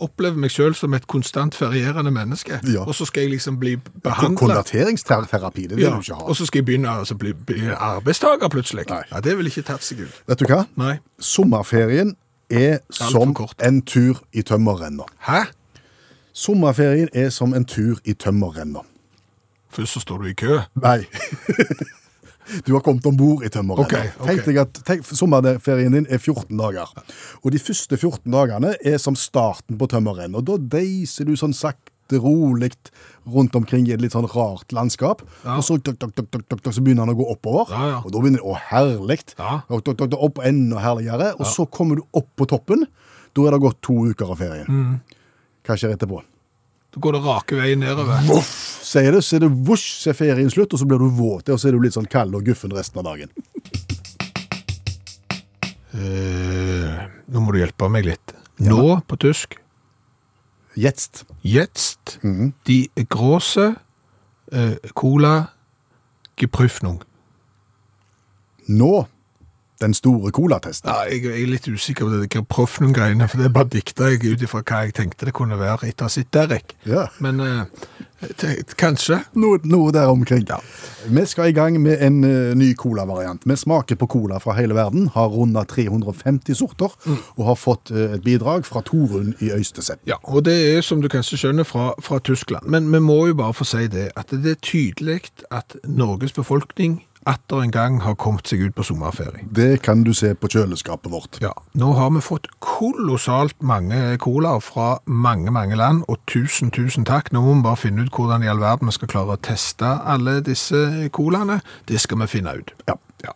opplever 0.05 0.37
meg 0.37 0.51
sjøl 0.51 0.75
som 0.75 0.93
et 0.95 1.07
konstant 1.07 1.55
ferierende 1.55 2.11
menneske, 2.11 2.61
Ja. 2.67 2.83
og 2.85 2.95
så 2.95 3.07
skal 3.07 3.23
jeg 3.23 3.31
liksom 3.31 3.59
bli 3.59 3.77
behandla 3.77 4.37
Konverteringsterapi, 4.37 5.63
det 5.67 5.77
vil 5.77 5.85
ja, 5.85 5.91
du 5.91 6.01
ikke 6.03 6.15
ha. 6.15 6.23
og 6.29 6.37
så 6.37 6.47
skal 6.47 6.59
jeg 6.59 6.67
begynne 6.67 6.89
å 6.89 7.15
bli, 7.19 7.33
bli 7.33 7.71
arbeidstaker 7.73 8.49
plutselig. 8.53 8.85
Nei. 8.91 9.03
Ja, 9.11 9.21
Det 9.21 9.37
ville 9.37 9.49
ikke 9.49 9.63
tatt 9.63 9.83
seg 9.87 10.01
ut. 10.05 10.23
Vet 10.29 10.39
du 10.39 10.45
hva? 10.51 10.65
Nei. 10.77 10.99
Sommerferien 11.19 12.17
er 12.51 12.79
som 12.91 13.35
en 13.63 13.81
tur 13.83 14.21
i 14.33 14.43
tømmerrenna. 14.43 15.05
Hæ? 15.29 15.45
Sommerferien 16.35 17.09
er 17.15 17.31
som 17.31 17.55
en 17.55 17.65
tur 17.65 17.97
i 18.05 18.13
tømmerrenna. 18.13 18.81
Først 19.71 19.93
så 19.93 20.01
står 20.01 20.19
du 20.19 20.25
i 20.29 20.35
kø. 20.35 20.59
Nei. 20.83 21.05
Du 22.67 22.75
har 22.75 22.83
kommet 22.85 23.07
om 23.09 23.17
bord 23.17 23.45
i 23.45 23.51
tømmeret. 23.53 23.87
Okay, 23.87 24.11
okay. 24.19 24.27
Tenk 24.29 24.45
deg 24.49 24.61
at 24.65 24.81
tenk, 24.87 25.07
Sommerferien 25.09 25.97
din 25.97 26.07
er 26.11 26.21
14 26.21 26.53
dager. 26.59 26.93
Og 27.43 27.55
de 27.55 27.61
første 27.63 27.97
14 27.97 28.29
dagene 28.33 28.75
er 28.85 29.01
som 29.03 29.17
starten 29.19 29.79
på 29.81 29.89
tømmerrenna. 29.91 30.43
Da 30.45 30.59
deiser 30.59 31.29
du 31.29 31.35
sånn 31.41 31.57
sakte, 31.57 31.91
rolig 32.21 32.69
rundt 33.33 33.55
omkring 33.57 33.87
i 33.89 33.95
et 33.95 34.03
litt 34.03 34.13
sånn 34.13 34.29
rart 34.29 34.75
landskap. 34.77 35.23
Ja. 35.41 35.57
Og 35.57 35.65
så, 35.65 35.79
tok, 35.81 35.97
tok, 36.03 36.29
tok, 36.53 36.69
så 36.69 36.85
begynner 36.85 37.09
den 37.09 37.17
å 37.17 37.23
gå 37.23 37.31
oppover. 37.33 37.73
Ja, 37.73 37.89
ja. 37.95 38.03
Og 38.05 38.13
da 38.13 38.21
begynner 38.21 38.43
det 38.43 38.51
å 38.53 38.59
herlig. 38.69 39.23
Og 39.73 39.89
opp 40.29 40.45
enda 40.45 40.85
herligere. 40.85 41.33
Og 41.41 41.49
så 41.49 41.65
kommer 41.65 41.99
du 41.99 42.05
opp 42.13 42.29
på 42.37 42.49
toppen. 42.53 42.85
Da 43.35 43.49
er 43.49 43.57
det 43.57 43.65
gått 43.65 43.81
to 43.83 43.97
uker 44.13 44.37
av 44.37 44.39
ferien. 44.45 44.69
Mm. 44.69 45.19
Hva 45.65 45.81
skjer 45.81 45.97
etterpå? 45.97 46.21
Da 46.95 47.01
går 47.03 47.17
det 47.17 47.23
rake 47.25 47.57
veien 47.59 47.81
nedover. 47.83 48.21
Voff, 48.29 48.51
sier 48.87 49.11
det, 49.17 49.25
så 49.27 49.37
er 49.37 49.41
det 49.49 49.51
vosj, 49.67 49.87
så 50.05 50.13
er 50.13 50.19
ferien 50.21 50.51
slutt, 50.53 50.73
og 50.77 50.79
så 50.79 50.87
blir 50.87 51.03
du 51.03 51.09
våt, 51.19 51.49
og 51.51 51.59
så 51.59 51.69
er 51.69 51.75
du 51.75 51.81
litt 51.83 51.97
sånn 51.97 52.07
kald 52.11 52.37
og 52.39 52.45
guffen 52.47 52.71
resten 52.77 53.01
av 53.03 53.09
dagen. 53.09 53.33
Eh, 55.95 57.03
nå 57.31 57.43
må 57.43 57.53
du 57.55 57.61
hjelpe 57.61 57.89
meg 57.91 58.07
litt. 58.09 58.35
Nå, 58.63 59.01
på 59.11 59.19
tysk, 59.19 59.59
Jetzt. 60.77 61.25
jetzt, 61.43 62.19
Mhm. 62.23 62.53
die 62.67 62.89
große 62.97 63.77
eh, 64.53 64.75
Cola 64.95 65.51
Geprüfnung. 66.37 67.01
Nå, 68.69 69.07
den 69.85 69.97
store 69.97 70.33
colatesten. 70.35 70.91
Ja, 70.91 71.09
jeg 71.11 71.25
jeg 71.25 71.43
er 71.43 71.53
litt 71.53 71.69
usikker 71.69 72.09
på 72.09 72.17
det 72.17 72.31
Geprüfnung-greiene, 72.35 73.29
for 73.29 73.41
det 73.41 73.53
bare 73.55 73.71
dikta 73.73 74.11
jeg 74.13 74.25
ut 74.25 74.43
ifra 74.45 74.65
hva 74.65 74.85
jeg 74.85 74.97
tenkte 74.99 75.29
det 75.29 75.37
kunne 75.37 75.61
være 75.61 75.91
etter 75.91 76.07
å 76.07 76.11
ha 76.11 76.13
sett 76.13 76.33
Derek. 76.35 76.75
Ja. 76.89 77.07
Men 77.25 77.41
eh, 77.41 77.63
kanskje. 78.77 79.21
Noe, 79.41 79.61
noe 79.65 79.93
der 79.93 80.11
omkring. 80.13 80.45
Ja. 80.49 80.59
Vi 81.07 81.25
skal 81.27 81.51
i 81.51 81.57
gang 81.57 81.77
med 81.83 82.03
en 82.03 82.25
uh, 82.25 82.55
ny 82.57 82.73
cola-variant. 82.75 83.43
Vi 83.45 83.57
smaker 83.57 83.99
på 84.01 84.07
cola 84.07 84.41
fra 84.41 84.57
hele 84.59 84.77
verden, 84.77 85.09
har 85.15 85.29
runda 85.29 85.65
350 85.69 86.55
sorter, 86.57 86.93
og 87.37 87.45
har 87.51 87.59
fått 87.61 87.93
uh, 87.93 88.15
et 88.17 88.25
bidrag 88.25 88.67
fra 88.67 88.83
Torunn 88.87 89.35
i 89.41 89.53
Øystese. 89.53 89.99
Ja, 90.09 90.17
og 90.23 90.47
det 90.49 90.57
er 90.77 90.85
som 90.85 91.03
du 91.03 91.11
kanskje 91.13 91.41
skjønner 91.41 91.69
fra, 91.69 91.93
fra 92.03 92.21
Tyskland. 92.25 92.69
Men 92.69 92.91
vi 92.93 93.03
må 93.05 93.27
jo 93.29 93.39
bare 93.39 93.57
få 93.57 93.69
si 93.69 93.87
det, 93.93 94.11
at 94.17 94.33
det 94.33 94.57
er 94.57 94.63
tydelig 94.63 95.21
at 95.51 95.77
Norges 95.85 96.33
befolkning 96.33 97.03
atter 97.27 97.63
en 97.65 97.73
gang 97.75 98.01
har 98.05 98.17
kommet 98.21 98.49
seg 98.49 98.67
ut 98.67 98.75
på 98.77 98.85
sommerferie. 98.87 99.47
Det 99.55 99.83
kan 99.85 100.05
du 100.05 100.13
se 100.17 100.35
på 100.35 100.51
kjøleskapet 100.53 101.13
vårt. 101.13 101.41
Ja, 101.45 101.53
nå 101.79 101.93
har 101.99 102.13
vi 102.15 102.23
fått 102.25 102.49
kolossalt 102.65 103.57
mange 103.63 104.19
colaer 104.23 104.63
fra 104.65 104.99
mange, 105.07 105.51
mange 105.55 105.79
land, 105.81 106.05
og 106.09 106.21
tusen, 106.31 106.73
tusen 106.75 107.07
takk. 107.09 107.33
Nå 107.33 107.43
må 107.45 107.59
vi 107.59 107.67
bare 107.67 107.81
finne 107.81 108.05
ut 108.05 108.15
hvordan 108.15 108.45
i 108.45 108.51
all 108.53 108.63
verden 108.63 108.91
vi 108.91 108.97
skal 108.99 109.11
klare 109.11 109.37
å 109.37 109.43
teste 109.43 109.97
alle 110.05 110.41
disse 110.45 111.09
colaene. 111.15 111.61
Det 111.89 112.01
skal 112.03 112.25
vi 112.25 112.31
finne 112.37 112.59
ut. 112.61 112.75
Ja. 112.89 112.99
Ja. 113.25 113.33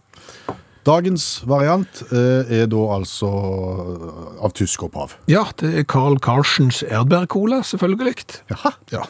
Dagens 0.89 1.25
variant 1.49 2.01
eh, 2.13 2.61
er 2.63 2.69
da 2.71 2.83
altså 2.95 3.29
eh, 3.29 4.29
av 4.45 4.55
tysk 4.57 4.87
opphav. 4.87 5.17
Ja, 5.29 5.45
det 5.61 5.73
er 5.83 5.89
Carl 5.89 6.17
Karstens 6.25 6.81
Erdberg-cola, 6.87 7.61
selvfølgelig. 7.67 8.15
Jaha. 8.53 8.73
Ja. 8.95 9.05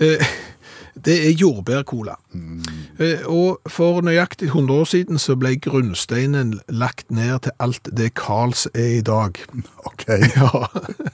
Eh, 0.00 0.24
Det 1.04 1.26
er 1.28 1.30
jordbærcola. 1.38 2.14
Mm. 2.32 2.62
Og 3.26 3.60
for 3.70 4.00
nøyaktig 4.02 4.46
100 4.50 4.80
år 4.80 4.84
siden 4.84 5.18
så 5.18 5.36
ble 5.38 5.56
grunnsteinen 5.62 6.60
lagt 6.68 7.10
ned 7.10 7.38
til 7.46 7.52
alt 7.60 7.88
det 7.96 8.12
Carls 8.18 8.66
er 8.74 8.98
i 8.98 9.00
dag. 9.00 9.38
OK. 9.90 10.04
Ja. 10.08 10.50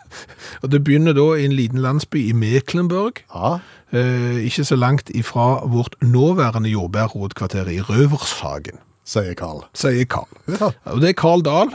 Og 0.62 0.70
det 0.72 0.84
begynner 0.84 1.12
da 1.12 1.26
i 1.36 1.44
en 1.44 1.52
liten 1.52 1.78
landsby 1.84 2.28
i 2.28 2.32
Mecklenburg, 2.32 3.20
Ja. 3.34 3.58
eh, 3.92 4.44
ikke 4.46 4.64
så 4.64 4.76
langt 4.76 5.10
ifra 5.14 5.66
vårt 5.66 5.96
nåværende 6.02 6.68
jordbærhovedkvarter 6.70 7.68
i 7.68 7.80
Røvershagen, 7.80 8.78
Sier 9.04 9.34
Carl. 9.34 9.64
sier 9.74 10.04
Carl. 10.04 10.28
Ja. 10.48 10.70
Og 10.84 11.00
det 11.00 11.08
er 11.08 11.12
Carl 11.20 11.42
Dahl. 11.44 11.74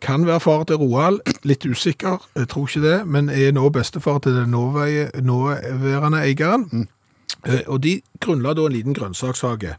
Kan 0.00 0.26
være 0.26 0.40
far 0.40 0.62
til 0.64 0.76
Roald, 0.80 1.20
litt 1.44 1.64
usikker, 1.68 2.22
jeg 2.36 2.48
tror 2.48 2.68
ikke 2.68 2.80
det, 2.80 3.06
men 3.06 3.28
er 3.28 3.50
nå 3.52 3.68
bestefar 3.68 4.18
til 4.24 4.32
den 4.32 4.48
nåværende 4.50 6.22
eieren. 6.24 6.64
Eh, 6.72 6.86
Og 7.68 7.80
de 7.82 8.00
grunnla 8.20 8.54
da 8.54 8.66
en 8.66 8.72
liten 8.72 8.94
grønnsakshage 8.94 9.76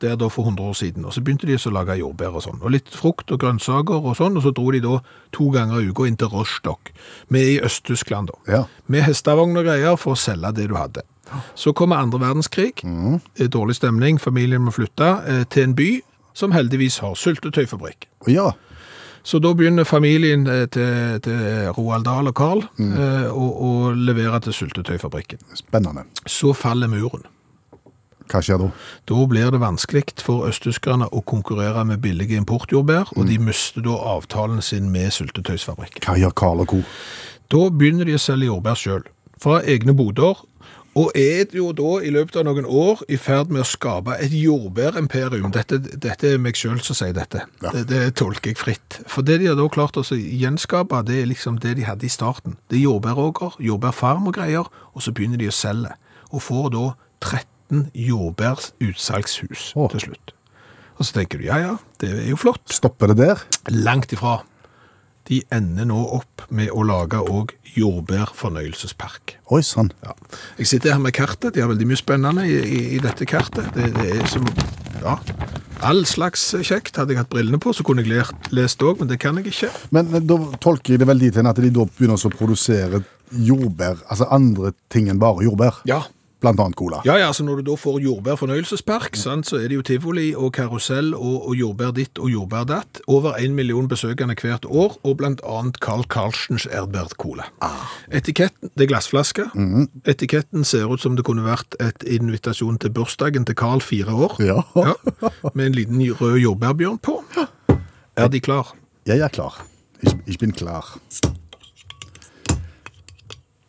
der 0.00 0.14
da 0.16 0.28
for 0.30 0.42
100 0.46 0.62
år 0.62 0.72
siden, 0.78 1.04
og 1.04 1.12
så 1.12 1.20
begynte 1.20 1.46
de 1.46 1.56
å 1.58 1.70
lage 1.74 1.96
jordbær 1.98 2.36
og 2.38 2.42
sånn, 2.44 2.60
og 2.62 2.70
litt 2.70 2.86
frukt 2.94 3.32
og 3.34 3.40
grønnsaker 3.42 3.98
og 4.06 4.14
sånn, 4.16 4.36
og 4.38 4.42
så 4.44 4.52
dro 4.54 4.70
de 4.70 4.78
da 4.84 5.00
to 5.34 5.48
ganger 5.50 5.80
i 5.82 5.88
uka 5.90 6.06
inn 6.06 6.16
til 6.16 6.28
Rostock, 6.28 6.92
med 7.28 7.42
i 7.42 7.56
Øst-Tyskland 7.60 8.28
da, 8.30 8.34
Ja. 8.52 8.64
med 8.86 9.02
hestavogn 9.02 9.56
og 9.58 9.64
greier 9.66 9.96
for 9.98 10.14
å 10.14 10.16
selge 10.16 10.54
det 10.54 10.68
du 10.68 10.74
hadde. 10.76 11.02
Så 11.56 11.72
kommer 11.74 11.96
andre 11.96 12.20
verdenskrig, 12.20 12.74
Mm. 12.84 13.20
dårlig 13.50 13.74
stemning, 13.74 14.18
familien 14.20 14.62
må 14.62 14.70
flytte 14.70 15.26
eh, 15.26 15.44
til 15.50 15.62
en 15.64 15.74
by 15.74 16.00
som 16.32 16.52
heldigvis 16.52 16.98
har 17.00 17.14
syltetøyfabrikk. 17.14 18.06
ja. 18.28 18.52
Så 19.28 19.38
da 19.44 19.50
begynner 19.52 19.84
familien 19.84 20.46
eh, 20.48 20.64
til, 20.72 21.18
til 21.24 21.40
Roald 21.76 22.06
Dahl 22.06 22.30
og 22.30 22.36
Carl 22.38 22.62
eh, 22.80 23.26
å, 23.28 23.48
å 23.68 23.72
levere 23.92 24.40
til 24.46 24.56
syltetøyfabrikken. 24.56 25.42
Spennende. 25.58 26.06
Så 26.24 26.54
faller 26.56 26.88
muren. 26.88 27.26
Hva 28.28 28.40
skjer 28.44 28.60
da? 28.60 28.68
Da 29.08 29.26
blir 29.28 29.52
det 29.52 29.60
vanskelig 29.60 30.18
for 30.24 30.48
østtyskerne 30.48 31.08
å 31.12 31.22
konkurrere 31.28 31.84
med 31.88 32.02
billige 32.04 32.36
importjordbær, 32.40 33.14
og 33.16 33.28
de 33.28 33.38
mister 33.40 33.84
da 33.84 33.96
avtalen 34.16 34.60
sin 34.64 34.90
med 34.92 35.12
syltetøysfabrikken. 35.16 36.04
Hva 36.04 36.16
gjør 36.20 36.34
Carl 36.36 36.64
og 36.64 36.72
co.? 36.72 36.82
Da 37.52 37.62
begynner 37.72 38.08
de 38.08 38.16
å 38.16 38.20
selge 38.20 38.50
jordbær 38.50 38.76
sjøl, 38.80 39.06
fra 39.40 39.62
egne 39.64 39.94
boder, 39.96 40.40
og 40.98 41.12
er 41.14 41.46
jo 41.54 41.68
da 41.76 41.98
i 42.02 42.10
løpet 42.10 42.40
av 42.40 42.46
noen 42.48 42.66
år 42.66 43.04
i 43.12 43.18
ferd 43.20 43.52
med 43.54 43.62
å 43.62 43.68
skape 43.68 44.16
et 44.18 44.32
jordbærimperium. 44.34 45.52
Dette, 45.54 45.78
dette 45.78 46.32
er 46.32 46.40
meg 46.42 46.58
sjøl 46.58 46.80
som 46.82 46.98
sier 46.98 47.14
dette. 47.14 47.44
Ja. 47.62 47.72
Det, 47.74 47.84
det 47.90 48.00
tolker 48.18 48.50
jeg 48.50 48.58
fritt. 48.58 48.98
For 49.06 49.26
det 49.26 49.38
de 49.42 49.50
har 49.50 49.58
da 49.58 49.68
klart 49.70 49.98
å 50.00 50.04
gjenskape, 50.08 51.04
det 51.06 51.20
er 51.22 51.30
liksom 51.30 51.60
det 51.62 51.76
de 51.78 51.86
hadde 51.86 52.08
i 52.08 52.12
starten. 52.12 52.56
Det 52.66 52.80
er 52.80 52.88
jordbæråker, 52.88 53.60
jordbærfarm 53.62 54.26
og 54.30 54.34
greier, 54.40 54.72
og 54.90 55.04
så 55.04 55.14
begynner 55.14 55.38
de 55.38 55.52
å 55.52 55.54
selge. 55.54 55.94
Og 56.32 56.42
får 56.44 56.72
da 56.74 56.84
13 57.22 57.88
jordbærutsalgshus 58.08 59.72
Åh. 59.78 59.88
til 59.94 60.08
slutt. 60.08 60.34
Og 60.98 61.06
så 61.06 61.20
tenker 61.20 61.38
du, 61.38 61.46
ja 61.46 61.60
ja, 61.62 61.74
det 62.02 62.10
er 62.10 62.30
jo 62.32 62.38
flott. 62.40 62.64
Stopper 62.74 63.12
det 63.12 63.20
der? 63.20 63.44
Langt 63.70 64.10
ifra. 64.14 64.40
De 65.28 65.42
ender 65.52 65.84
nå 65.88 65.98
opp 66.16 66.46
med 66.48 66.70
å 66.72 66.84
lage 66.88 67.20
òg 67.20 67.52
jordbærfornøyelsespark. 67.76 69.36
Oi 69.52 69.60
sann. 69.66 69.90
Ja. 70.04 70.14
Jeg 70.58 70.70
sitter 70.70 70.94
her 70.96 71.02
med 71.04 71.12
kartet. 71.16 71.54
De 71.54 71.60
har 71.62 71.68
veldig 71.70 71.88
mye 71.90 72.00
spennende 72.00 72.46
i, 72.48 72.56
i, 72.58 72.80
i 72.96 73.00
dette 73.04 73.28
kartet. 73.28 73.68
Det, 73.76 73.90
det 73.98 74.10
er 74.18 74.26
som 74.30 74.48
Ja. 75.02 75.18
All 75.86 76.02
slags 76.10 76.42
kjekt. 76.66 76.96
Hadde 76.98 77.14
jeg 77.14 77.20
hatt 77.20 77.30
brillene 77.30 77.60
på, 77.62 77.70
så 77.76 77.84
kunne 77.86 78.02
jeg 78.02 78.24
lest 78.50 78.82
òg, 78.82 78.98
men 78.98 79.10
det 79.12 79.20
kan 79.22 79.36
jeg 79.38 79.52
ikke. 79.52 79.70
Men 79.94 80.10
eh, 80.10 80.24
da 80.26 80.40
tolker 80.58 80.96
jeg 80.96 81.04
det 81.04 81.06
vel 81.06 81.22
dit 81.22 81.38
hen 81.38 81.46
at 81.46 81.60
de 81.62 81.70
da 81.70 81.84
begynner 81.86 82.18
å 82.18 82.32
produsere 82.34 83.04
jordbær, 83.30 84.00
altså 84.08 84.26
andre 84.32 84.72
ting 84.90 85.10
enn 85.12 85.20
bare 85.22 85.44
jordbær. 85.46 85.82
Ja. 85.86 86.00
Blant 86.38 86.60
annet 86.62 86.76
cola. 86.78 87.00
Ja, 87.04 87.16
ja, 87.18 87.26
altså 87.26 87.42
Når 87.42 87.56
du 87.60 87.72
da 87.72 87.74
får 87.74 87.96
jordbær 88.04 88.36
fornøyelsespark, 88.38 89.16
sant, 89.18 89.48
så 89.48 89.58
er 89.58 89.72
det 89.72 89.78
jo 89.78 89.82
tivoli 89.82 90.28
og 90.38 90.52
karusell 90.54 91.10
og, 91.16 91.48
og 91.50 91.56
jordbær 91.58 91.90
ditt 91.96 92.20
og 92.22 92.30
jordbær 92.30 92.68
datt. 92.70 93.00
Over 93.10 93.34
en 93.42 93.56
million 93.58 93.88
besøkende 93.90 94.36
hvert 94.38 94.68
år, 94.70 94.94
og 95.02 95.24
annet 95.26 95.80
Carl 95.82 96.04
Carlsens 96.06 96.68
Erdbert-cola. 96.70 97.48
Etiketten 98.14 98.70
det 98.78 98.86
er 98.86 98.92
glassflaske. 98.92 99.48
Etiketten 100.06 100.62
ser 100.64 100.86
ut 100.86 101.02
som 101.02 101.16
det 101.18 101.26
kunne 101.26 101.42
vært 101.42 101.74
et 101.82 102.06
invitasjon 102.06 102.78
til 102.78 102.94
bursdagen 102.94 103.48
til 103.48 103.58
Carl 103.58 103.82
fire 103.82 104.14
år. 104.14 104.38
Ja. 104.38 104.62
Ja, 104.78 104.94
med 105.54 105.66
en 105.66 105.74
liten 105.74 106.06
rød 106.20 106.38
jordbærbjørn 106.38 107.02
på. 107.02 107.18
Er 108.16 108.30
de 108.30 108.40
klar? 108.40 108.76
Jeg 109.06 109.18
er 109.18 109.28
klar. 109.28 109.58
Ich, 110.02 110.14
ich 110.26 110.38
bin 110.38 110.52
klar. 110.52 110.84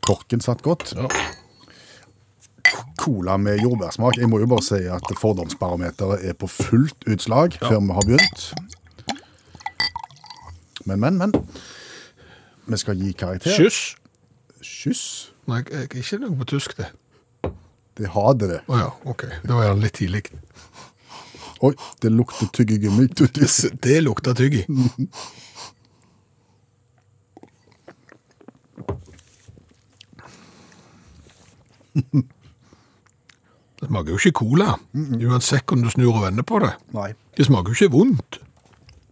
Korken 0.05 0.41
satt 0.41 0.61
godt. 0.61 0.93
Ja. 0.95 1.09
Cola 2.99 3.37
med 3.37 3.61
jordbærsmak. 3.63 4.17
Jeg 4.17 4.29
må 4.29 4.39
jo 4.41 4.47
bare 4.51 4.65
si 4.65 4.81
at 4.91 5.13
fordomsbarometeret 5.21 6.25
er 6.27 6.35
på 6.35 6.47
fullt 6.51 7.07
utslag 7.07 7.55
før 7.61 7.79
vi 7.79 7.95
har 7.95 8.07
begynt. 8.09 8.53
Men, 10.85 10.99
men, 10.99 11.17
men. 11.17 11.33
Vi 12.67 12.77
skal 12.77 12.99
gi 12.99 13.11
karakter. 13.11 13.55
Kyss. 13.55 13.95
Kyss. 14.61 15.03
Nei, 15.49 15.63
jeg 15.71 15.87
ikke 16.03 16.19
noe 16.21 16.35
på 16.41 16.45
tysk, 16.51 16.75
det. 16.77 16.91
Det 17.99 18.11
hadde 18.13 18.47
det. 18.51 18.59
Å 18.69 18.79
ja, 18.79 18.89
OK. 19.09 19.25
Da 19.43 19.57
var 19.57 19.71
det 19.73 19.83
litt 19.83 19.97
tidlig. 19.99 20.23
Oi, 21.65 21.73
det 22.03 22.11
lukter 22.13 22.47
tyggegummi. 22.55 23.07
Det 23.85 23.97
lukter 24.03 24.33
tygg 24.37 24.53
i. 24.61 24.63
Det 33.79 33.87
smaker 33.87 34.11
jo 34.11 34.17
ikke 34.19 34.31
cola, 34.39 34.73
uansett 34.93 35.63
hvordan 35.65 35.83
du 35.85 35.89
snur 35.89 36.15
og 36.17 36.23
vender 36.25 36.43
på 36.43 36.59
det. 36.59 36.73
Nei. 36.93 37.13
Det 37.37 37.45
smaker 37.47 37.71
jo 37.71 37.77
ikke 37.85 37.91
vondt, 37.95 38.39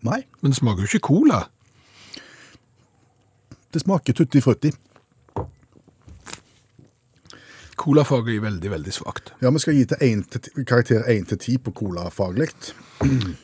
Nei, 0.03 0.19
men 0.41 0.51
det 0.51 0.57
smaker 0.59 0.83
jo 0.83 0.89
ikke 0.91 1.07
cola. 1.07 1.43
det 3.73 3.81
smaker 3.81 4.13
tutti 4.13 4.41
frutti. 4.41 4.71
Colafaget 7.77 8.35
er 8.35 8.41
veldig, 8.41 8.71
veldig 8.71 8.93
svakt. 8.93 9.33
Ja, 9.41 9.49
vi 9.53 9.59
skal 9.61 9.75
gi 9.77 9.83
til 9.91 9.97
en 10.01 10.23
til, 10.23 10.41
ti- 10.41 10.63
karakter 10.65 11.03
1 11.07 11.27
til 11.29 11.37
10 11.37 11.57
på 11.67 11.71
cola 11.71 12.07
faglig. 12.09 12.49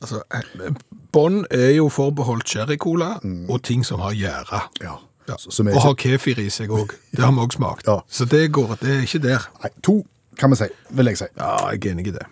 Altså, 0.00 0.22
eh, 0.32 0.70
Bånd 1.12 1.42
er 1.52 1.74
jo 1.76 1.90
forbeholdt 1.92 2.46
cherry-cola 2.48 3.18
og 3.52 3.58
ting 3.68 3.82
som 3.84 4.00
har 4.00 4.14
gjære. 4.16 4.60
Ja. 4.80 4.94
Ja. 5.28 5.34
Så- 5.36 5.50
som 5.52 5.68
er 5.68 5.72
Og 5.72 5.76
ikke- 5.76 5.86
har 5.86 5.94
kefir 6.16 6.38
i 6.40 6.48
seg 6.48 6.70
òg. 6.70 6.94
Det 7.12 7.20
har 7.24 7.32
vi 7.32 7.38
òg 7.44 7.52
smakt. 7.52 7.84
Ja. 7.90 7.98
Så 8.08 8.24
det 8.24 8.50
går, 8.52 8.78
det 8.80 8.88
er 8.96 9.02
ikke 9.04 9.18
der. 9.22 9.44
Nei, 9.62 9.70
to 9.82 10.06
kan 10.38 10.52
vi 10.52 10.60
si, 10.60 10.68
vil 10.96 11.10
jeg 11.10 11.20
si. 11.20 11.28
Ja, 11.38 11.70
jeg 11.72 11.84
er 11.84 11.94
enig 11.94 12.10
i 12.10 12.16
det. 12.16 12.26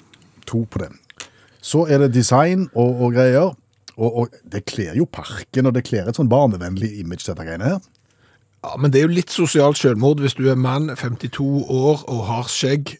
To 0.46 0.64
på 0.70 0.82
den. 0.82 0.98
Så 1.60 1.86
er 1.90 2.04
det 2.04 2.14
design 2.14 2.68
og, 2.74 3.00
og 3.02 3.16
greier. 3.16 3.54
Og, 3.98 4.10
og 4.14 4.34
det 4.46 4.62
kler 4.70 4.94
jo 4.94 5.08
parken, 5.10 5.66
og 5.66 5.74
det 5.74 5.82
kler 5.88 6.06
et 6.06 6.18
sånn 6.18 6.30
barnevennlig 6.30 7.00
image, 7.00 7.24
dette 7.26 7.42
greiene 7.42 7.72
her. 7.72 7.80
Ja, 8.62 8.76
Men 8.78 8.92
det 8.92 9.00
er 9.00 9.08
jo 9.08 9.16
litt 9.16 9.34
sosialt 9.34 9.78
selvmord 9.78 10.22
hvis 10.22 10.36
du 10.38 10.44
er 10.50 10.58
mann, 10.58 10.90
52 10.94 11.66
år 11.66 12.04
og 12.06 12.24
har 12.30 12.50
skjegg 12.50 12.96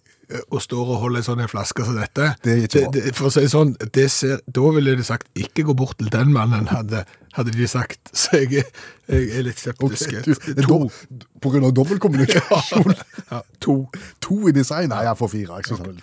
og 0.51 0.61
står 0.63 0.91
og 0.95 1.01
holder 1.03 1.23
en 1.23 1.27
sånn 1.27 1.41
en 1.41 1.49
flaske 1.51 1.85
som 1.87 1.97
dette. 1.97 2.27
Det 2.45 2.57
bra. 2.73 2.91
det, 2.93 3.15
for 3.17 3.29
å 3.29 3.33
si 3.33 3.47
sånn, 3.49 3.75
det 3.97 4.09
ser, 4.13 4.41
Da 4.47 4.61
ville 4.75 4.97
de 4.97 5.05
sagt 5.07 5.29
'ikke 5.35 5.65
gå 5.65 5.75
bort 5.77 5.99
til 5.99 6.11
den 6.13 6.33
mannen', 6.33 6.69
hadde, 6.69 7.05
hadde 7.35 7.53
de 7.57 7.67
sagt. 7.69 8.01
Så 8.13 8.37
jeg, 8.45 8.65
jeg 9.09 9.29
er 9.39 9.43
litt 9.43 9.59
skeptisk. 9.59 10.11
du, 10.25 10.33
er 10.33 10.63
to. 10.63 10.69
dob- 10.69 11.25
på 11.41 11.51
grunn 11.53 11.65
av 11.65 11.73
dobbeltkommunikasjon. 11.73 12.95
Ja, 13.31 13.43
to. 13.61 13.91
To 14.25 14.49
i 14.49 14.53
design? 14.53 14.89
Nei, 14.89 15.03
jeg 15.05 15.17
får 15.19 15.29
fire. 15.29 15.61
Jeg 15.61 15.81
er 15.81 16.01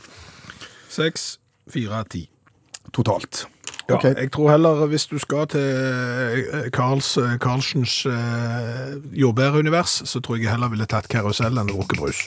Seks, 0.89 1.39
fire, 1.69 2.03
ti. 2.09 2.29
totalt. 2.93 3.45
Ja, 3.89 3.95
okay. 3.95 4.13
Jeg 4.17 4.31
tror 4.31 4.49
heller 4.51 4.85
hvis 4.89 5.05
du 5.05 5.17
skal 5.21 5.45
til 5.47 5.61
eh, 5.61 6.69
Karls, 6.73 7.17
eh, 7.17 7.35
Karlsens 7.41 8.05
eh, 8.05 8.95
jordbærunivers, 9.13 10.01
så 10.09 10.19
tror 10.19 10.37
jeg 10.41 10.49
heller 10.49 10.71
ville 10.73 10.85
tatt 10.89 11.07
karusell 11.11 11.57
enn 11.61 11.69
rukkebrus. 11.69 12.23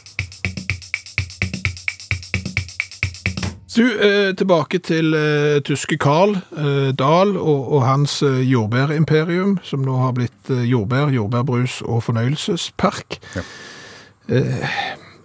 Du, 3.78 3.84
eh, 3.86 4.34
tilbake 4.34 4.78
til 4.78 5.14
eh, 5.14 5.60
tyske 5.62 5.98
Karl 6.02 6.32
eh, 6.34 6.88
Dahl 6.98 7.36
og, 7.36 7.72
og 7.72 7.84
hans 7.86 8.22
jordbærimperium, 8.22 9.58
som 9.62 9.84
nå 9.86 9.94
har 10.00 10.16
blitt 10.16 10.50
jordbær, 10.50 11.12
jordbærbrus 11.14 11.76
og 11.86 12.02
fornøyelsespark. 12.02 13.20
Ja. 13.36 13.44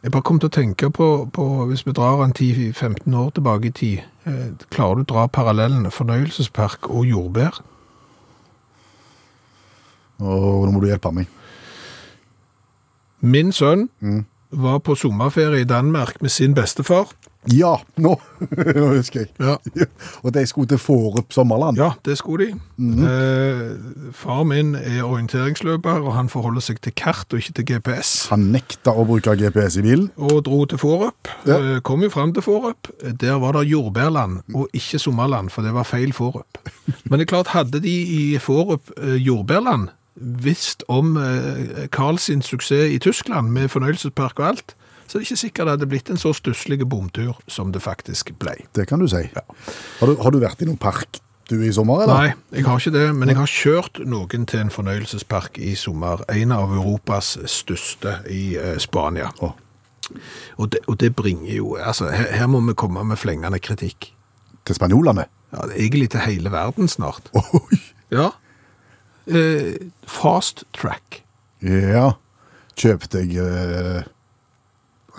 Jeg 0.04 0.12
bare 0.12 0.22
kom 0.22 0.38
til 0.40 0.52
å 0.52 0.54
tenke 0.54 0.92
på, 0.94 1.08
på 1.34 1.48
hvis 1.72 1.82
vi 1.88 1.96
drar 1.98 2.22
en 2.22 2.36
10-15 2.36 3.16
år 3.18 3.34
tilbake 3.34 3.72
i 3.72 3.74
tid, 3.74 4.06
klarer 4.70 5.02
du 5.02 5.04
å 5.04 5.10
dra 5.16 5.26
parallellen 5.28 5.90
fornøyelsespark 5.92 6.92
og 6.92 7.10
jordbær? 7.10 7.62
og 10.24 10.64
nå 10.64 10.72
må 10.72 10.80
du 10.80 10.88
hjelpe 10.88 11.10
meg. 11.12 11.28
Min 13.20 13.52
sønn 13.52 13.90
var 14.52 14.80
på 14.86 14.96
sommerferie 14.96 15.66
i 15.66 15.68
Danmark 15.68 16.22
med 16.22 16.32
sin 16.32 16.54
bestefar. 16.56 17.12
Ja, 17.52 17.74
nå, 18.00 18.14
nå 18.78 18.88
husker 18.94 19.26
jeg. 19.26 19.32
Ja. 19.40 19.58
Og 20.24 20.34
de 20.36 20.46
skulle 20.48 20.70
til 20.72 20.80
Forup 20.82 21.34
sommerland. 21.36 21.78
Ja, 21.78 21.92
det 22.06 22.18
skulle 22.20 22.48
de. 22.52 22.60
eh, 23.08 24.12
far 24.16 24.44
min 24.48 24.76
er 24.80 25.04
orienteringsløper, 25.04 26.04
og 26.04 26.14
han 26.16 26.30
forholder 26.32 26.64
seg 26.64 26.80
til 26.84 26.94
kart 26.96 27.34
og 27.34 27.42
ikke 27.42 27.56
til 27.60 27.68
GPS. 27.72 28.14
Han 28.32 28.48
nekta 28.54 28.94
å 28.96 29.06
bruke 29.08 29.36
GPS 29.40 29.80
i 29.82 29.86
bilen. 29.86 30.10
Og 30.18 30.44
dro 30.48 30.64
til 30.70 30.80
Forup. 30.82 31.32
Ja. 31.48 31.58
Eh, 31.60 31.82
kom 31.86 32.04
jo 32.06 32.12
frem 32.14 32.34
til 32.36 32.46
Forup. 32.46 32.92
Der 33.22 33.40
var 33.44 33.58
det 33.58 33.68
jordbærland, 33.72 34.42
og 34.56 34.70
ikke 34.74 35.02
sommerland, 35.02 35.52
for 35.54 35.66
det 35.66 35.74
var 35.76 35.88
feil 35.90 36.14
Forup. 36.16 36.62
Men 37.10 37.20
det 37.20 37.28
er 37.28 37.34
klart, 37.36 37.54
hadde 37.58 37.84
de 37.84 37.92
i 37.92 38.24
Forup 38.42 38.94
eh, 38.98 39.20
jordbærland 39.20 39.90
visst 40.16 40.84
om 40.94 41.18
eh, 41.18 41.88
Karl 41.92 42.20
suksess 42.22 42.94
i 42.94 43.00
Tyskland 43.02 43.50
med 43.52 43.72
fornøyelsespark 43.74 44.40
og 44.40 44.48
alt, 44.48 44.76
så 45.14 45.20
er 45.20 45.22
det 45.22 45.28
ikke 45.28 45.44
sikkert 45.44 45.68
det 45.68 45.74
hadde 45.76 45.88
blitt 45.92 46.08
en 46.10 46.18
så 46.18 46.32
stusslig 46.34 46.80
bomtur 46.90 47.36
som 47.46 47.70
det 47.70 47.84
faktisk 47.86 48.32
ble. 48.42 48.56
Det 48.74 48.88
kan 48.90 48.98
du 48.98 49.06
si. 49.06 49.20
Har, 49.30 50.10
du, 50.10 50.16
har 50.18 50.34
du 50.34 50.40
vært 50.42 50.64
i 50.66 50.66
noen 50.66 50.80
park 50.82 51.20
du 51.52 51.60
i 51.62 51.70
sommer, 51.76 52.02
eller? 52.02 52.18
Nei, 52.18 52.32
jeg 52.58 52.66
har 52.66 52.80
ikke 52.82 52.94
det, 52.96 53.04
men 53.14 53.30
jeg 53.30 53.38
har 53.38 53.52
kjørt 53.52 54.00
noen 54.10 54.48
til 54.50 54.64
en 54.64 54.72
fornøyelsespark 54.74 55.60
i 55.62 55.76
sommer. 55.78 56.24
En 56.34 56.56
av 56.56 56.74
Europas 56.74 57.36
største 57.46 58.16
i 58.34 58.56
eh, 58.58 58.80
Spania. 58.82 59.30
Oh. 59.46 59.54
Og, 60.58 60.72
det, 60.74 60.82
og 60.90 60.98
det 61.04 61.12
bringer 61.14 61.52
jo 61.60 61.76
altså, 61.78 62.10
her, 62.10 62.32
her 62.34 62.50
må 62.50 62.64
vi 62.66 62.74
komme 62.74 63.06
med 63.06 63.22
flengende 63.22 63.62
kritikk. 63.62 64.10
Til 64.66 64.80
spanjolene? 64.80 65.28
Ja, 65.54 65.68
er 65.68 65.78
egentlig 65.78 66.10
til 66.16 66.26
hele 66.26 66.50
verden 66.50 66.90
snart. 66.90 67.30
Oi! 67.60 67.78
Ja. 68.10 68.32
Eh, 69.30 69.78
fast 70.10 70.66
track. 70.74 71.22
Ja. 71.62 72.16
Kjøpte 72.82 73.22
jeg 73.22 73.46
eh, 73.46 74.10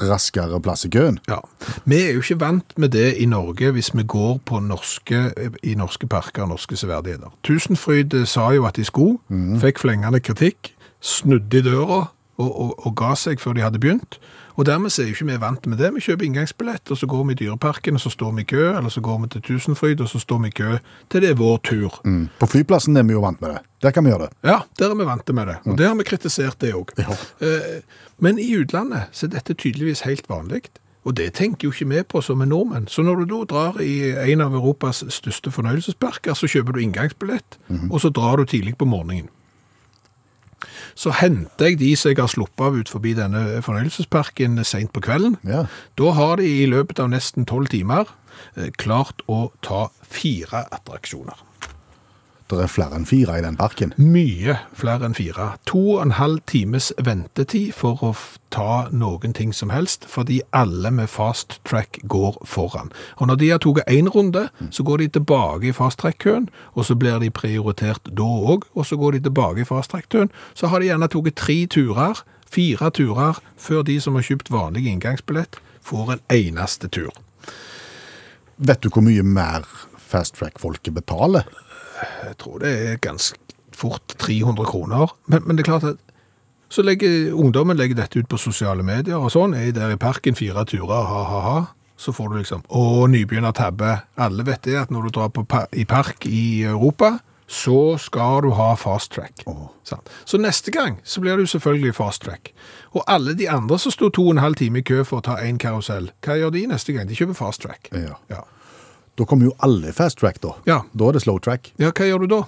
raskere 0.03 0.61
plass 0.61 0.85
i 0.85 0.91
køen. 0.91 1.19
Ja. 1.29 1.39
Vi 1.85 2.01
er 2.03 2.13
jo 2.17 2.23
ikke 2.25 2.41
vant 2.41 2.79
med 2.79 2.95
det 2.95 3.15
i 3.23 3.27
Norge 3.31 3.71
hvis 3.75 3.93
vi 3.95 4.03
går 4.03 4.41
på 4.47 4.61
norske, 4.61 5.31
i 5.63 5.75
norske 5.75 6.07
parker 6.07 6.43
og 6.43 6.55
norske 6.55 6.77
severdigheter. 6.77 7.33
Tusenfryd 7.47 8.15
eh, 8.15 8.27
sa 8.27 8.51
jo 8.55 8.67
at 8.67 8.77
de 8.77 8.85
skulle, 8.85 9.19
fikk 9.63 9.83
flengende 9.85 10.21
kritikk, 10.21 10.75
snudde 11.01 11.61
i 11.61 11.65
døra 11.65 12.07
og, 12.37 12.51
og, 12.51 12.87
og 12.87 12.97
ga 12.99 13.13
seg 13.19 13.43
før 13.43 13.57
de 13.57 13.65
hadde 13.65 13.81
begynt. 13.83 14.19
Og 14.55 14.67
dermed 14.69 14.95
er 14.99 15.09
jo 15.09 15.15
ikke 15.17 15.27
vi 15.27 15.37
vant 15.43 15.67
med 15.67 15.81
det. 15.83 15.91
Vi 15.97 16.03
kjøper 16.05 16.27
inngangsbillett, 16.29 16.91
og 16.91 16.99
så 16.99 17.09
går 17.11 17.25
vi 17.27 17.35
i 17.35 17.39
dyreparken, 17.43 17.99
og 17.99 18.03
så 18.05 18.13
står 18.15 18.37
vi 18.37 18.45
i 18.45 18.49
kø, 18.53 18.69
eller 18.71 18.93
så 18.93 19.03
går 19.03 19.19
vi 19.25 19.31
til 19.33 19.43
Tusenfryd, 19.49 20.01
og 20.05 20.09
så 20.09 20.21
står 20.23 20.39
vi 20.45 20.53
i 20.53 20.55
kø 20.55 20.77
til 21.11 21.25
det 21.25 21.33
er 21.33 21.41
vår 21.41 21.59
tur. 21.67 21.99
Mm. 22.05 22.29
På 22.39 22.47
flyplassen 22.47 22.97
er 22.97 23.07
vi 23.09 23.17
jo 23.17 23.25
vant 23.25 23.43
med 23.43 23.57
det. 23.57 23.65
Der 23.83 23.91
kan 23.91 24.07
vi 24.07 24.13
gjøre 24.15 24.29
det. 24.29 24.39
Ja, 24.47 24.61
der 24.79 24.95
er 24.95 25.01
vi 25.01 25.09
vant 25.09 25.35
med 25.35 25.51
det. 25.51 25.59
Og 25.67 25.79
der 25.79 25.91
har 25.91 25.99
vi 25.99 26.07
kritisert 26.07 26.61
det 26.63 26.73
òg. 26.75 26.95
Men 28.23 28.39
i 28.39 28.49
utlandet 28.57 29.11
så 29.13 29.27
er 29.27 29.35
dette 29.35 29.59
tydeligvis 29.59 30.07
helt 30.07 30.31
vanlig. 30.31 30.69
Og 31.05 31.17
det 31.19 31.35
tenker 31.37 31.69
jo 31.69 31.73
ikke 31.75 31.89
vi 31.91 32.03
på 32.15 32.23
som 32.25 32.41
er 32.41 32.49
nordmenn. 32.49 32.87
Så 32.89 33.03
når 33.05 33.25
du 33.25 33.25
da 33.35 33.41
drar 33.51 33.81
i 33.83 34.15
en 34.33 34.41
av 34.41 34.55
Europas 34.57 35.03
største 35.13 35.53
fornøyelsesparker, 35.53 36.33
så 36.33 36.49
kjøper 36.49 36.73
du 36.73 36.81
inngangsbillett, 36.81 37.59
og 37.91 38.01
så 38.01 38.09
drar 38.09 38.41
du 38.41 38.47
tidlig 38.49 38.79
på 38.81 38.89
morgenen. 38.89 39.29
Så 40.99 41.15
henter 41.21 41.73
jeg 41.73 41.81
de 41.81 41.93
som 41.99 42.13
jeg 42.13 42.21
har 42.23 42.31
sluppet 42.33 42.67
av 42.67 42.77
ut 42.79 42.93
forbi 42.93 43.15
denne 43.19 43.63
fornøyelsesparken 43.65 44.61
sent 44.67 44.93
på 44.95 45.03
kvelden. 45.05 45.39
Ja. 45.49 45.65
Da 46.01 46.13
har 46.17 46.39
de 46.43 46.51
i 46.63 46.69
løpet 46.71 47.03
av 47.03 47.11
nesten 47.13 47.49
tolv 47.49 47.73
timer 47.75 48.09
eh, 48.57 48.71
klart 48.81 49.25
å 49.31 49.49
ta 49.65 49.89
fire 50.03 50.67
attraksjoner. 50.75 51.37
Det 52.55 52.69
er 52.69 52.71
flere 52.71 52.99
enn 52.99 53.07
fire 53.09 53.39
i 53.39 53.43
den 53.43 53.57
parken. 53.59 53.93
Mye 53.99 54.59
flere 54.79 55.09
enn 55.09 55.17
fire. 55.17 55.55
To 55.67 55.81
og 55.97 56.03
en 56.05 56.15
halv 56.19 56.41
times 56.47 56.93
ventetid 57.03 57.73
for 57.75 57.99
å 58.07 58.13
ta 58.55 58.87
noen 58.95 59.35
ting 59.35 59.51
som 59.57 59.73
helst, 59.75 60.07
fordi 60.11 60.39
alle 60.55 60.93
med 60.95 61.11
fast 61.11 61.59
track 61.67 61.99
går 62.11 62.39
foran. 62.47 62.93
Og 63.19 63.27
når 63.31 63.41
de 63.41 63.51
har 63.51 63.63
tatt 63.65 63.83
én 63.91 64.11
runde, 64.15 64.47
så 64.71 64.87
går 64.87 65.03
de 65.03 65.09
tilbake 65.19 65.71
i 65.71 65.75
fast 65.75 65.99
track-køen, 66.03 66.47
og 66.75 66.87
så 66.87 66.95
blir 66.95 67.19
de 67.19 67.33
prioritert 67.35 68.07
da 68.07 68.29
òg, 68.55 68.69
og 68.75 68.87
så 68.87 68.99
går 69.01 69.19
de 69.19 69.25
tilbake 69.27 69.65
i 69.65 69.69
fast 69.69 69.91
track-køen. 69.91 70.31
Så 70.55 70.71
har 70.71 70.79
de 70.79 70.93
gjerne 70.93 71.11
tatt 71.11 71.35
tre 71.41 71.59
turer, 71.67 72.23
fire 72.47 72.91
turer, 72.95 73.43
før 73.59 73.83
de 73.83 73.99
som 74.01 74.15
har 74.15 74.27
kjøpt 74.29 74.53
vanlig 74.55 74.87
inngangsbillett, 74.93 75.59
får 75.83 76.15
en 76.15 76.25
eneste 76.31 76.89
tur. 76.89 77.11
Vet 78.57 78.85
du 78.85 78.89
hvor 78.95 79.03
mye 79.03 79.27
mer 79.27 79.67
fast 79.99 80.39
track-folket 80.39 80.95
betaler? 80.95 81.49
Jeg 82.25 82.39
tror 82.43 82.59
det 82.63 82.73
er 82.89 83.01
ganske 83.03 83.39
fort 83.75 84.15
300 84.19 84.67
kroner. 84.71 85.15
Men, 85.27 85.43
men 85.47 85.57
det 85.57 85.65
er 85.65 85.73
klart 85.73 85.89
at 85.95 86.03
så 86.75 86.83
legger 86.83 87.35
ungdommen 87.35 87.77
legger 87.79 87.99
dette 88.01 88.19
ut 88.19 88.29
på 88.31 88.39
sosiale 88.41 88.83
medier 88.83 89.21
og 89.21 89.31
sånn. 89.35 89.55
Er 89.55 89.71
der 89.75 89.95
i 89.95 90.01
parken 90.01 90.35
fire 90.39 90.65
turer, 90.67 91.07
ha, 91.07 91.23
ha, 91.31 91.43
ha. 91.45 91.59
Så 91.97 92.11
får 92.13 92.33
du 92.33 92.41
liksom 92.41 92.65
Å, 92.75 93.07
nybegynnertabbe. 93.07 93.93
Alle 94.19 94.47
vet 94.47 94.65
det 94.67 94.81
at 94.81 94.91
når 94.91 95.07
du 95.07 95.15
drar 95.15 95.31
på 95.31 95.45
i 95.71 95.85
park 95.87 96.27
i 96.27 96.65
Europa, 96.67 97.19
så 97.47 97.95
skal 98.01 98.43
du 98.43 98.51
ha 98.57 98.73
fast 98.81 99.13
track. 99.15 99.45
Sant? 99.87 100.11
Så 100.25 100.41
neste 100.41 100.73
gang 100.75 100.99
så 101.05 101.23
blir 101.23 101.37
det 101.37 101.47
jo 101.47 101.53
selvfølgelig 101.55 101.95
fast 101.95 102.25
track. 102.25 102.51
Og 102.97 103.05
alle 103.07 103.37
de 103.39 103.47
andre 103.51 103.79
som 103.79 103.95
sto 103.95 104.09
to 104.09 104.27
og 104.27 104.35
en 104.35 104.43
halv 104.43 104.59
time 104.59 104.81
i 104.81 104.87
kø 104.87 105.05
for 105.05 105.21
å 105.21 105.27
ta 105.29 105.37
én 105.45 105.61
karusell, 105.61 106.11
hva 106.25 106.39
gjør 106.41 106.55
de 106.57 106.65
neste 106.73 106.97
gang? 106.97 107.07
De 107.09 107.19
kjøper 107.19 107.39
fast 107.39 107.63
track. 107.63 107.93
Ja. 107.93 108.17
Ja. 108.33 108.43
Da 109.19 109.25
kommer 109.25 109.47
jo 109.49 109.55
alle 109.63 109.93
fast 109.95 110.19
track, 110.19 110.41
da. 110.43 110.55
Ja. 110.67 110.81
Da 110.93 111.09
er 111.09 111.17
det 111.19 111.23
slow 111.23 111.39
track. 111.39 111.73
Ja, 111.79 111.93
hva 111.95 112.07
gjør 112.09 112.25
du 112.25 112.31
da? 112.35 112.43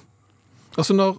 Altså 0.77 0.97
når 0.99 1.17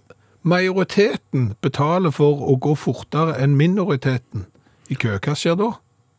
majoriteten 0.48 1.52
betaler 1.64 2.12
for 2.14 2.42
å 2.48 2.56
gå 2.62 2.74
fortere 2.78 3.36
enn 3.42 3.56
minoriteten 3.58 4.46
i 4.92 4.96
kø, 4.96 5.16
hva 5.24 5.34
skjer 5.36 5.56
da? 5.60 5.72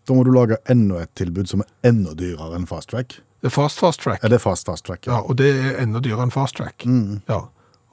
Da 0.10 0.16
må 0.18 0.24
du 0.26 0.32
lage 0.34 0.58
enda 0.70 1.04
et 1.06 1.12
tilbud 1.20 1.50
som 1.52 1.62
er 1.64 1.70
enda 1.92 2.16
dyrere 2.18 2.58
enn 2.58 2.66
fast 2.70 2.90
track. 2.94 3.20
Det 3.40 3.52
er 3.52 3.56
fast 3.56 3.80
fast 3.80 4.02
track. 4.04 4.24
Ja, 4.24 4.32
det 4.34 4.40
er 4.40 4.44
fast 4.44 4.68
fast 4.68 4.86
track? 4.90 5.06
Ja, 5.08 5.22
og 5.22 5.38
det 5.40 5.52
er 5.54 5.78
enda 5.84 6.02
dyrere 6.04 6.26
enn 6.28 6.34
fast 6.34 6.58
track. 6.60 6.84
Ja. 7.30 7.44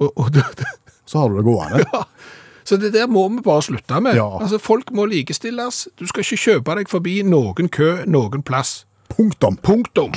Og, 0.01 0.09
og 0.17 0.33
det, 0.35 0.43
det, 0.59 0.67
Så 1.07 1.21
har 1.23 1.31
du 1.31 1.39
det 1.39 1.47
gående. 1.47 1.85
Ja. 1.93 2.03
så 2.67 2.77
det 2.83 2.89
der 2.97 3.07
må 3.07 3.29
vi 3.31 3.45
bare 3.45 3.63
slutte 3.63 4.01
med. 4.03 4.17
Ja. 4.19 4.27
Altså, 4.41 4.59
folk 4.59 4.89
må 4.91 5.05
likestilles. 5.07 5.85
Du 6.01 6.07
skal 6.11 6.25
ikke 6.25 6.41
kjøpe 6.49 6.75
deg 6.81 6.91
forbi 6.91 7.21
noen 7.23 7.69
kø, 7.71 7.93
noen 8.11 8.43
plass. 8.43 8.81
Punktum. 9.13 9.61
Punktum. 9.63 10.17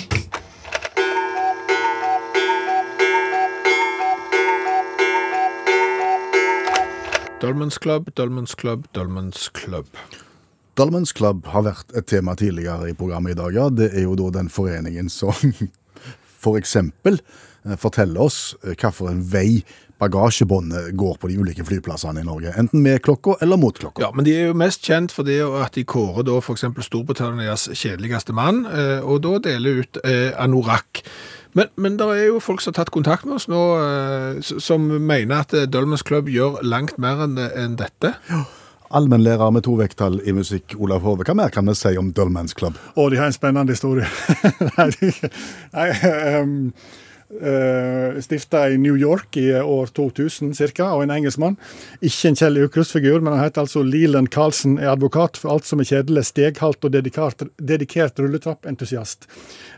Dolmens 7.40 7.78
Club, 7.80 8.10
Dolmens 8.16 8.56
Club, 8.56 8.88
Dolmens 8.92 9.50
Club. 9.56 9.86
Dolmens 10.76 11.14
Club 11.16 11.46
har 11.48 11.64
vært 11.64 11.94
et 11.96 12.04
tema 12.12 12.34
tidligere 12.36 12.90
i 12.92 12.96
programmet 13.00 13.32
i 13.32 13.38
dag, 13.40 13.54
ja. 13.56 13.68
Det 13.72 13.94
er 13.94 14.04
jo 14.04 14.18
da 14.20 14.28
den 14.36 14.50
foreningen 14.52 15.08
som 15.08 15.32
for 16.44 16.60
eksempel 16.60 17.22
eh, 17.70 17.80
forteller 17.80 18.26
oss 18.30 18.56
eh, 18.64 18.76
hvilken 18.76 19.24
vei 19.32 19.62
bagasjebåndet 20.00 20.94
går 20.96 21.18
på 21.20 21.28
de 21.28 21.40
ulike 21.42 21.66
flyplassene 21.68 22.22
i 22.22 22.28
Norge. 22.28 22.54
Enten 22.60 22.80
med 22.86 23.02
klokka 23.04 23.36
eller 23.44 23.60
mot 23.60 23.76
klokka. 23.76 24.06
Ja, 24.06 24.14
men 24.16 24.24
de 24.28 24.36
er 24.38 24.48
jo 24.48 24.56
mest 24.58 24.86
kjent 24.88 25.12
for 25.12 25.28
det 25.28 25.42
at 25.44 25.76
de 25.76 25.84
kårer 25.84 26.24
da 26.28 26.38
for 26.40 26.56
eksempel 26.56 26.86
Storbritannias 26.86 27.68
kjedeligste 27.74 28.36
mann, 28.36 28.64
eh, 28.70 29.04
og 29.04 29.26
da 29.26 29.36
deler 29.50 29.84
ut 29.84 30.00
anorakk. 30.40 31.04
Men, 31.58 31.68
men 31.82 31.98
det 32.00 32.08
er 32.14 32.24
jo 32.30 32.40
folk 32.40 32.62
som 32.64 32.72
har 32.72 32.84
tatt 32.84 32.94
kontakt 32.96 33.26
med 33.26 33.40
oss 33.40 33.50
nå, 33.50 33.60
som 34.62 34.86
mener 34.86 35.42
at 35.42 35.56
Dølmens 35.74 36.06
Club 36.06 36.30
gjør 36.30 36.62
langt 36.64 36.96
mer 37.02 37.26
enn 37.26 37.76
dette. 37.80 38.14
Ja. 38.30 38.44
Allmennlærer 38.90 39.52
med 39.54 39.62
to 39.68 39.76
vekttall 39.78 40.18
i 40.26 40.34
musikk, 40.34 40.74
Olav 40.82 41.04
Hove. 41.06 41.22
Hva 41.28 41.36
mer 41.38 41.52
kan 41.54 41.68
vi 41.70 41.76
si 41.78 41.92
om 42.00 42.10
Dølmens 42.16 42.56
Club? 42.58 42.78
Og 42.98 43.12
de 43.14 43.20
har 43.20 43.30
en 43.30 43.36
spennende 43.36 43.76
historie. 43.76 44.08
Nei, 44.78 44.88
de- 44.96 45.30
nei 45.76 45.90
um, 46.42 46.56
Stifta 47.30 48.64
i 48.74 48.78
New 48.82 48.96
York 48.98 49.38
i 49.38 49.52
år 49.54 49.92
2000 49.94 50.56
ca. 50.74 50.84
av 50.84 51.04
en 51.04 51.12
engelskmann. 51.14 51.58
Ikke 52.02 52.32
en 52.32 52.38
Kjell 52.40 52.58
Aukrust-figur, 52.64 53.20
men 53.22 53.36
han 53.36 53.44
heter 53.44 53.68
altså 53.68 53.84
Leland 53.86 54.32
Carlsen, 54.34 54.80
er 54.82 54.90
advokat 54.96 55.38
for 55.38 55.54
alt 55.54 55.70
som 55.70 55.80
er 55.80 55.90
kjedelig, 55.92 56.26
steghalt 56.32 56.84
og 56.84 56.96
dedikert, 56.96 57.46
dedikert 57.62 58.18
rulletrappentusiast. 58.20 59.30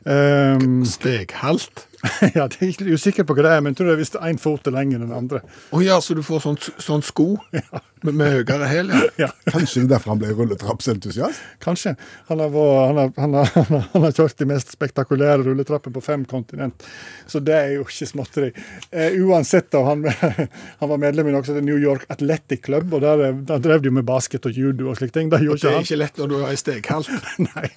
Um, 0.06 0.84
Steghalt. 0.86 1.88
ja, 2.36 2.48
det 2.50 2.58
er 2.58 2.70
ikke 2.72 2.96
usikker 2.96 3.26
på 3.28 3.36
hva 3.38 3.46
det 3.46 3.54
er, 3.54 3.62
men 3.62 3.74
jeg 3.74 3.82
tror 3.82 3.92
det 3.92 3.94
er 3.94 4.02
visst 4.02 4.18
én 4.18 4.40
fot 4.42 4.66
er 4.66 4.74
lenger 4.74 4.98
enn 4.98 5.10
den 5.10 5.18
andre. 5.18 5.42
Å 5.70 5.82
ja, 5.84 6.00
så 6.02 6.16
du 6.18 6.24
får 6.26 6.42
sånn, 6.46 6.58
sånn 6.82 7.04
sko 7.06 7.36
med, 8.06 8.16
med 8.18 8.34
høyere 8.34 8.70
hæl, 8.70 8.90
ja. 8.90 9.02
Ja, 9.22 9.30
Kanskje 9.52 9.84
derfor 9.90 10.16
han 10.16 10.22
ble 10.24 10.32
rulletrappsentusiast? 10.34 11.44
Kanskje. 11.62 11.94
Han 12.32 12.42
har, 12.42 12.58
han, 12.88 13.02
har, 13.02 13.12
han, 13.22 13.38
har, 13.38 13.52
han, 13.94 14.06
har, 14.08 14.16
kjørt 14.18 14.40
de 14.42 14.48
mest 14.50 14.74
spektakulære 14.74 15.46
rulletrappene 15.46 15.94
på 15.94 16.04
fem 16.06 16.26
kontinent, 16.30 16.88
så 17.30 17.42
det 17.44 17.58
er 17.58 17.76
jo 17.76 17.86
ikke 17.86 18.10
småtteri. 18.10 18.50
Eh, 18.90 19.20
uansett, 19.22 19.70
da, 19.76 19.84
han, 19.92 20.08
han 20.10 20.92
var 20.96 21.02
medlem 21.06 21.30
i 21.30 21.36
noe 21.36 21.46
som 21.46 21.54
heter 21.54 21.68
New 21.68 21.78
York 21.78 22.08
Athletic 22.14 22.66
Club, 22.66 22.90
og 22.98 23.06
der, 23.06 23.28
der 23.46 23.62
drev 23.62 23.86
de 23.86 23.92
jo 23.92 24.00
med 24.00 24.10
basket 24.10 24.50
og 24.50 24.58
judo 24.58 24.90
og 24.90 24.98
slike 24.98 25.20
ting. 25.20 25.30
Det 25.30 25.44
Det 25.46 25.70
er 25.70 25.86
ikke 25.86 26.02
lett 26.02 26.18
når 26.18 26.34
du 26.34 26.38
har 26.42 26.58
steghalt. 26.58 27.14
Nei. 27.46 27.70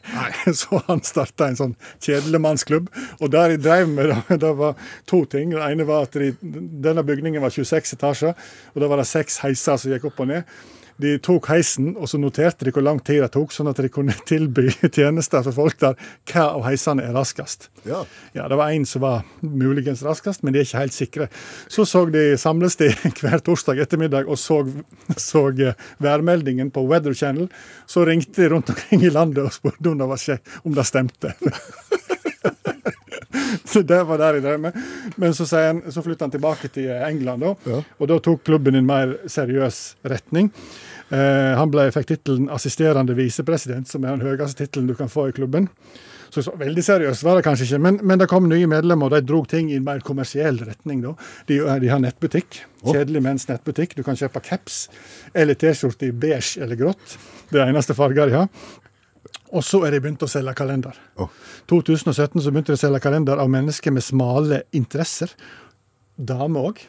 Så 0.56 0.80
han 0.88 1.04
starta 1.04 1.50
en 1.50 1.60
sånn 1.60 1.76
kjedelemannsklubb, 2.14 2.88
og 3.20 3.32
der 3.34 3.54
de 3.54 3.62
drev 3.66 3.90
med 3.90 4.12
det, 4.12 4.38
det 4.44 4.54
var 4.58 4.78
to 5.10 5.24
ting. 5.26 5.52
Det 5.54 5.66
ene 5.66 5.88
var 5.88 6.06
at 6.08 6.16
de, 6.20 6.32
denne 6.40 7.04
bygningen 7.06 7.42
var 7.42 7.52
26 7.54 7.98
etasjer, 7.98 8.38
og 8.74 8.80
da 8.80 8.90
var 8.90 9.02
det 9.02 9.10
seks 9.10 9.42
heiser 9.44 9.76
som 9.80 9.92
gikk 9.92 10.08
opp 10.10 10.24
og 10.24 10.32
ned. 10.32 10.56
De 11.02 11.16
tok 11.18 11.48
heisen, 11.50 11.88
og 11.98 12.06
så 12.06 12.20
noterte 12.22 12.66
de 12.66 12.70
hvor 12.74 12.84
lang 12.86 13.00
tid 13.02 13.18
det 13.24 13.32
tok, 13.34 13.50
sånn 13.50 13.66
at 13.66 13.80
de 13.82 13.90
kunne 13.90 14.14
tilby 14.30 14.68
tjenester 14.86 15.42
for 15.42 15.56
folk 15.56 15.80
der. 15.82 15.96
Hva 16.30 16.44
av 16.52 16.62
heisene 16.68 17.02
er 17.02 17.16
raskest? 17.16 17.66
Ja. 17.88 18.04
Ja, 18.36 18.46
Det 18.50 18.58
var 18.60 18.70
én 18.70 18.86
som 18.86 19.02
var 19.02 19.24
muligens 19.42 20.04
raskest, 20.06 20.44
men 20.44 20.54
de 20.54 20.62
er 20.62 20.68
ikke 20.68 20.84
helt 20.84 20.94
sikre. 20.96 21.28
Så 21.66 21.86
så 21.90 22.04
de, 22.14 22.36
samles 22.38 22.78
de 22.78 22.92
hver 23.24 23.42
torsdag 23.42 23.82
ettermiddag 23.82 24.30
og 24.30 24.38
så, 24.38 24.60
så 25.18 25.48
eh, 25.58 25.74
værmeldingen 25.98 26.70
på 26.70 26.86
Weather 26.86 27.14
Channel. 27.14 27.50
Så 27.90 28.06
ringte 28.06 28.44
de 28.44 28.52
rundt 28.54 28.70
omkring 28.70 29.02
i 29.02 29.10
landet 29.10 29.42
og 29.42 29.54
spurte 29.54 29.90
om 29.90 29.98
det, 29.98 30.10
var 30.14 30.22
skje, 30.22 30.38
om 30.62 30.78
det 30.78 30.86
stemte. 30.86 31.34
Så 33.72 33.82
det 33.86 34.00
var 34.08 34.18
der 34.20 34.38
jeg 34.38 34.44
drev 34.46 34.60
med. 34.66 34.78
Men 35.20 35.34
så, 35.36 35.46
han, 35.56 35.82
så 35.92 36.02
flytta 36.04 36.26
han 36.28 36.34
tilbake 36.34 36.70
til 36.74 36.88
England, 36.94 37.44
da, 37.44 37.54
Ja. 37.70 37.82
og 37.98 38.08
da 38.10 38.18
tok 38.22 38.42
klubben 38.46 38.74
en 38.78 38.86
mer 38.88 39.16
seriøs 39.30 39.82
retning. 40.10 40.50
Eh, 41.12 41.52
han 41.58 41.70
ble, 41.70 41.90
fikk 41.94 42.08
tittelen 42.14 42.48
assisterende 42.52 43.14
visepresident, 43.18 43.88
som 43.90 44.04
er 44.04 44.16
den 44.16 44.26
høyeste 44.26 44.64
tittelen 44.64 44.88
du 44.90 44.94
kan 44.98 45.10
få 45.12 45.28
i 45.30 45.36
klubben. 45.36 45.68
Så, 46.34 46.42
så 46.42 46.50
veldig 46.58 46.82
seriøst 46.82 47.22
var 47.22 47.36
det 47.38 47.44
kanskje 47.46 47.68
ikke, 47.68 47.78
men, 47.84 47.98
men 48.02 48.18
det 48.18 48.26
kom 48.26 48.48
nye 48.50 48.66
medlemmer, 48.66 49.06
og 49.06 49.14
de 49.14 49.20
drog 49.28 49.44
ting 49.52 49.68
i 49.70 49.76
en 49.78 49.84
mer 49.86 50.00
kommersiell 50.02 50.56
retning. 50.66 51.04
da. 51.04 51.12
De, 51.46 51.60
de 51.84 51.90
har 51.92 52.00
nettbutikk. 52.02 52.64
Kjedelig 52.84 53.22
menns 53.22 53.46
nettbutikk. 53.46 53.94
Du 53.94 54.02
kan 54.02 54.18
kjøpe 54.18 54.42
caps 54.42 54.88
eller 55.32 55.54
T-skjorte 55.54 56.08
i 56.08 56.16
beige 56.24 56.58
eller 56.64 56.80
grått. 56.80 57.14
Det 57.52 57.60
er 57.62 57.70
eneste 57.70 57.94
farger 57.94 58.32
de 58.32 58.34
har. 58.40 58.48
Og 59.54 59.62
så 59.62 59.84
er 59.86 59.94
de 59.94 60.02
begynt 60.02 60.24
å 60.24 60.30
selge 60.30 60.54
kalender. 60.58 60.96
Oh. 61.20 61.30
2017 61.70 62.42
så 62.42 62.50
begynte 62.50 62.72
de 62.72 62.78
å 62.78 62.80
selge 62.80 63.02
kalender 63.04 63.40
av 63.40 63.50
mennesker 63.52 63.94
med 63.94 64.04
smale 64.04 64.64
interesser. 64.74 65.32
Damer 66.14 66.70
òg. 66.70 66.82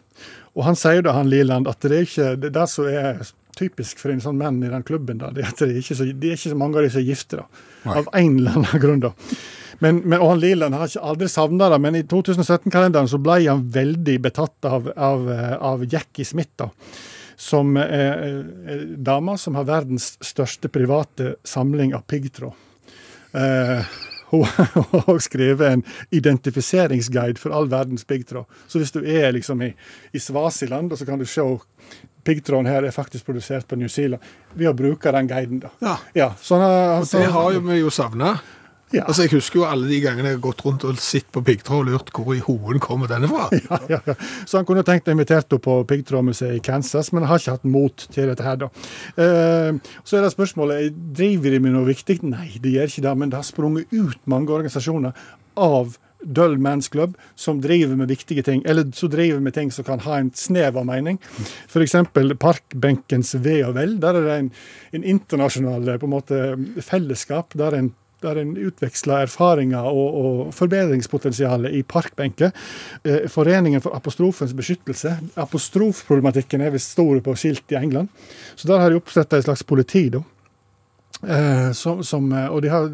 Og 0.56 0.64
han 0.68 0.78
sier 0.80 1.04
da, 1.06 1.14
han 1.18 1.30
Liland, 1.30 1.70
at 1.70 1.84
det 1.86 1.94
er 1.94 2.08
ikke 2.08 2.30
det, 2.40 2.52
er 2.52 2.56
det 2.58 2.70
som 2.72 2.88
er 2.90 3.22
typisk 3.56 4.02
for 4.02 4.12
en 4.12 4.24
sånn 4.24 4.40
menn 4.40 4.60
i 4.66 4.72
den 4.72 4.84
klubben, 4.84 5.20
da, 5.22 5.30
det 5.32 5.46
er 5.46 5.52
at 5.54 5.62
det 5.62 5.70
er 5.70 5.78
ikke 5.80 5.96
så, 5.96 6.08
det 6.12 6.32
er 6.32 6.40
ikke 6.40 6.52
så 6.52 6.58
mange 6.60 6.80
av 6.80 6.84
de 6.86 6.92
som 6.92 7.02
er 7.02 7.08
gifte. 7.08 7.40
da. 7.40 7.68
Nei. 7.86 8.00
Av 8.02 8.10
en 8.20 8.40
eller 8.40 8.58
annen 8.60 8.84
grunn, 8.84 9.04
da. 9.06 9.14
Men, 9.84 10.00
men, 10.06 10.18
og 10.20 10.32
han 10.34 10.42
Liland 10.42 10.76
har 10.76 10.90
ikke 10.90 11.10
aldri 11.12 11.30
savna 11.32 11.68
det, 11.72 11.82
men 11.84 12.00
i 12.00 12.06
2017-kalenderen 12.08 13.12
så 13.12 13.20
ble 13.22 13.42
han 13.44 13.66
veldig 13.76 14.16
betatt 14.24 14.68
av, 14.70 14.90
av, 14.96 15.28
eh, 15.32 15.54
av 15.72 15.84
Jackie 15.92 16.28
Smith. 16.28 16.54
da 16.60 16.72
som 17.36 17.76
er 17.78 18.24
eh, 18.26 18.88
dama 18.98 19.38
som 19.38 19.56
har 19.60 19.68
verdens 19.68 20.16
største 20.24 20.72
private 20.72 21.36
samling 21.44 21.96
av 21.96 22.06
piggtråd. 22.08 22.54
Eh, 23.36 23.96
hun 24.30 24.44
har 24.56 25.10
òg 25.12 25.22
skrevet 25.24 25.68
en 25.70 25.84
identifiseringsguide 26.16 27.40
for 27.42 27.56
all 27.56 27.70
verdens 27.72 28.08
piggtråd. 28.08 28.46
Så 28.68 28.82
hvis 28.82 28.94
du 28.96 29.04
er 29.04 29.32
liksom 29.36 29.62
i, 29.62 29.72
i 30.12 30.20
Svasiland, 30.20 30.98
så 30.98 31.06
kan 31.06 31.22
du 31.22 31.28
se 31.30 31.46
piggtråden 32.26 32.70
her 32.70 32.88
er 32.88 32.96
faktisk 32.96 33.28
produsert 33.28 33.68
på 33.70 33.78
New 33.78 33.90
Zealand, 33.92 34.24
ved 34.58 34.72
å 34.72 34.74
bruke 34.78 35.12
den 35.14 35.30
guiden. 35.30 35.62
da. 35.62 35.72
Ja. 35.84 35.96
Ja, 36.18 36.30
sånn, 36.42 36.64
altså, 36.66 37.22
det 37.22 37.34
har 37.36 37.52
jo 37.54 37.62
vi 37.68 37.80
jo 37.84 37.92
savna. 37.94 38.36
Ja. 38.94 39.04
Altså, 39.08 39.26
jeg 39.26 39.34
husker 39.34 39.60
jo 39.60 39.66
alle 39.68 39.88
de 39.90 39.98
gangene 40.04 40.30
jeg 40.30 40.38
har 40.38 40.44
gått 40.44 40.62
rundt 40.66 40.86
og 40.86 41.00
sett 41.02 41.28
på 41.34 41.42
piggtråd 41.46 41.88
og 41.88 41.90
lurt 41.90 42.12
hvor 42.14 42.36
i 42.36 42.44
hoen 42.46 42.82
kommer 42.84 43.10
denne 43.10 43.30
fra. 43.32 43.48
ja, 43.70 43.80
ja, 43.90 44.00
ja. 44.12 44.16
Så 44.46 44.60
han 44.60 44.68
kunne 44.68 44.86
tenkt 44.88 45.10
å 45.10 45.16
invitere 45.16 45.42
henne 45.42 45.62
på 45.66 45.80
piggtrådmuseet 45.90 46.60
i 46.60 46.64
Kansas, 46.64 47.12
men 47.16 47.26
har 47.26 47.42
ikke 47.42 47.58
hatt 47.58 47.68
mot 47.68 48.08
til 48.14 48.30
dette 48.32 48.46
her, 48.46 48.62
da. 48.62 48.70
Eh, 49.18 49.98
så 50.06 50.20
er 50.20 50.26
det 50.26 50.34
spørsmålet 50.36 51.02
driver 51.18 51.56
de 51.56 51.64
med 51.66 51.76
noe 51.76 51.90
viktig. 51.90 52.22
Nei, 52.30 52.54
de 52.62 52.78
gjør 52.78 52.92
ikke 52.92 53.08
det, 53.08 53.16
men 53.22 53.34
det 53.34 53.42
har 53.42 53.48
sprunget 53.48 53.92
ut 53.96 54.22
mange 54.30 54.54
organisasjoner. 54.54 55.18
av 55.56 55.96
Dull 56.26 56.58
Man's 56.58 56.90
Club 56.92 57.18
som 57.36 57.62
driver 57.62 57.96
med 57.96 58.10
viktige 58.10 58.44
ting, 58.44 58.64
eller 58.66 58.90
som 58.94 59.10
driver 59.14 59.40
med 59.40 59.54
ting 59.54 59.72
som 59.72 59.86
kan 59.86 60.02
ha 60.06 60.18
en 60.20 60.32
snev 60.36 60.78
av 60.78 60.88
mening. 60.88 61.20
F.eks. 61.70 61.96
parkbenkens 62.42 63.36
ve 63.46 63.60
og 63.68 63.76
vel. 63.78 63.98
Der 64.02 64.18
er 64.18 64.26
det 64.26 64.40
en, 64.40 64.50
en 64.98 65.06
internasjonal 65.16 65.96
på 66.00 66.10
en 66.10 66.16
måte, 66.16 66.42
fellesskap 66.82 67.54
der 67.58 67.78
en 67.78 67.94
der 68.24 68.40
en 68.42 68.54
utveksler 68.58 69.26
erfaringer 69.26 69.90
og, 69.90 70.20
og 70.20 70.54
forbedringspotensialet 70.56 71.76
i 71.76 71.84
parkbenker. 71.84 72.54
Eh, 73.04 73.26
Foreningen 73.32 73.84
for 73.84 73.98
apostrofens 73.98 74.56
beskyttelse. 74.58 75.18
Apostrofproblematikken 75.42 76.62
er 76.62 76.74
visst 76.76 76.96
stor 76.96 77.20
på 77.26 77.36
skilt 77.40 77.76
i 77.76 77.80
England. 77.82 78.10
Så 78.56 78.68
der 78.72 78.80
har 78.80 78.90
de 78.90 79.02
oppretta 79.02 79.38
et 79.38 79.48
slags 79.48 79.64
politi, 79.64 80.08
da. 80.14 80.24
Eh, 81.24 81.72
som, 81.72 82.04
som, 82.04 82.32
eh, 82.32 82.48
og 82.48 82.62
de, 82.62 82.70
har, 82.70 82.90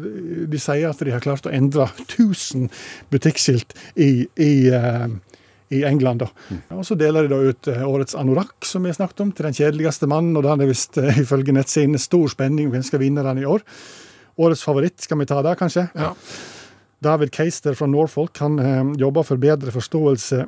de, 0.48 0.60
sier 0.60 0.88
at 0.88 1.00
de 1.02 1.12
har 1.12 1.22
klart 1.24 1.46
å 1.48 1.52
endre 1.52 1.88
1000 2.06 2.68
butikkskilt 3.12 3.74
i, 3.96 4.28
i, 4.40 4.52
eh, 4.72 5.08
i 5.74 5.82
England. 5.88 6.22
da. 6.22 6.30
Mm. 6.48 6.62
Og 6.78 6.86
Så 6.86 6.96
deler 7.00 7.26
de 7.26 7.34
da 7.34 7.40
ut 7.50 7.72
årets 7.88 8.16
anorakk, 8.18 8.56
som 8.68 8.84
vi 8.84 8.92
har 8.92 9.00
snakket 9.00 9.24
om, 9.26 9.34
til 9.34 9.48
den 9.48 9.58
kjedeligste 9.58 10.08
mannen. 10.10 10.36
og 10.36 10.46
Da 10.46 10.54
er 10.54 10.62
det 10.62 10.70
visst 10.70 11.00
ifølge 11.24 11.56
nettsidene 11.56 12.00
stor 12.00 12.30
spenning 12.32 12.70
om 12.70 12.76
hvem 12.76 12.86
skal 12.86 13.02
vinne 13.02 13.26
den 13.26 13.42
i 13.42 13.48
år. 13.48 13.66
Årets 14.36 14.64
favoritt, 14.64 15.00
skal 15.04 15.20
vi 15.20 15.28
ta 15.28 15.42
det, 15.44 15.54
kanskje? 15.60 15.88
Ja. 15.98 16.14
David 17.02 17.32
Keister 17.34 17.74
fra 17.74 17.88
Norfolk 17.90 18.38
han 18.38 18.58
eh, 18.62 18.82
jobber 19.02 19.26
for 19.26 19.40
bedre 19.42 19.74
forståelse 19.74 20.44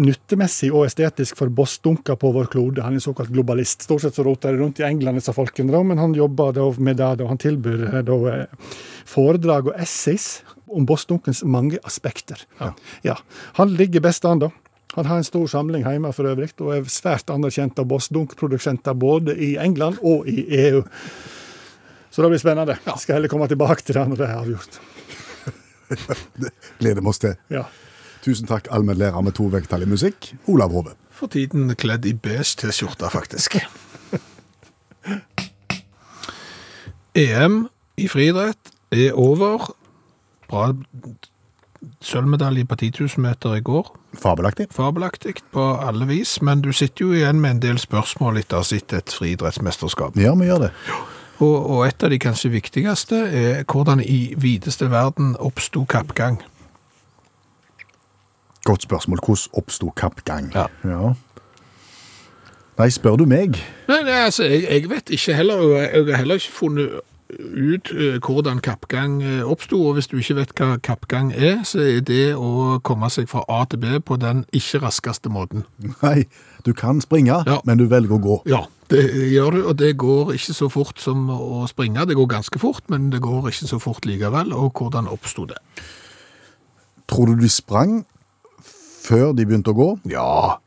nyttemessig 0.00 0.70
og 0.72 0.86
estetisk 0.86 1.36
for 1.36 1.52
bossdunker 1.52 2.16
på 2.16 2.30
vår 2.32 2.48
klode. 2.52 2.84
Han 2.84 2.96
er 2.96 3.04
såkalt 3.04 3.32
globalist. 3.32 3.84
Stort 3.84 4.04
sett 4.04 4.16
så 4.16 4.24
roter 4.24 4.54
det 4.54 4.62
rundt 4.62 4.80
i 4.80 4.86
England, 4.86 5.20
disse 5.20 5.34
folkene, 5.36 5.82
men 5.84 6.00
han 6.00 6.16
jobber 6.16 6.54
da 6.56 6.70
med 6.78 6.96
det. 7.00 7.10
Da. 7.20 7.28
Han 7.28 7.40
tilbyr 7.40 7.84
eh, 7.90 8.00
da, 8.08 8.18
eh, 8.32 8.72
foredrag 9.08 9.70
og 9.70 9.78
essays 9.80 10.42
om 10.72 10.88
bossdunkens 10.88 11.42
mange 11.44 11.80
aspekter. 11.84 12.46
Ja. 12.60 12.72
Ja. 13.04 13.18
Han 13.60 13.74
ligger 13.76 14.04
best 14.04 14.24
an, 14.24 14.40
da. 14.46 14.50
Han 14.94 15.08
har 15.08 15.20
en 15.20 15.24
stor 15.24 15.46
samling 15.48 15.86
hjemme 15.88 16.10
for 16.12 16.28
øvrig, 16.28 16.50
og 16.60 16.74
er 16.74 16.88
svært 16.92 17.30
anerkjent 17.32 17.78
av 17.80 17.88
bossdunkprodusenter 17.88 18.96
både 18.96 19.36
i 19.40 19.54
England 19.60 20.00
og 20.04 20.28
i 20.28 20.44
EU. 20.66 20.82
Så 22.12 22.22
det 22.22 22.28
blir 22.28 22.40
spennende. 22.42 22.76
Jeg 22.84 23.00
skal 23.00 23.16
heller 23.16 23.32
komme 23.32 23.48
tilbake 23.48 23.82
til 23.86 23.96
det 23.96 24.04
når 24.08 24.20
det 24.20 24.26
er 24.28 24.36
avgjort. 24.36 24.80
Det 26.42 26.50
gleder 26.80 27.00
vi 27.00 27.08
oss 27.08 27.22
til. 27.22 27.34
Ja. 27.52 27.64
Tusen 28.22 28.46
takk, 28.46 28.68
allmennlærer 28.70 29.24
med 29.24 29.34
to 29.34 29.48
vekttall 29.50 29.82
i 29.82 29.88
musikk, 29.90 30.34
Olav 30.46 30.70
Hove. 30.76 30.92
For 31.10 31.32
tiden 31.32 31.72
kledd 31.76 32.06
i 32.06 32.12
beige 32.14 32.60
T-skjorte, 32.60 33.08
faktisk. 33.10 33.56
EM 37.18 37.66
i 37.98 38.06
friidrett 38.08 38.72
er 38.94 39.16
over. 39.18 39.72
Bra 40.52 40.68
sølvmedalje 42.02 42.64
på 42.68 42.76
10 42.78 42.92
000 43.00 43.24
meter 43.24 43.56
i 43.56 43.64
går. 43.64 43.88
Fabelaktig. 44.22 44.68
Fabelaktig 44.70 45.34
på 45.54 45.64
alle 45.82 46.06
vis, 46.06 46.36
men 46.42 46.62
du 46.62 46.70
sitter 46.72 47.06
jo 47.06 47.16
igjen 47.16 47.40
med 47.40 47.56
en 47.56 47.62
del 47.64 47.80
spørsmål 47.82 48.38
etter 48.42 48.60
å 48.60 48.62
ha 48.62 48.68
sett 48.68 48.94
et 48.96 49.16
friidrettsmesterskap. 49.16 50.16
Ja, 50.20 50.36
vi 50.38 50.46
gjør 50.50 50.68
det. 50.68 50.72
Og, 51.42 51.56
og 51.70 51.84
et 51.88 52.04
av 52.04 52.12
de 52.12 52.20
kanskje 52.22 52.52
viktigste 52.52 53.18
er 53.34 53.62
hvordan 53.66 54.02
i 54.04 54.34
videste 54.38 54.90
verden 54.92 55.34
oppsto 55.42 55.84
kappgang. 55.84 56.38
Godt 58.64 58.86
spørsmål. 58.86 59.18
Hvordan 59.26 59.58
oppsto 59.58 59.90
kappgang? 59.96 60.52
Ja. 60.54 60.68
Nei, 62.78 62.88
spør 62.94 63.18
du 63.20 63.26
meg? 63.28 63.58
Nei, 63.88 64.02
nei 64.06 64.20
altså, 64.26 64.46
jeg, 64.48 64.62
jeg 64.70 64.90
vet 64.90 65.10
ikke 65.12 65.34
heller, 65.34 65.64
og 65.64 65.74
jeg 65.80 66.04
har 66.06 66.22
heller 66.22 66.40
ikke 66.40 66.54
funnet 66.60 67.00
ut 67.40 67.92
eh, 67.94 68.18
hvordan 68.20 68.60
kappgang 68.60 69.22
eh, 69.22 69.42
oppsto, 69.48 69.78
og 69.88 69.96
hvis 69.96 70.08
du 70.10 70.18
ikke 70.20 70.36
vet 70.36 70.52
hva 70.58 70.76
kappgang 70.82 71.32
er, 71.32 71.62
så 71.68 71.80
er 71.84 72.00
det 72.04 72.34
å 72.36 72.78
komme 72.84 73.08
seg 73.12 73.28
fra 73.30 73.44
A 73.48 73.62
til 73.70 73.80
B 73.82 73.98
på 74.04 74.18
den 74.20 74.44
ikke 74.52 74.82
raskeste 74.84 75.32
måten. 75.32 75.64
Nei, 76.02 76.26
du 76.66 76.72
kan 76.76 77.00
springe, 77.00 77.42
Ja. 77.46 77.60
men 77.64 77.78
du 77.78 77.86
velger 77.88 78.18
å 78.18 78.22
gå. 78.22 78.38
Ja, 78.50 78.64
det 78.92 79.06
gjør 79.32 79.56
du, 79.56 79.60
og 79.70 79.78
det 79.78 79.96
går 79.96 80.34
ikke 80.36 80.54
så 80.54 80.68
fort 80.68 81.00
som 81.00 81.28
å 81.30 81.64
springe. 81.70 82.04
Det 82.06 82.16
går 82.16 82.28
ganske 82.28 82.58
fort, 82.58 82.84
men 82.92 83.10
det 83.10 83.22
går 83.24 83.48
ikke 83.48 83.70
så 83.70 83.80
fort 83.80 84.06
likevel, 84.06 84.52
og 84.52 84.72
hvordan 84.78 85.08
oppsto 85.08 85.46
det? 85.48 85.58
Tror 87.08 87.32
du 87.32 87.42
de 87.42 87.48
sprang 87.48 88.04
før 89.02 89.32
de 89.36 89.46
begynte 89.46 89.72
å 89.72 89.78
gå? 89.78 89.90
Ja, 90.12 90.58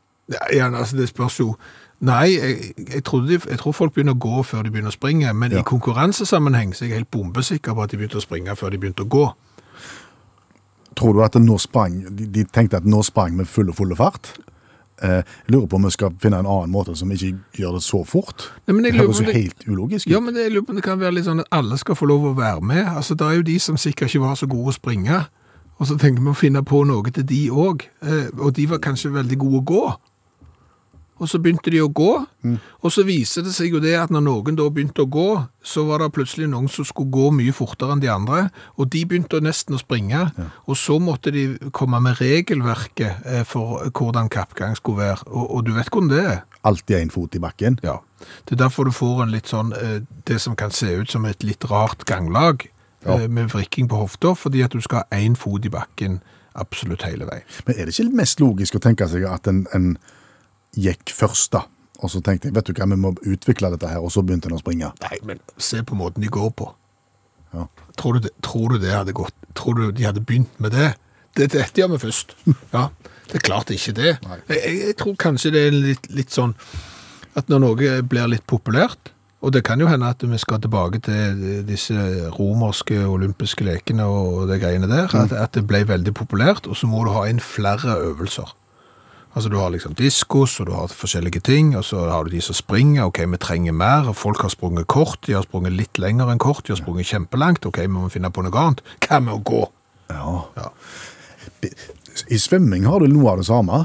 ja 0.52 0.70
altså 0.70 0.96
det 0.98 1.08
spørs 1.08 1.38
jo. 1.40 1.54
Nei, 2.00 2.26
jeg, 2.36 2.74
jeg, 2.76 3.02
de, 3.28 3.38
jeg 3.50 3.58
tror 3.58 3.72
folk 3.72 3.94
begynner 3.94 4.12
å 4.12 4.20
gå 4.20 4.42
før 4.44 4.66
de 4.66 4.70
begynner 4.70 4.92
å 4.92 4.96
springe, 4.96 5.32
men 5.32 5.52
Ja. 5.52 5.62
i 5.62 5.64
konkurransesammenheng 5.64 6.74
så 6.74 6.84
er 6.84 6.88
jeg 6.88 6.98
helt 6.98 7.10
bombesikker 7.10 7.74
på 7.74 7.82
at 7.82 7.90
de 7.90 7.96
begynte 7.96 8.20
å 8.20 8.24
springe 8.24 8.56
før 8.56 8.70
de 8.70 8.78
begynte 8.78 9.06
å 9.06 9.08
gå. 9.08 9.24
Tror 10.96 11.12
du 11.12 11.22
at 11.24 11.36
sprang, 11.60 12.04
de, 12.16 12.26
de 12.26 12.44
tenkte 12.44 12.76
at 12.76 12.84
nå 12.84 13.02
sprang 13.02 13.36
med 13.36 13.46
full 13.46 13.68
og 13.68 13.76
full 13.76 13.96
fart? 13.96 14.36
Eh, 15.02 15.20
jeg 15.20 15.52
lurer 15.52 15.66
på 15.66 15.76
om 15.76 15.84
vi 15.84 15.90
skal 15.92 16.14
finne 16.20 16.38
en 16.40 16.46
annen 16.48 16.72
måte 16.72 16.94
som 16.96 17.10
ikke 17.12 17.34
gjør 17.60 17.76
det 17.76 17.82
så 17.84 18.00
fort. 18.08 18.46
Nei, 18.66 18.74
men 18.74 18.84
det 18.84 18.94
høres 18.96 19.20
jo 19.20 19.28
helt 19.32 19.66
ulogisk 19.68 20.08
Ja, 20.08 20.20
men 20.20 20.34
det, 20.34 20.46
jeg 20.46 20.52
lurer 20.54 20.64
på 20.64 20.72
om 20.72 20.76
det 20.80 20.84
kan 20.86 21.00
være 21.00 21.18
litt 21.18 21.26
sånn 21.28 21.42
at 21.44 21.50
alle 21.52 21.76
skal 21.76 21.98
få 21.98 22.08
lov 22.08 22.24
å 22.24 22.36
være 22.36 22.64
med. 22.64 22.86
Altså, 22.96 23.14
det 23.14 23.26
er 23.26 23.36
jo 23.36 23.44
de 23.44 23.58
som 23.60 23.76
sikkert 23.76 24.08
ikke 24.08 24.24
var 24.24 24.38
så 24.40 24.48
gode 24.48 24.72
å 24.72 24.76
springe, 24.76 25.26
og 25.76 25.86
så 25.90 25.98
tenker 26.00 26.24
vi 26.24 26.32
å 26.32 26.36
finne 26.38 26.62
på 26.64 26.80
noe 26.88 27.12
til 27.12 27.26
de 27.28 27.42
òg. 27.52 27.84
Eh, 28.00 28.30
og 28.38 28.54
de 28.56 28.64
var 28.72 28.80
kanskje 28.84 29.12
veldig 29.12 29.38
gode 29.44 29.60
å 29.60 29.66
gå. 29.68 29.84
Og 31.18 31.28
så 31.30 31.38
begynte 31.40 31.70
de 31.72 31.78
å 31.80 31.88
gå, 31.88 32.10
og 32.84 32.90
så 32.92 33.02
viser 33.08 33.42
det 33.46 33.54
seg 33.56 33.72
jo 33.72 33.78
det 33.80 33.94
at 33.96 34.10
når 34.12 34.20
noen 34.26 34.56
da 34.58 34.66
begynte 34.68 35.06
å 35.06 35.08
gå, 35.08 35.28
så 35.64 35.86
var 35.88 36.02
det 36.02 36.10
plutselig 36.12 36.48
noen 36.52 36.68
som 36.68 36.84
skulle 36.84 37.08
gå 37.14 37.30
mye 37.32 37.54
fortere 37.56 37.94
enn 37.96 38.02
de 38.02 38.10
andre, 38.12 38.50
og 38.76 38.90
de 38.92 39.00
begynte 39.08 39.40
nesten 39.40 39.74
å 39.74 39.80
springe, 39.80 40.26
og 40.68 40.76
så 40.76 40.98
måtte 41.00 41.32
de 41.32 41.46
komme 41.72 42.02
med 42.04 42.20
regelverket 42.20 43.24
eh, 43.24 43.44
for 43.48 43.86
hvordan 43.96 44.28
kappgang 44.28 44.76
skulle 44.76 44.98
være, 45.06 45.24
og, 45.32 45.46
og 45.56 45.64
du 45.64 45.72
vet 45.76 45.88
hvordan 45.88 46.12
det 46.12 46.20
er. 46.24 46.42
Alltid 46.68 46.98
en 47.00 47.10
fot 47.14 47.34
i 47.38 47.40
bakken. 47.42 47.78
Ja, 47.86 47.96
det 48.44 48.56
er 48.58 48.62
derfor 48.66 48.84
du 48.84 48.92
får 48.92 49.24
en 49.24 49.32
litt 49.32 49.48
sånn, 49.48 49.72
eh, 49.72 50.00
det 50.28 50.40
som 50.42 50.56
kan 50.58 50.70
se 50.74 50.92
ut 51.00 51.10
som 51.12 51.24
et 51.28 51.42
litt 51.46 51.64
rart 51.70 52.04
ganglag 52.08 52.68
Ja. 53.06 53.20
eh, 53.22 53.28
med 53.28 53.48
vrikking 53.52 53.88
på 53.88 53.96
hofta, 54.04 54.34
fordi 54.36 54.62
at 54.64 54.72
du 54.76 54.80
skal 54.84 55.04
ha 55.04 55.16
én 55.16 55.36
fot 55.36 55.64
i 55.64 55.70
bakken 55.72 56.20
absolutt 56.56 57.02
hele 57.08 57.24
veien. 57.28 57.44
Men 57.66 57.76
er 57.78 57.84
det 57.86 57.94
ikke 57.96 58.16
mest 58.16 58.40
logisk 58.40 58.74
å 58.76 58.80
tenke 58.82 59.08
seg 59.08 59.24
at 59.28 59.46
en, 59.46 59.66
en 59.76 59.96
gikk 60.76 61.12
først 61.16 61.54
da, 61.56 61.64
og 62.02 62.12
så 62.12 62.20
tenkte 62.24 62.50
jeg, 62.50 62.56
vet 62.56 62.68
du 62.68 62.76
hva, 62.76 62.88
vi 62.92 62.98
må 63.00 63.14
utvikle 63.24 63.72
dette 63.72 63.90
her, 63.90 64.02
og 64.04 64.12
så 64.12 64.24
begynte 64.24 64.50
en 64.50 64.58
å 64.58 64.60
springe. 64.60 64.92
Nei, 65.06 65.18
men 65.26 65.40
se 65.56 65.82
på 65.86 65.96
måten 65.98 66.24
de 66.24 66.30
går 66.32 66.52
på. 66.58 66.68
Ja. 67.56 67.66
Tror 67.96 68.16
du 68.16 68.26
det, 68.26 68.34
tror 68.44 68.74
du 68.74 68.80
det 68.82 68.92
hadde 68.92 69.16
gått? 69.16 69.34
Tror 69.56 69.78
du 69.78 69.88
de 69.96 70.04
hadde 70.04 70.24
begynt 70.24 70.60
med 70.60 70.76
det? 70.76 70.92
det 71.36 71.50
er 71.50 71.52
dette 71.58 71.82
gjør 71.82 71.94
vi 71.94 72.04
først. 72.06 72.36
Ja, 72.76 72.88
det 73.26 73.40
er 73.40 73.44
klart 73.44 73.72
ikke 73.74 73.96
det. 73.96 74.12
Jeg, 74.48 74.60
jeg, 74.62 74.96
tror 75.00 75.16
kanskje 75.20 75.52
det 75.54 75.66
er 75.66 75.74
litt, 75.74 76.08
litt 76.14 76.32
sånn 76.34 76.54
at 77.36 77.50
når 77.52 77.62
noe 77.62 77.94
blir 78.08 78.30
litt 78.32 78.46
populært, 78.48 79.12
og 79.44 79.52
det 79.52 79.60
kan 79.66 79.80
jo 79.80 79.88
hende 79.90 80.08
at 80.08 80.22
vi 80.24 80.38
skal 80.40 80.62
tilbake 80.62 81.02
til 81.04 81.42
disse 81.68 81.94
romerske 82.38 83.02
olympiske 83.04 83.66
lekene 83.66 84.06
og 84.08 84.46
det 84.50 84.58
greiene 84.62 84.88
der, 84.90 85.12
at, 85.12 85.34
at 85.36 85.52
det 85.54 85.66
ble 85.68 85.82
veldig 85.86 86.14
populært, 86.16 86.66
og 86.66 86.78
så 86.78 86.88
må 86.88 87.04
du 87.04 87.12
ha 87.14 87.26
inn 87.28 87.42
flere 87.42 87.98
øvelser. 88.08 88.54
Altså 89.36 89.50
du 89.52 89.58
har 89.60 89.68
liksom 89.68 89.92
diskos, 89.98 90.54
og 90.62 90.70
du 90.70 90.72
har 90.72 90.92
forskjellige 90.96 91.42
ting, 91.44 91.74
og 91.76 91.84
så 91.84 92.06
har 92.08 92.24
du 92.24 92.32
de 92.32 92.40
som 92.40 92.56
springer, 92.56 93.04
ok, 93.04 93.20
vi 93.28 93.40
trenger 93.42 93.74
mer, 93.76 94.08
og 94.08 94.16
folk 94.16 94.40
har 94.40 94.48
sprunget 94.48 94.88
kort, 94.88 95.18
de 95.26 95.34
har 95.36 95.44
sprunget 95.44 95.76
litt 95.76 96.00
lenger 96.00 96.30
enn 96.32 96.40
kort, 96.40 96.64
de 96.64 96.72
har 96.72 96.80
sprunget 96.80 97.10
kjempelangt, 97.10 97.68
ok, 97.68 97.82
vi 97.84 97.92
må 97.92 98.08
finne 98.12 98.30
på 98.32 98.46
noe 98.46 98.62
annet. 98.62 98.80
Hva 99.04 99.20
med 99.20 99.34
å 99.34 99.42
gå? 99.44 99.60
Ja. 100.08 100.30
Ja. 100.56 100.70
I 102.32 102.38
svømming 102.40 102.88
har 102.88 103.04
du 103.04 103.12
noe 103.12 103.34
av 103.34 103.42
det 103.42 103.48
samme. 103.50 103.82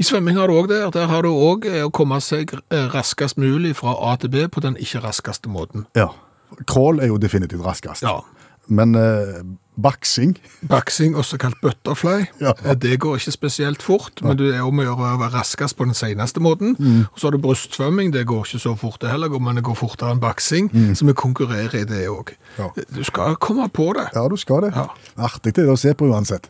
I 0.00 0.04
svømming 0.04 0.40
har 0.40 0.48
du 0.48 0.56
òg 0.56 0.70
det, 0.72 0.80
der 0.96 1.12
har 1.12 1.28
du 1.28 1.32
òg 1.32 1.68
å 1.84 1.92
komme 1.92 2.22
seg 2.24 2.56
eh, 2.56 2.88
raskest 2.92 3.36
mulig 3.40 3.74
fra 3.76 3.92
A 4.00 4.16
til 4.20 4.32
B 4.32 4.46
på 4.48 4.64
den 4.64 4.80
ikke 4.80 5.04
raskeste 5.04 5.52
måten. 5.52 5.84
Ja. 5.96 6.08
Crawl 6.64 7.04
er 7.04 7.12
jo 7.12 7.20
definitivt 7.20 7.64
raskest. 7.68 8.04
Ja. 8.04 8.22
Men 8.68 8.94
eh, 8.98 9.42
baksing, 9.76 10.36
Baksing, 10.72 11.14
også 11.16 11.36
kalt 11.38 11.58
butterfly, 11.62 12.24
Ja. 12.40 12.52
eh, 12.64 12.74
det 12.74 12.98
går 13.00 13.16
ikke 13.20 13.32
spesielt 13.34 13.82
fort, 13.84 14.22
men 14.24 14.36
det 14.40 14.54
er 14.56 14.62
om 14.66 14.78
å 14.80 14.86
gjøre 14.86 14.96
å 14.96 15.18
være 15.20 15.32
raskest 15.36 15.76
på 15.76 15.84
den 15.84 15.94
seneste 15.94 16.40
måten. 16.40 16.74
Og 17.12 17.18
så 17.20 17.28
har 17.28 17.36
du 17.36 17.38
brystsvømming, 17.44 18.10
det 18.12 18.24
går 18.26 18.42
ikke 18.48 18.58
så 18.64 18.74
fort 18.76 19.00
det 19.04 19.10
heller, 19.12 19.28
men 19.38 19.56
det 19.60 19.64
går 19.68 19.76
fortere 19.78 20.10
enn 20.16 20.20
baksing, 20.22 20.70
så 20.96 21.06
vi 21.06 21.12
konkurrerer 21.14 21.74
i 21.82 21.84
det 21.84 22.06
òg. 22.08 22.32
Ja. 22.58 22.70
Du 22.94 23.02
skal 23.04 23.36
komme 23.36 23.68
på 23.68 23.92
det. 23.94 24.08
ja 24.16 24.26
du 24.28 24.36
skal 24.40 24.62
det. 24.66 24.72
Ja. 24.74 24.88
Artig 25.28 25.54
det 25.54 25.68
å 25.68 25.76
se 25.78 25.94
på 25.94 26.08
uansett. 26.10 26.48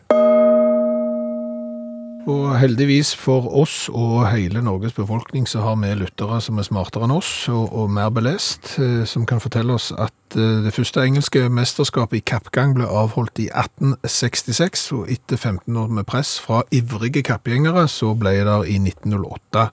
Og 2.27 2.57
heldigvis 2.59 3.13
for 3.15 3.45
oss 3.55 3.85
og 3.87 4.25
hele 4.33 4.59
Norges 4.63 4.95
befolkning 4.97 5.45
så 5.47 5.61
har 5.63 5.77
vi 5.79 5.93
lyttere 5.95 6.41
som 6.43 6.59
er 6.59 6.67
smartere 6.67 7.07
enn 7.07 7.15
oss 7.15 7.29
og, 7.53 7.71
og 7.71 7.93
mer 7.95 8.11
belest, 8.11 8.73
eh, 8.83 9.05
som 9.07 9.23
kan 9.29 9.39
fortelle 9.39 9.77
oss 9.77 9.93
at 9.95 10.35
eh, 10.35 10.59
det 10.65 10.73
første 10.75 11.05
engelske 11.07 11.45
mesterskapet 11.47 12.19
i 12.19 12.25
kappgang 12.27 12.75
ble 12.75 12.89
avholdt 12.91 13.39
i 13.39 13.47
1866, 13.47 14.85
og 14.99 15.13
etter 15.15 15.39
15 15.39 15.79
år 15.79 15.95
med 15.99 16.07
press 16.09 16.35
fra 16.43 16.65
ivrige 16.75 17.23
kappgjengere, 17.23 17.87
så 17.87 18.11
ble 18.19 18.35
det 18.43 18.59
i 18.73 18.77
1908 18.81 19.69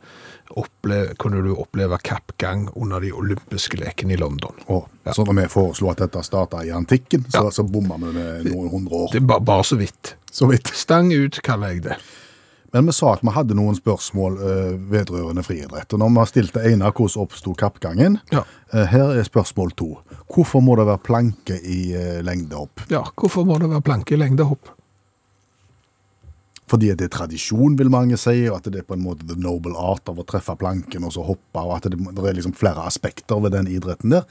opple 0.54 0.98
kunne 1.18 1.42
du 1.42 1.56
oppleve 1.58 1.98
kappgang 2.06 2.68
under 2.78 3.02
de 3.02 3.10
olympiske 3.10 3.80
lekene 3.80 4.14
i 4.14 4.20
London. 4.20 4.54
Og, 4.70 4.86
Så 5.10 5.24
når 5.26 5.40
vi 5.40 5.48
foreslo 5.50 5.90
at 5.90 6.04
dette 6.04 6.22
starta 6.22 6.62
i 6.62 6.70
antikken, 6.70 7.26
så, 7.32 7.48
så 7.50 7.66
bomma 7.66 7.98
vi 7.98 8.12
med 8.14 8.52
noen 8.52 8.70
hundre 8.70 9.06
år. 9.06 9.08
Det 9.10 9.24
er 9.24 9.26
ba 9.26 9.40
bare 9.42 9.64
så 9.66 9.80
vidt. 9.80 10.14
Så 10.30 10.46
vidt. 10.46 10.70
Stang 10.70 11.10
ut, 11.10 11.42
kaller 11.42 11.74
jeg 11.74 11.88
det. 11.88 11.98
Men 12.74 12.86
vi 12.86 12.92
sa 12.92 13.12
at 13.14 13.20
vi 13.22 13.30
hadde 13.30 13.54
noen 13.54 13.76
spørsmål 13.78 14.38
eh, 14.42 14.70
vedrørende 14.90 15.44
friidrett. 15.46 15.92
Og 15.94 16.00
når 16.02 16.08
vi 16.10 16.18
har 16.18 16.30
stilt 16.30 16.56
det 16.56 16.64
ene, 16.72 16.88
hvordan 16.90 17.22
oppsto 17.22 17.52
kappgangen? 17.54 18.16
Ja. 18.34 18.40
Eh, 18.74 18.88
her 18.90 19.12
er 19.14 19.28
spørsmål 19.28 19.70
to. 19.78 19.92
Hvorfor 20.26 20.64
må 20.64 20.74
det 20.80 20.88
være 20.88 21.02
planke 21.06 21.60
i 21.62 21.92
eh, 21.94 22.18
lengdehopp? 22.26 22.82
Ja, 22.90 23.04
hvorfor 23.14 23.46
må 23.46 23.60
det 23.62 23.68
være 23.70 23.84
planke 23.86 24.16
i 24.16 24.18
lengdehopp? 24.18 24.72
Fordi 26.66 26.90
det 26.98 27.06
er 27.06 27.14
tradisjon, 27.14 27.78
vil 27.78 27.92
mange 27.94 28.18
si, 28.18 28.40
og 28.48 28.58
at 28.58 28.66
det 28.74 28.82
er 28.82 28.88
på 28.88 28.98
en 28.98 29.06
måte 29.06 29.28
the 29.30 29.38
noble 29.38 29.78
art 29.78 30.10
av 30.10 30.18
å 30.18 30.26
treffe 30.26 30.58
planken 30.58 31.06
og 31.06 31.14
så 31.14 31.22
hoppe, 31.28 31.62
og 31.62 31.76
at 31.76 31.86
det, 31.92 32.00
det 32.00 32.26
er 32.26 32.38
liksom 32.40 32.56
flere 32.58 32.88
aspekter 32.88 33.38
ved 33.44 33.54
den 33.54 33.70
idretten 33.70 34.16
der. 34.16 34.26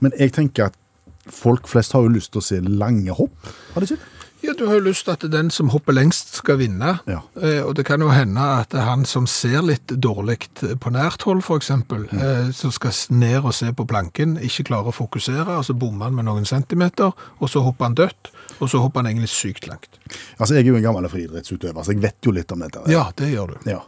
Men 0.00 0.16
jeg 0.16 0.32
tenker 0.38 0.70
at 0.70 0.80
folk 1.28 1.68
flest 1.68 1.92
har 1.92 2.06
jo 2.06 2.16
lyst 2.16 2.32
til 2.32 2.40
å 2.40 2.46
se 2.46 2.62
lange 2.64 3.12
hopp, 3.20 3.52
har 3.74 3.84
de 3.84 3.90
ikke 3.90 4.00
det? 4.00 4.21
Ja, 4.42 4.52
Du 4.58 4.66
har 4.66 4.74
jo 4.74 4.80
lyst 4.88 5.04
til 5.06 5.12
at 5.14 5.24
den 5.30 5.50
som 5.54 5.68
hopper 5.70 5.94
lengst 5.94 6.34
skal 6.34 6.58
vinne. 6.58 6.96
Ja. 7.06 7.20
Eh, 7.38 7.60
og 7.62 7.76
det 7.78 7.84
kan 7.86 8.02
jo 8.02 8.08
hende 8.10 8.42
at 8.42 8.74
han 8.74 9.04
som 9.06 9.26
ser 9.30 9.62
litt 9.62 9.94
dårlig 10.02 10.48
på 10.82 10.90
nært 10.90 11.22
hold, 11.28 11.42
f.eks., 11.46 11.70
eh, 11.70 12.50
som 12.56 12.74
skal 12.74 12.94
ned 13.14 13.44
og 13.46 13.54
se 13.54 13.70
på 13.72 13.86
planken, 13.86 14.34
ikke 14.42 14.66
klarer 14.72 14.90
å 14.90 14.96
fokusere, 14.96 15.46
og 15.60 15.64
så 15.68 15.76
bommer 15.78 16.10
han 16.10 16.18
med 16.18 16.26
noen 16.26 16.44
centimeter, 16.48 17.14
og 17.38 17.50
så 17.52 17.62
hopper 17.62 17.90
han 17.90 17.94
dødt, 17.98 18.32
og 18.58 18.66
så 18.70 18.82
hopper 18.82 19.02
han 19.02 19.12
egentlig 19.12 19.30
sykt 19.30 19.68
langt. 19.70 20.00
Altså, 20.38 20.54
Jeg 20.54 20.66
er 20.66 20.72
jo 20.72 20.76
en 20.80 20.88
gammel 20.90 21.08
friidrettsutøver, 21.08 21.82
så 21.82 21.94
jeg 21.94 22.02
vet 22.02 22.18
jo 22.26 22.34
litt 22.34 22.52
om 22.52 22.66
dette. 22.66 22.82
Ja, 22.90 23.06
det 23.16 23.30
gjør 23.32 23.54
du. 23.54 23.70
Ja. 23.70 23.78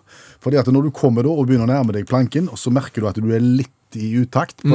Fordi 0.45 0.59
at 0.61 0.69
når 0.69 0.89
du 0.89 0.95
kommer 0.95 1.25
da 1.25 1.33
og 1.33 1.47
begynner 1.49 1.65
å 1.69 1.73
nærme 1.73 1.95
deg 1.97 2.07
planken, 2.11 2.51
og 2.53 2.61
så 2.61 2.73
merker 2.75 3.01
du 3.01 3.09
at 3.09 3.17
du 3.21 3.31
er 3.33 3.41
litt 3.45 3.97
i 3.97 4.11
utakt, 4.21 4.65
mm. 4.67 4.75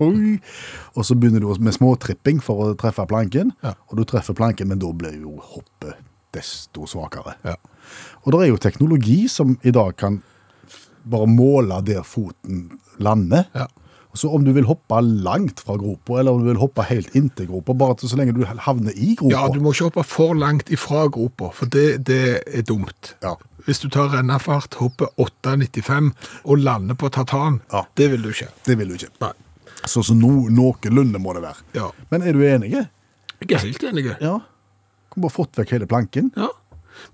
Og 0.96 1.02
så 1.04 1.16
begynner 1.18 1.42
du 1.42 1.50
med 1.62 1.74
småtripping 1.76 2.40
for 2.44 2.62
å 2.64 2.76
treffe 2.78 3.04
planken, 3.10 3.52
Ja. 3.66 3.74
og 3.90 3.98
du 3.98 4.04
treffer 4.08 4.36
planken, 4.38 4.70
men 4.70 4.78
da 4.80 4.92
blir 4.96 5.16
jo 5.20 5.36
hoppet 5.42 5.98
desto 6.32 6.86
svakere. 6.86 7.34
Ja. 7.44 7.56
Og 8.22 8.32
det 8.32 8.44
er 8.44 8.52
jo 8.52 8.60
teknologi 8.62 9.24
som 9.28 9.56
i 9.66 9.72
dag 9.74 9.96
kan 9.98 10.20
bare 11.10 11.26
måle 11.26 11.80
der 11.82 12.04
foten 12.06 12.78
lander. 13.02 13.48
Ja. 13.56 13.66
Så 14.14 14.26
om 14.34 14.42
du 14.44 14.50
vil 14.52 14.66
hoppe 14.66 14.98
langt 15.22 15.60
fra 15.62 15.76
gropa, 15.78 16.16
eller 16.18 16.32
om 16.34 16.40
du 16.42 16.48
vil 16.50 16.58
hoppe 16.58 16.82
helt 16.88 17.12
inntil 17.14 17.46
gropa, 17.46 17.74
bare 17.78 17.94
så 18.02 18.16
lenge 18.18 18.34
du 18.34 18.42
havner 18.44 18.90
i 18.98 19.12
gropa. 19.14 19.30
Ja, 19.36 19.44
du 19.54 19.60
må 19.62 19.70
ikke 19.72 19.86
hoppe 19.90 20.02
for 20.04 20.34
langt 20.34 20.70
ifra 20.74 21.04
gropa, 21.14 21.52
for 21.54 21.70
det, 21.70 22.04
det 22.08 22.18
er 22.50 22.62
dumt. 22.66 23.12
Ja. 23.22 23.36
Hvis 23.68 23.78
du 23.84 23.88
tar 23.92 24.08
rennafart, 24.10 24.74
hopper 24.80 25.12
8,95 25.20 26.10
og 26.44 26.58
lander 26.58 26.94
på 26.98 27.08
tartan, 27.14 27.60
Ja. 27.72 27.84
det 27.96 28.10
vil 28.10 28.22
du 28.22 28.30
ikke. 28.32 28.48
Det 28.66 28.78
vil 28.78 28.88
du 28.88 28.94
ikke. 28.98 29.12
Nei. 29.20 29.32
Så, 29.86 30.02
så 30.02 30.14
no, 30.14 30.48
noenlunde 30.50 31.18
må 31.22 31.32
det 31.36 31.42
være. 31.46 31.62
Ja. 31.78 31.90
Men 32.10 32.22
er 32.26 32.32
du 32.34 32.42
enig? 32.44 32.72
Jeg 32.74 33.52
er 33.54 33.62
helt 33.62 33.84
enig. 33.92 34.08
Ja. 34.20 34.40
Kunne 35.10 35.22
bare 35.28 35.32
fått 35.38 35.56
vekk 35.56 35.70
hele 35.76 35.86
planken. 35.88 36.32
Ja. 36.36 36.50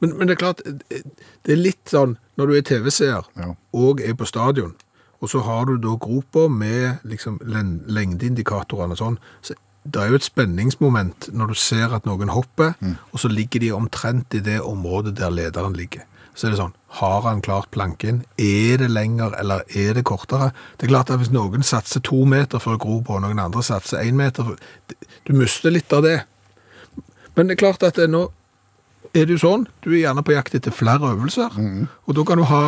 Men, 0.01 0.17
men 0.19 0.27
det 0.27 0.35
er 0.39 0.41
klart, 0.41 0.63
det 0.65 1.53
er 1.53 1.61
litt 1.61 1.93
sånn 1.93 2.17
når 2.41 2.49
du 2.51 2.55
er 2.57 2.65
TV-seer 2.67 3.29
Ja. 3.39 3.53
og 3.77 4.01
er 4.03 4.17
på 4.19 4.27
stadion, 4.27 4.73
og 5.21 5.31
så 5.33 5.43
har 5.47 5.69
du 5.69 5.77
da 5.81 5.95
gropa 6.01 6.47
med 6.53 7.07
liksom 7.09 7.39
lengdeindikatorene 7.47 8.97
og 8.97 9.01
sånn, 9.01 9.17
så 9.43 9.57
det 9.87 10.03
er 10.03 10.11
jo 10.11 10.19
et 10.19 10.27
spenningsmoment 10.27 11.29
når 11.37 11.53
du 11.53 11.59
ser 11.59 11.95
at 11.95 12.07
noen 12.09 12.33
hopper, 12.35 12.75
og 13.13 13.23
så 13.23 13.31
ligger 13.31 13.63
de 13.63 13.73
omtrent 13.73 14.35
i 14.35 14.43
det 14.43 14.59
området 14.61 15.15
der 15.19 15.31
lederen 15.31 15.77
ligger. 15.79 16.03
Så 16.37 16.47
er 16.47 16.53
det 16.53 16.59
sånn, 16.61 16.75
har 16.99 17.23
han 17.25 17.41
klart 17.41 17.71
planken? 17.73 18.19
Er 18.37 18.77
det 18.83 18.91
lenger, 18.93 19.33
eller 19.41 19.63
er 19.73 19.95
det 19.97 20.05
kortere? 20.05 20.51
Det 20.77 20.85
er 20.85 20.93
klart 20.93 21.11
at 21.11 21.23
hvis 21.23 21.33
noen 21.33 21.65
satser 21.65 22.03
to 22.05 22.27
meter 22.29 22.61
for 22.61 22.77
å 22.77 22.81
gro 22.83 22.99
på, 23.01 23.17
og 23.17 23.25
noen 23.25 23.41
andre 23.41 23.63
satser 23.65 24.03
en 24.03 24.19
meter, 24.19 24.45
for, 24.45 24.99
du 25.25 25.33
mister 25.33 25.73
litt 25.73 25.93
av 25.97 26.05
det. 26.05 26.19
Men 27.39 27.49
det 27.49 27.57
er 27.57 27.63
klart 27.63 27.87
at 27.89 28.03
nå 28.11 28.27
er 29.15 29.25
det 29.25 29.39
jo 29.39 29.45
sånn, 29.47 29.65
du 29.81 29.95
er 29.95 30.03
gjerne 30.03 30.27
på 30.27 30.35
jakt 30.37 30.59
etter 30.59 30.75
flere 30.75 31.15
øvelser, 31.15 31.57
og 32.05 32.19
da 32.19 32.27
kan 32.29 32.43
du 32.43 32.49
ha 32.51 32.63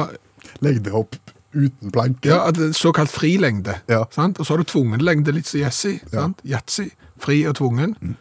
Legg 0.64 0.78
det 0.86 0.92
opp 0.94 1.16
uten 1.58 1.90
planke. 1.94 2.28
ja, 2.30 2.38
såkalt 2.72 3.10
frilengde, 3.10 3.74
Ja. 3.88 4.04
sant? 4.14 4.38
og 4.38 4.46
så 4.46 4.54
har 4.54 4.62
du 4.62 4.64
tvungen 4.70 5.00
lengde, 5.04 5.32
litt 5.34 5.46
som 5.46 5.60
yatzy. 5.60 5.98
Ja. 6.12 6.28
fri 7.18 7.42
og 7.46 7.56
tvungen. 7.58 7.96
Mm. 8.00 8.16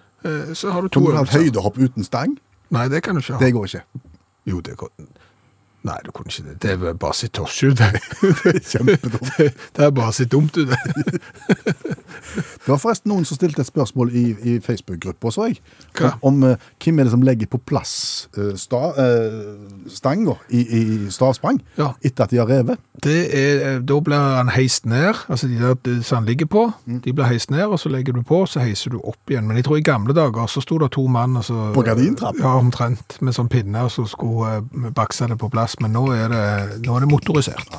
Så 0.54 0.72
har 0.74 0.82
du 0.82 0.88
to 0.90 1.00
du 1.00 1.12
øvelser. 1.14 1.40
høydehopp 1.40 1.78
uten 1.78 2.04
stang? 2.04 2.38
Nei, 2.72 2.88
det 2.90 3.04
kan 3.04 3.16
du 3.16 3.22
ikke 3.22 3.34
ha. 3.38 3.40
Det 3.46 3.54
går 3.54 3.66
ikke. 3.70 3.82
Jo, 4.48 4.60
det 4.62 4.78
går... 4.78 4.90
Nei, 5.88 5.98
du 6.06 6.12
kunne 6.12 6.32
ikke 6.34 6.44
det. 6.50 6.56
Det 6.64 6.72
er 6.76 6.94
bare 7.00 7.16
sitt 7.16 7.34
tosje 7.38 7.72
ut. 7.72 7.80
Det, 7.80 8.02
Kjempedumt. 8.72 9.30
det, 9.38 9.52
det 9.78 9.86
er 9.88 9.94
bare 9.96 10.14
sitt 10.18 10.32
dumt 10.34 10.58
ut. 10.60 10.68
det. 10.74 10.78
Det 12.68 12.74
var 12.74 12.80
forresten 12.82 13.08
noen 13.12 13.24
som 13.26 13.38
stilte 13.38 13.62
et 13.64 13.70
spørsmål 13.70 14.10
i, 14.12 14.24
i 14.44 14.54
Facebook-gruppa, 14.64 15.30
så 15.32 15.46
jeg. 15.48 15.62
Hva? 15.96 16.10
Om, 16.20 16.42
om 16.44 16.50
eh, 16.50 16.66
hvem 16.84 17.00
er 17.00 17.08
det 17.08 17.14
som 17.14 17.22
legger 17.24 17.48
på 17.52 17.60
plass 17.70 17.94
uh, 18.36 18.50
sta, 18.60 18.82
eh, 19.00 19.38
stanga 19.96 20.36
i, 20.52 20.64
i 20.66 20.82
stavsprang 21.14 21.62
Ja. 21.80 21.94
etter 22.04 22.26
at 22.28 22.34
de 22.34 22.42
har 22.42 22.50
revet. 22.52 22.82
Det 23.04 23.16
er, 23.38 23.80
da 23.88 24.00
blir 24.04 24.18
han 24.40 24.50
heist 24.52 24.86
ned, 24.90 25.14
altså 25.30 25.48
de 25.48 25.60
der 25.62 26.02
som 26.04 26.20
han 26.24 26.28
ligger 26.28 26.50
på, 26.52 26.66
de 27.06 27.14
blir 27.14 27.30
heist 27.30 27.52
ned, 27.54 27.64
og 27.70 27.80
så 27.80 27.92
legger 27.94 28.18
du 28.18 28.24
på, 28.28 28.42
så 28.50 28.60
heiser 28.66 28.92
du 28.96 29.00
opp 29.00 29.32
igjen. 29.32 29.48
Men 29.48 29.60
jeg 29.62 29.68
tror 29.70 29.80
i 29.80 29.86
gamle 29.86 30.16
dager 30.18 30.50
så 30.52 30.64
sto 30.66 30.80
det 30.82 30.92
to 30.98 31.06
mann, 31.08 31.38
altså. 31.40 31.70
På 31.78 31.86
gardintrapp? 31.88 32.36
Ja, 32.42 32.56
omtrent, 32.60 33.20
med 33.24 33.38
sånn 33.38 33.48
pinne, 33.54 33.86
og 33.88 33.94
så 33.94 34.04
skulle 34.10 34.58
uh, 34.66 34.92
bakse 34.98 35.30
det 35.32 35.38
på 35.40 35.50
plass. 35.54 35.77
Men 35.84 35.94
nå 35.94 36.08
er 36.16 36.34
det, 36.34 36.46
nå 36.86 36.98
er 36.98 37.06
det 37.06 37.12
motorisert. 37.12 37.78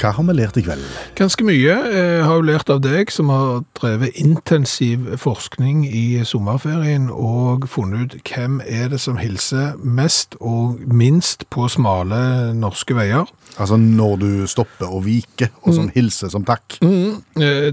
Hva 0.00 0.14
har 0.16 0.24
vi 0.24 0.32
lært 0.32 0.56
i 0.56 0.62
kveld? 0.64 0.84
Ganske 1.18 1.44
mye. 1.44 1.74
Jeg 1.92 2.22
har 2.24 2.38
jo 2.38 2.44
lært 2.48 2.70
av 2.72 2.78
deg, 2.80 3.10
som 3.12 3.28
har 3.28 3.66
drevet 3.76 4.16
intensiv 4.16 5.10
forskning 5.20 5.82
i 5.84 6.22
sommerferien, 6.24 7.10
og 7.12 7.66
funnet 7.68 8.14
ut 8.16 8.30
hvem 8.30 8.62
er 8.64 8.88
det 8.88 9.02
som 9.04 9.20
hilser 9.20 9.74
mest 9.84 10.38
og 10.40 10.80
minst 10.88 11.44
på 11.52 11.68
smale 11.68 12.54
norske 12.56 12.96
veier. 12.96 13.28
Altså 13.56 13.76
når 13.80 14.16
du 14.20 14.30
stopper 14.50 14.90
og 14.90 15.04
viker, 15.06 15.50
og 15.64 15.74
som 15.76 15.90
hilser 15.94 16.30
som 16.32 16.44
takk. 16.46 16.78
Mm. 16.84 17.20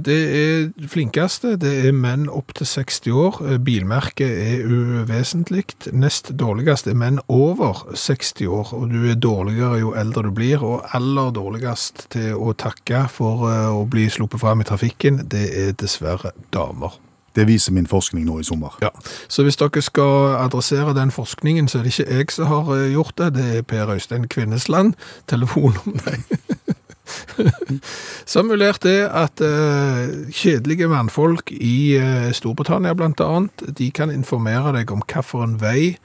Det 0.03 0.17
er 0.39 0.89
flinkeste, 0.89 1.55
det 1.61 1.73
er 1.87 1.95
menn 1.95 2.27
opp 2.33 2.53
til 2.57 2.67
60 2.67 3.11
år. 3.13 3.39
Eh, 3.45 3.59
Bilmerket 3.63 4.27
er 4.27 4.65
uvesentlig. 4.67 5.65
Nest 5.93 6.33
dårligst 6.39 6.89
er 6.89 6.97
menn 6.97 7.21
over 7.27 7.85
60 7.93 8.47
år, 8.47 8.73
og 8.77 8.91
du 8.93 9.07
er 9.09 9.19
dårligere 9.21 9.81
jo 9.81 9.93
eldre 9.97 10.27
du 10.27 10.31
blir, 10.35 10.63
og 10.63 10.87
aller 10.97 11.33
dårligst 11.35 12.07
til 12.15 12.35
å 12.35 12.53
takke 12.57 13.05
for 13.13 13.47
eh, 13.51 13.67
å 13.71 13.85
bli 13.89 14.07
sluppet 14.11 14.43
frem 14.43 14.63
i 14.63 14.67
trafikken, 14.67 15.25
det 15.31 15.47
er 15.53 15.75
dessverre 15.77 16.33
damer. 16.53 16.97
Det 17.37 17.45
viser 17.45 17.75
min 17.75 17.87
forskning 17.87 18.25
nå 18.25 18.39
i 18.41 18.45
sommer. 18.47 18.73
Ja, 18.81 18.89
Så 19.29 19.45
hvis 19.45 19.59
dere 19.61 19.81
skal 19.85 20.37
adressere 20.41 20.95
den 20.97 21.11
forskningen, 21.13 21.67
så 21.69 21.79
er 21.79 21.85
det 21.85 21.93
ikke 21.93 22.17
jeg 22.17 22.31
som 22.33 22.49
har 22.49 22.71
eh, 22.73 22.91
gjort 22.95 23.17
det, 23.21 23.33
det 23.37 23.47
er 23.57 23.61
Per 23.61 23.93
Øystein 23.93 24.27
Kvinnesland. 24.27 24.93
Telefon 25.29 25.77
om 25.85 25.99
deg. 26.01 26.25
Som 28.25 28.49
er 28.51 28.59
at 29.07 29.39
uh, 29.39 30.27
kjedelige 30.33 30.89
mannfolk 30.91 31.53
i 31.55 31.95
uh, 31.95 32.33
Storbritannia 32.35 32.91
annet, 33.23 33.63
de 33.77 33.91
kan 33.95 34.11
informere 34.11 34.73
deg 34.75 34.91
om 34.91 35.05
hvilken 35.05 35.55
vei 35.61 35.95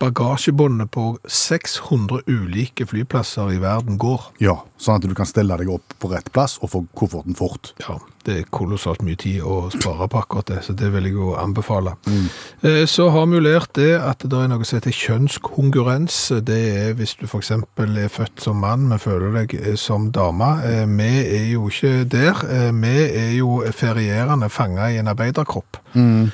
bagasjebåndet 0.00 0.90
på 0.94 1.04
600 1.28 2.22
ulike 2.26 2.86
flyplasser 2.88 3.52
i 3.54 3.60
verden 3.62 3.98
går. 4.00 4.30
Ja, 4.42 4.60
Sånn 4.80 4.96
at 4.96 5.04
du 5.04 5.12
kan 5.12 5.28
stelle 5.28 5.58
deg 5.60 5.68
opp 5.68 5.92
på 6.00 6.08
rett 6.08 6.30
plass 6.32 6.54
og 6.64 6.70
få 6.72 6.78
kofferten 6.96 7.34
fort. 7.36 7.74
Ja, 7.84 7.98
det 8.24 8.36
er 8.38 8.46
kolossalt 8.48 9.02
mye 9.04 9.18
tid 9.20 9.42
å 9.44 9.66
spare 9.74 10.06
på 10.08 10.22
akkurat 10.22 10.48
det, 10.48 10.62
så 10.64 10.72
det 10.72 10.88
vil 10.94 11.04
jeg 11.10 11.18
jo 11.18 11.34
anbefale. 11.36 11.92
Mm. 12.08 12.86
Så 12.88 13.10
har 13.12 13.26
vi 13.28 13.36
jo 13.36 13.42
lært 13.44 13.74
det 13.76 13.90
at 14.00 14.24
det 14.24 14.38
er 14.40 14.48
noe 14.48 14.64
som 14.64 14.78
heter 14.80 14.96
kjønnskongurrens. 14.96 16.16
Det 16.48 16.58
er 16.86 16.96
hvis 16.96 17.12
du 17.20 17.26
eksempel 17.28 17.98
er 18.00 18.08
født 18.12 18.40
som 18.40 18.60
mann, 18.64 18.88
men 18.88 19.02
føler 19.02 19.36
deg 19.42 19.54
eh, 19.60 19.76
som 19.80 20.08
dame. 20.16 20.48
Eh, 20.64 20.86
Vi 20.88 21.10
er 21.26 21.46
jo 21.52 21.68
ikke 21.68 21.92
der. 22.16 22.40
Eh, 22.48 22.70
Vi 22.72 22.96
er 23.20 23.34
jo 23.36 23.60
ferierende 23.76 24.48
fanget 24.48 24.94
i 24.96 24.98
en 25.02 25.12
arbeiderkropp. 25.12 25.76
Eh, 25.92 26.32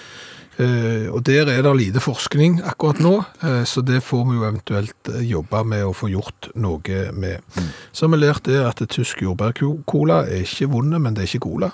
og 1.13 1.21
der 1.29 1.51
er 1.53 1.61
det 1.65 1.73
lite 1.77 2.01
forskning 2.01 2.63
akkurat 2.65 3.01
nå, 3.05 3.13
eh, 3.45 3.63
så 3.69 3.83
det 3.85 4.01
får 4.05 4.23
vi 4.25 4.39
jo 4.39 4.47
eventuelt 4.47 5.11
eh, 5.13 5.25
jobbe 5.29 5.61
med 5.69 5.85
å 5.85 5.93
få 5.97 6.09
gjort 6.09 6.49
noe 6.57 7.03
med. 7.13 7.45
Så 7.93 8.07
har 8.07 8.15
vi 8.15 8.23
lært 8.23 8.49
det 8.49 8.63
at 8.65 8.81
tysk 8.89 9.21
jordbærcola 9.27 10.23
er 10.25 10.47
ikke 10.47 10.71
vonde, 10.73 11.01
men 11.03 11.17
det 11.17 11.27
er 11.27 11.33
ikke 11.35 11.45
cola. 11.49 11.73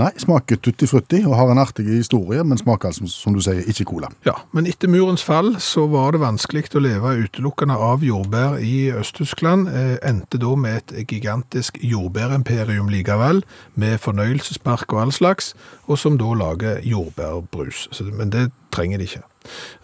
Nei, 0.00 0.10
smaker 0.20 0.56
tutti 0.62 0.86
frutti 0.88 1.20
og 1.26 1.34
har 1.36 1.50
en 1.52 1.60
artig 1.60 1.84
historie, 1.90 2.44
men 2.44 2.60
smaker 2.60 2.90
altså, 2.92 3.08
som 3.10 3.36
du 3.36 3.42
sier, 3.44 3.60
ikke 3.68 3.86
cola. 3.90 4.08
Ja, 4.26 4.38
men 4.56 4.68
etter 4.70 4.88
murens 4.92 5.24
fall 5.26 5.54
så 5.62 5.84
var 5.92 6.14
det 6.14 6.22
vanskelig 6.22 6.70
å 6.78 6.82
leve 6.82 7.16
utelukkende 7.24 7.76
av 7.76 8.04
jordbær 8.06 8.58
i 8.62 8.92
Øst-Tyskland. 8.96 9.68
Eh, 9.68 9.96
endte 10.08 10.40
da 10.40 10.54
med 10.56 10.94
et 10.94 11.10
gigantisk 11.10 11.78
jordbærimperium 11.82 12.88
likevel, 12.92 13.42
med 13.74 14.00
fornøyelsespark 14.00 14.92
og 14.92 15.06
all 15.06 15.12
slags, 15.12 15.52
og 15.86 16.00
som 16.00 16.16
da 16.20 16.32
lager 16.38 16.80
jordbærbrus. 16.86 17.88
Så, 17.92 18.08
men 18.12 18.32
det 18.32 18.48
trenger 18.72 18.98
de 18.98 19.10
ikke. 19.10 19.22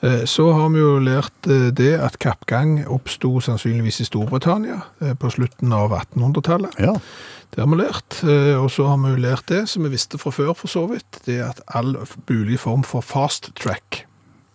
Eh, 0.00 0.24
Så 0.24 0.52
har 0.52 0.68
vi 0.72 0.80
jo 0.80 0.98
lært 1.02 1.48
eh, 1.50 1.68
det 1.74 1.94
at 2.00 2.18
kappgang 2.22 2.78
oppsto 2.86 3.40
sannsynligvis 3.42 4.00
i 4.04 4.06
Storbritannia 4.08 4.80
eh, 5.02 5.14
på 5.18 5.30
slutten 5.34 5.72
av 5.74 5.92
1800-tallet. 5.92 6.78
Ja. 6.78 6.94
Det 7.54 7.62
har 7.64 7.68
vi 7.72 7.78
lært, 7.80 8.18
eh, 8.28 8.54
og 8.60 8.68
så 8.70 8.86
har 8.90 8.98
vi 9.02 9.14
jo 9.14 9.22
lært 9.24 9.46
det 9.48 9.62
som 9.68 9.82
vi 9.86 9.88
visste 9.94 10.18
fra 10.20 10.30
før 10.30 10.52
for 10.54 10.68
så 10.68 10.82
vidt, 10.90 11.20
det 11.24 11.38
er 11.40 11.48
at 11.48 11.60
all 11.74 11.94
mulig 12.28 12.58
form 12.60 12.82
for 12.84 13.00
fast 13.02 13.50
track. 13.56 14.04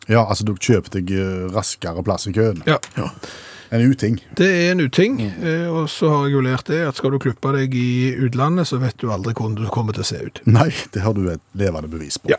ja, 0.09 0.25
altså 0.29 0.43
du 0.45 0.53
kjøper 0.55 0.89
deg 0.99 1.11
eh, 1.11 1.47
raskere 1.55 2.03
plass 2.03 2.27
i 2.27 2.33
køen. 2.35 2.61
Ja, 2.67 2.77
En 3.73 3.81
uting. 3.89 4.19
det 4.37 4.45
er 4.45 4.71
en 4.71 4.81
uting, 4.85 5.15
Mm. 5.17 5.71
og 5.73 5.89
så 5.89 6.09
har 6.09 6.25
jeg 6.27 6.33
jo 6.35 6.41
lært 6.45 6.67
det 6.67 6.83
at 6.87 6.95
skal 6.95 7.09
du 7.11 7.17
klippe 7.19 7.51
deg 7.57 7.73
i 7.73 8.13
utlandet, 8.21 8.67
så 8.67 8.77
vet 8.77 8.97
du 9.01 9.07
aldri 9.09 9.33
hvordan 9.33 9.55
du 9.55 9.65
kommer 9.73 9.93
til 9.93 10.03
å 10.03 10.05
se 10.05 10.19
ut. 10.27 10.41
Nei, 10.45 10.69
det 10.93 11.01
har 11.01 11.13
du 11.17 11.27
et 11.31 11.41
levende 11.55 11.89
bevis 11.89 12.19
på. 12.21 12.29
Ja. 12.29 12.37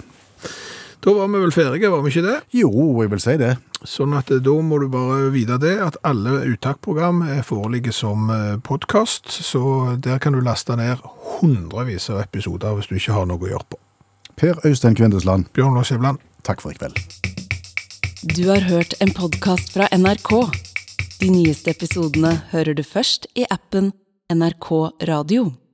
Da 1.04 1.12
var 1.12 1.28
vi 1.28 1.40
vel 1.42 1.52
ferdige, 1.52 1.90
var 1.92 2.00
vi 2.00 2.08
ikke 2.14 2.24
det? 2.24 2.36
Jo, 2.56 2.70
jeg 3.02 3.10
vil 3.12 3.20
si 3.20 3.34
det. 3.36 3.50
Sånn 3.84 4.14
at 4.16 4.30
eh, 4.32 4.40
da 4.40 4.54
må 4.64 4.78
du 4.80 4.86
bare 4.88 5.28
vite 5.34 5.58
det, 5.60 5.74
at 5.84 5.98
alle 6.06 6.38
uttakprogram 6.48 7.20
eh, 7.28 7.42
foreligger 7.44 7.92
som 7.92 8.30
podkast, 8.64 9.28
så 9.28 9.98
der 10.00 10.22
kan 10.22 10.32
du 10.32 10.40
laste 10.40 10.76
ned 10.80 11.02
hundrevis 11.40 12.08
av 12.08 12.22
episoder 12.24 12.78
hvis 12.78 12.88
du 12.88 12.96
ikke 12.96 13.18
har 13.18 13.28
noe 13.28 13.42
å 13.42 13.50
gjøre 13.52 13.68
på. 13.68 13.80
Per 14.40 14.64
Øystein 14.64 14.96
Kvindesland, 14.96 15.50
Bjørn 15.52 15.76
Lars 15.76 15.92
Skjævland. 15.92 16.22
takk 16.44 16.64
for 16.64 16.72
i 16.72 16.78
kveld. 16.80 16.96
Du 18.36 18.48
har 18.48 18.64
hørt 18.64 18.96
en 19.04 19.12
podkast 19.12 19.74
fra 19.76 19.88
NRK. 19.92 20.32
De 21.20 21.28
nyeste 21.28 21.70
episodene 21.76 22.38
hører 22.52 22.74
du 22.76 22.82
først 22.82 23.28
i 23.36 23.44
appen 23.52 23.92
NRK 24.32 24.72
Radio. 25.08 25.54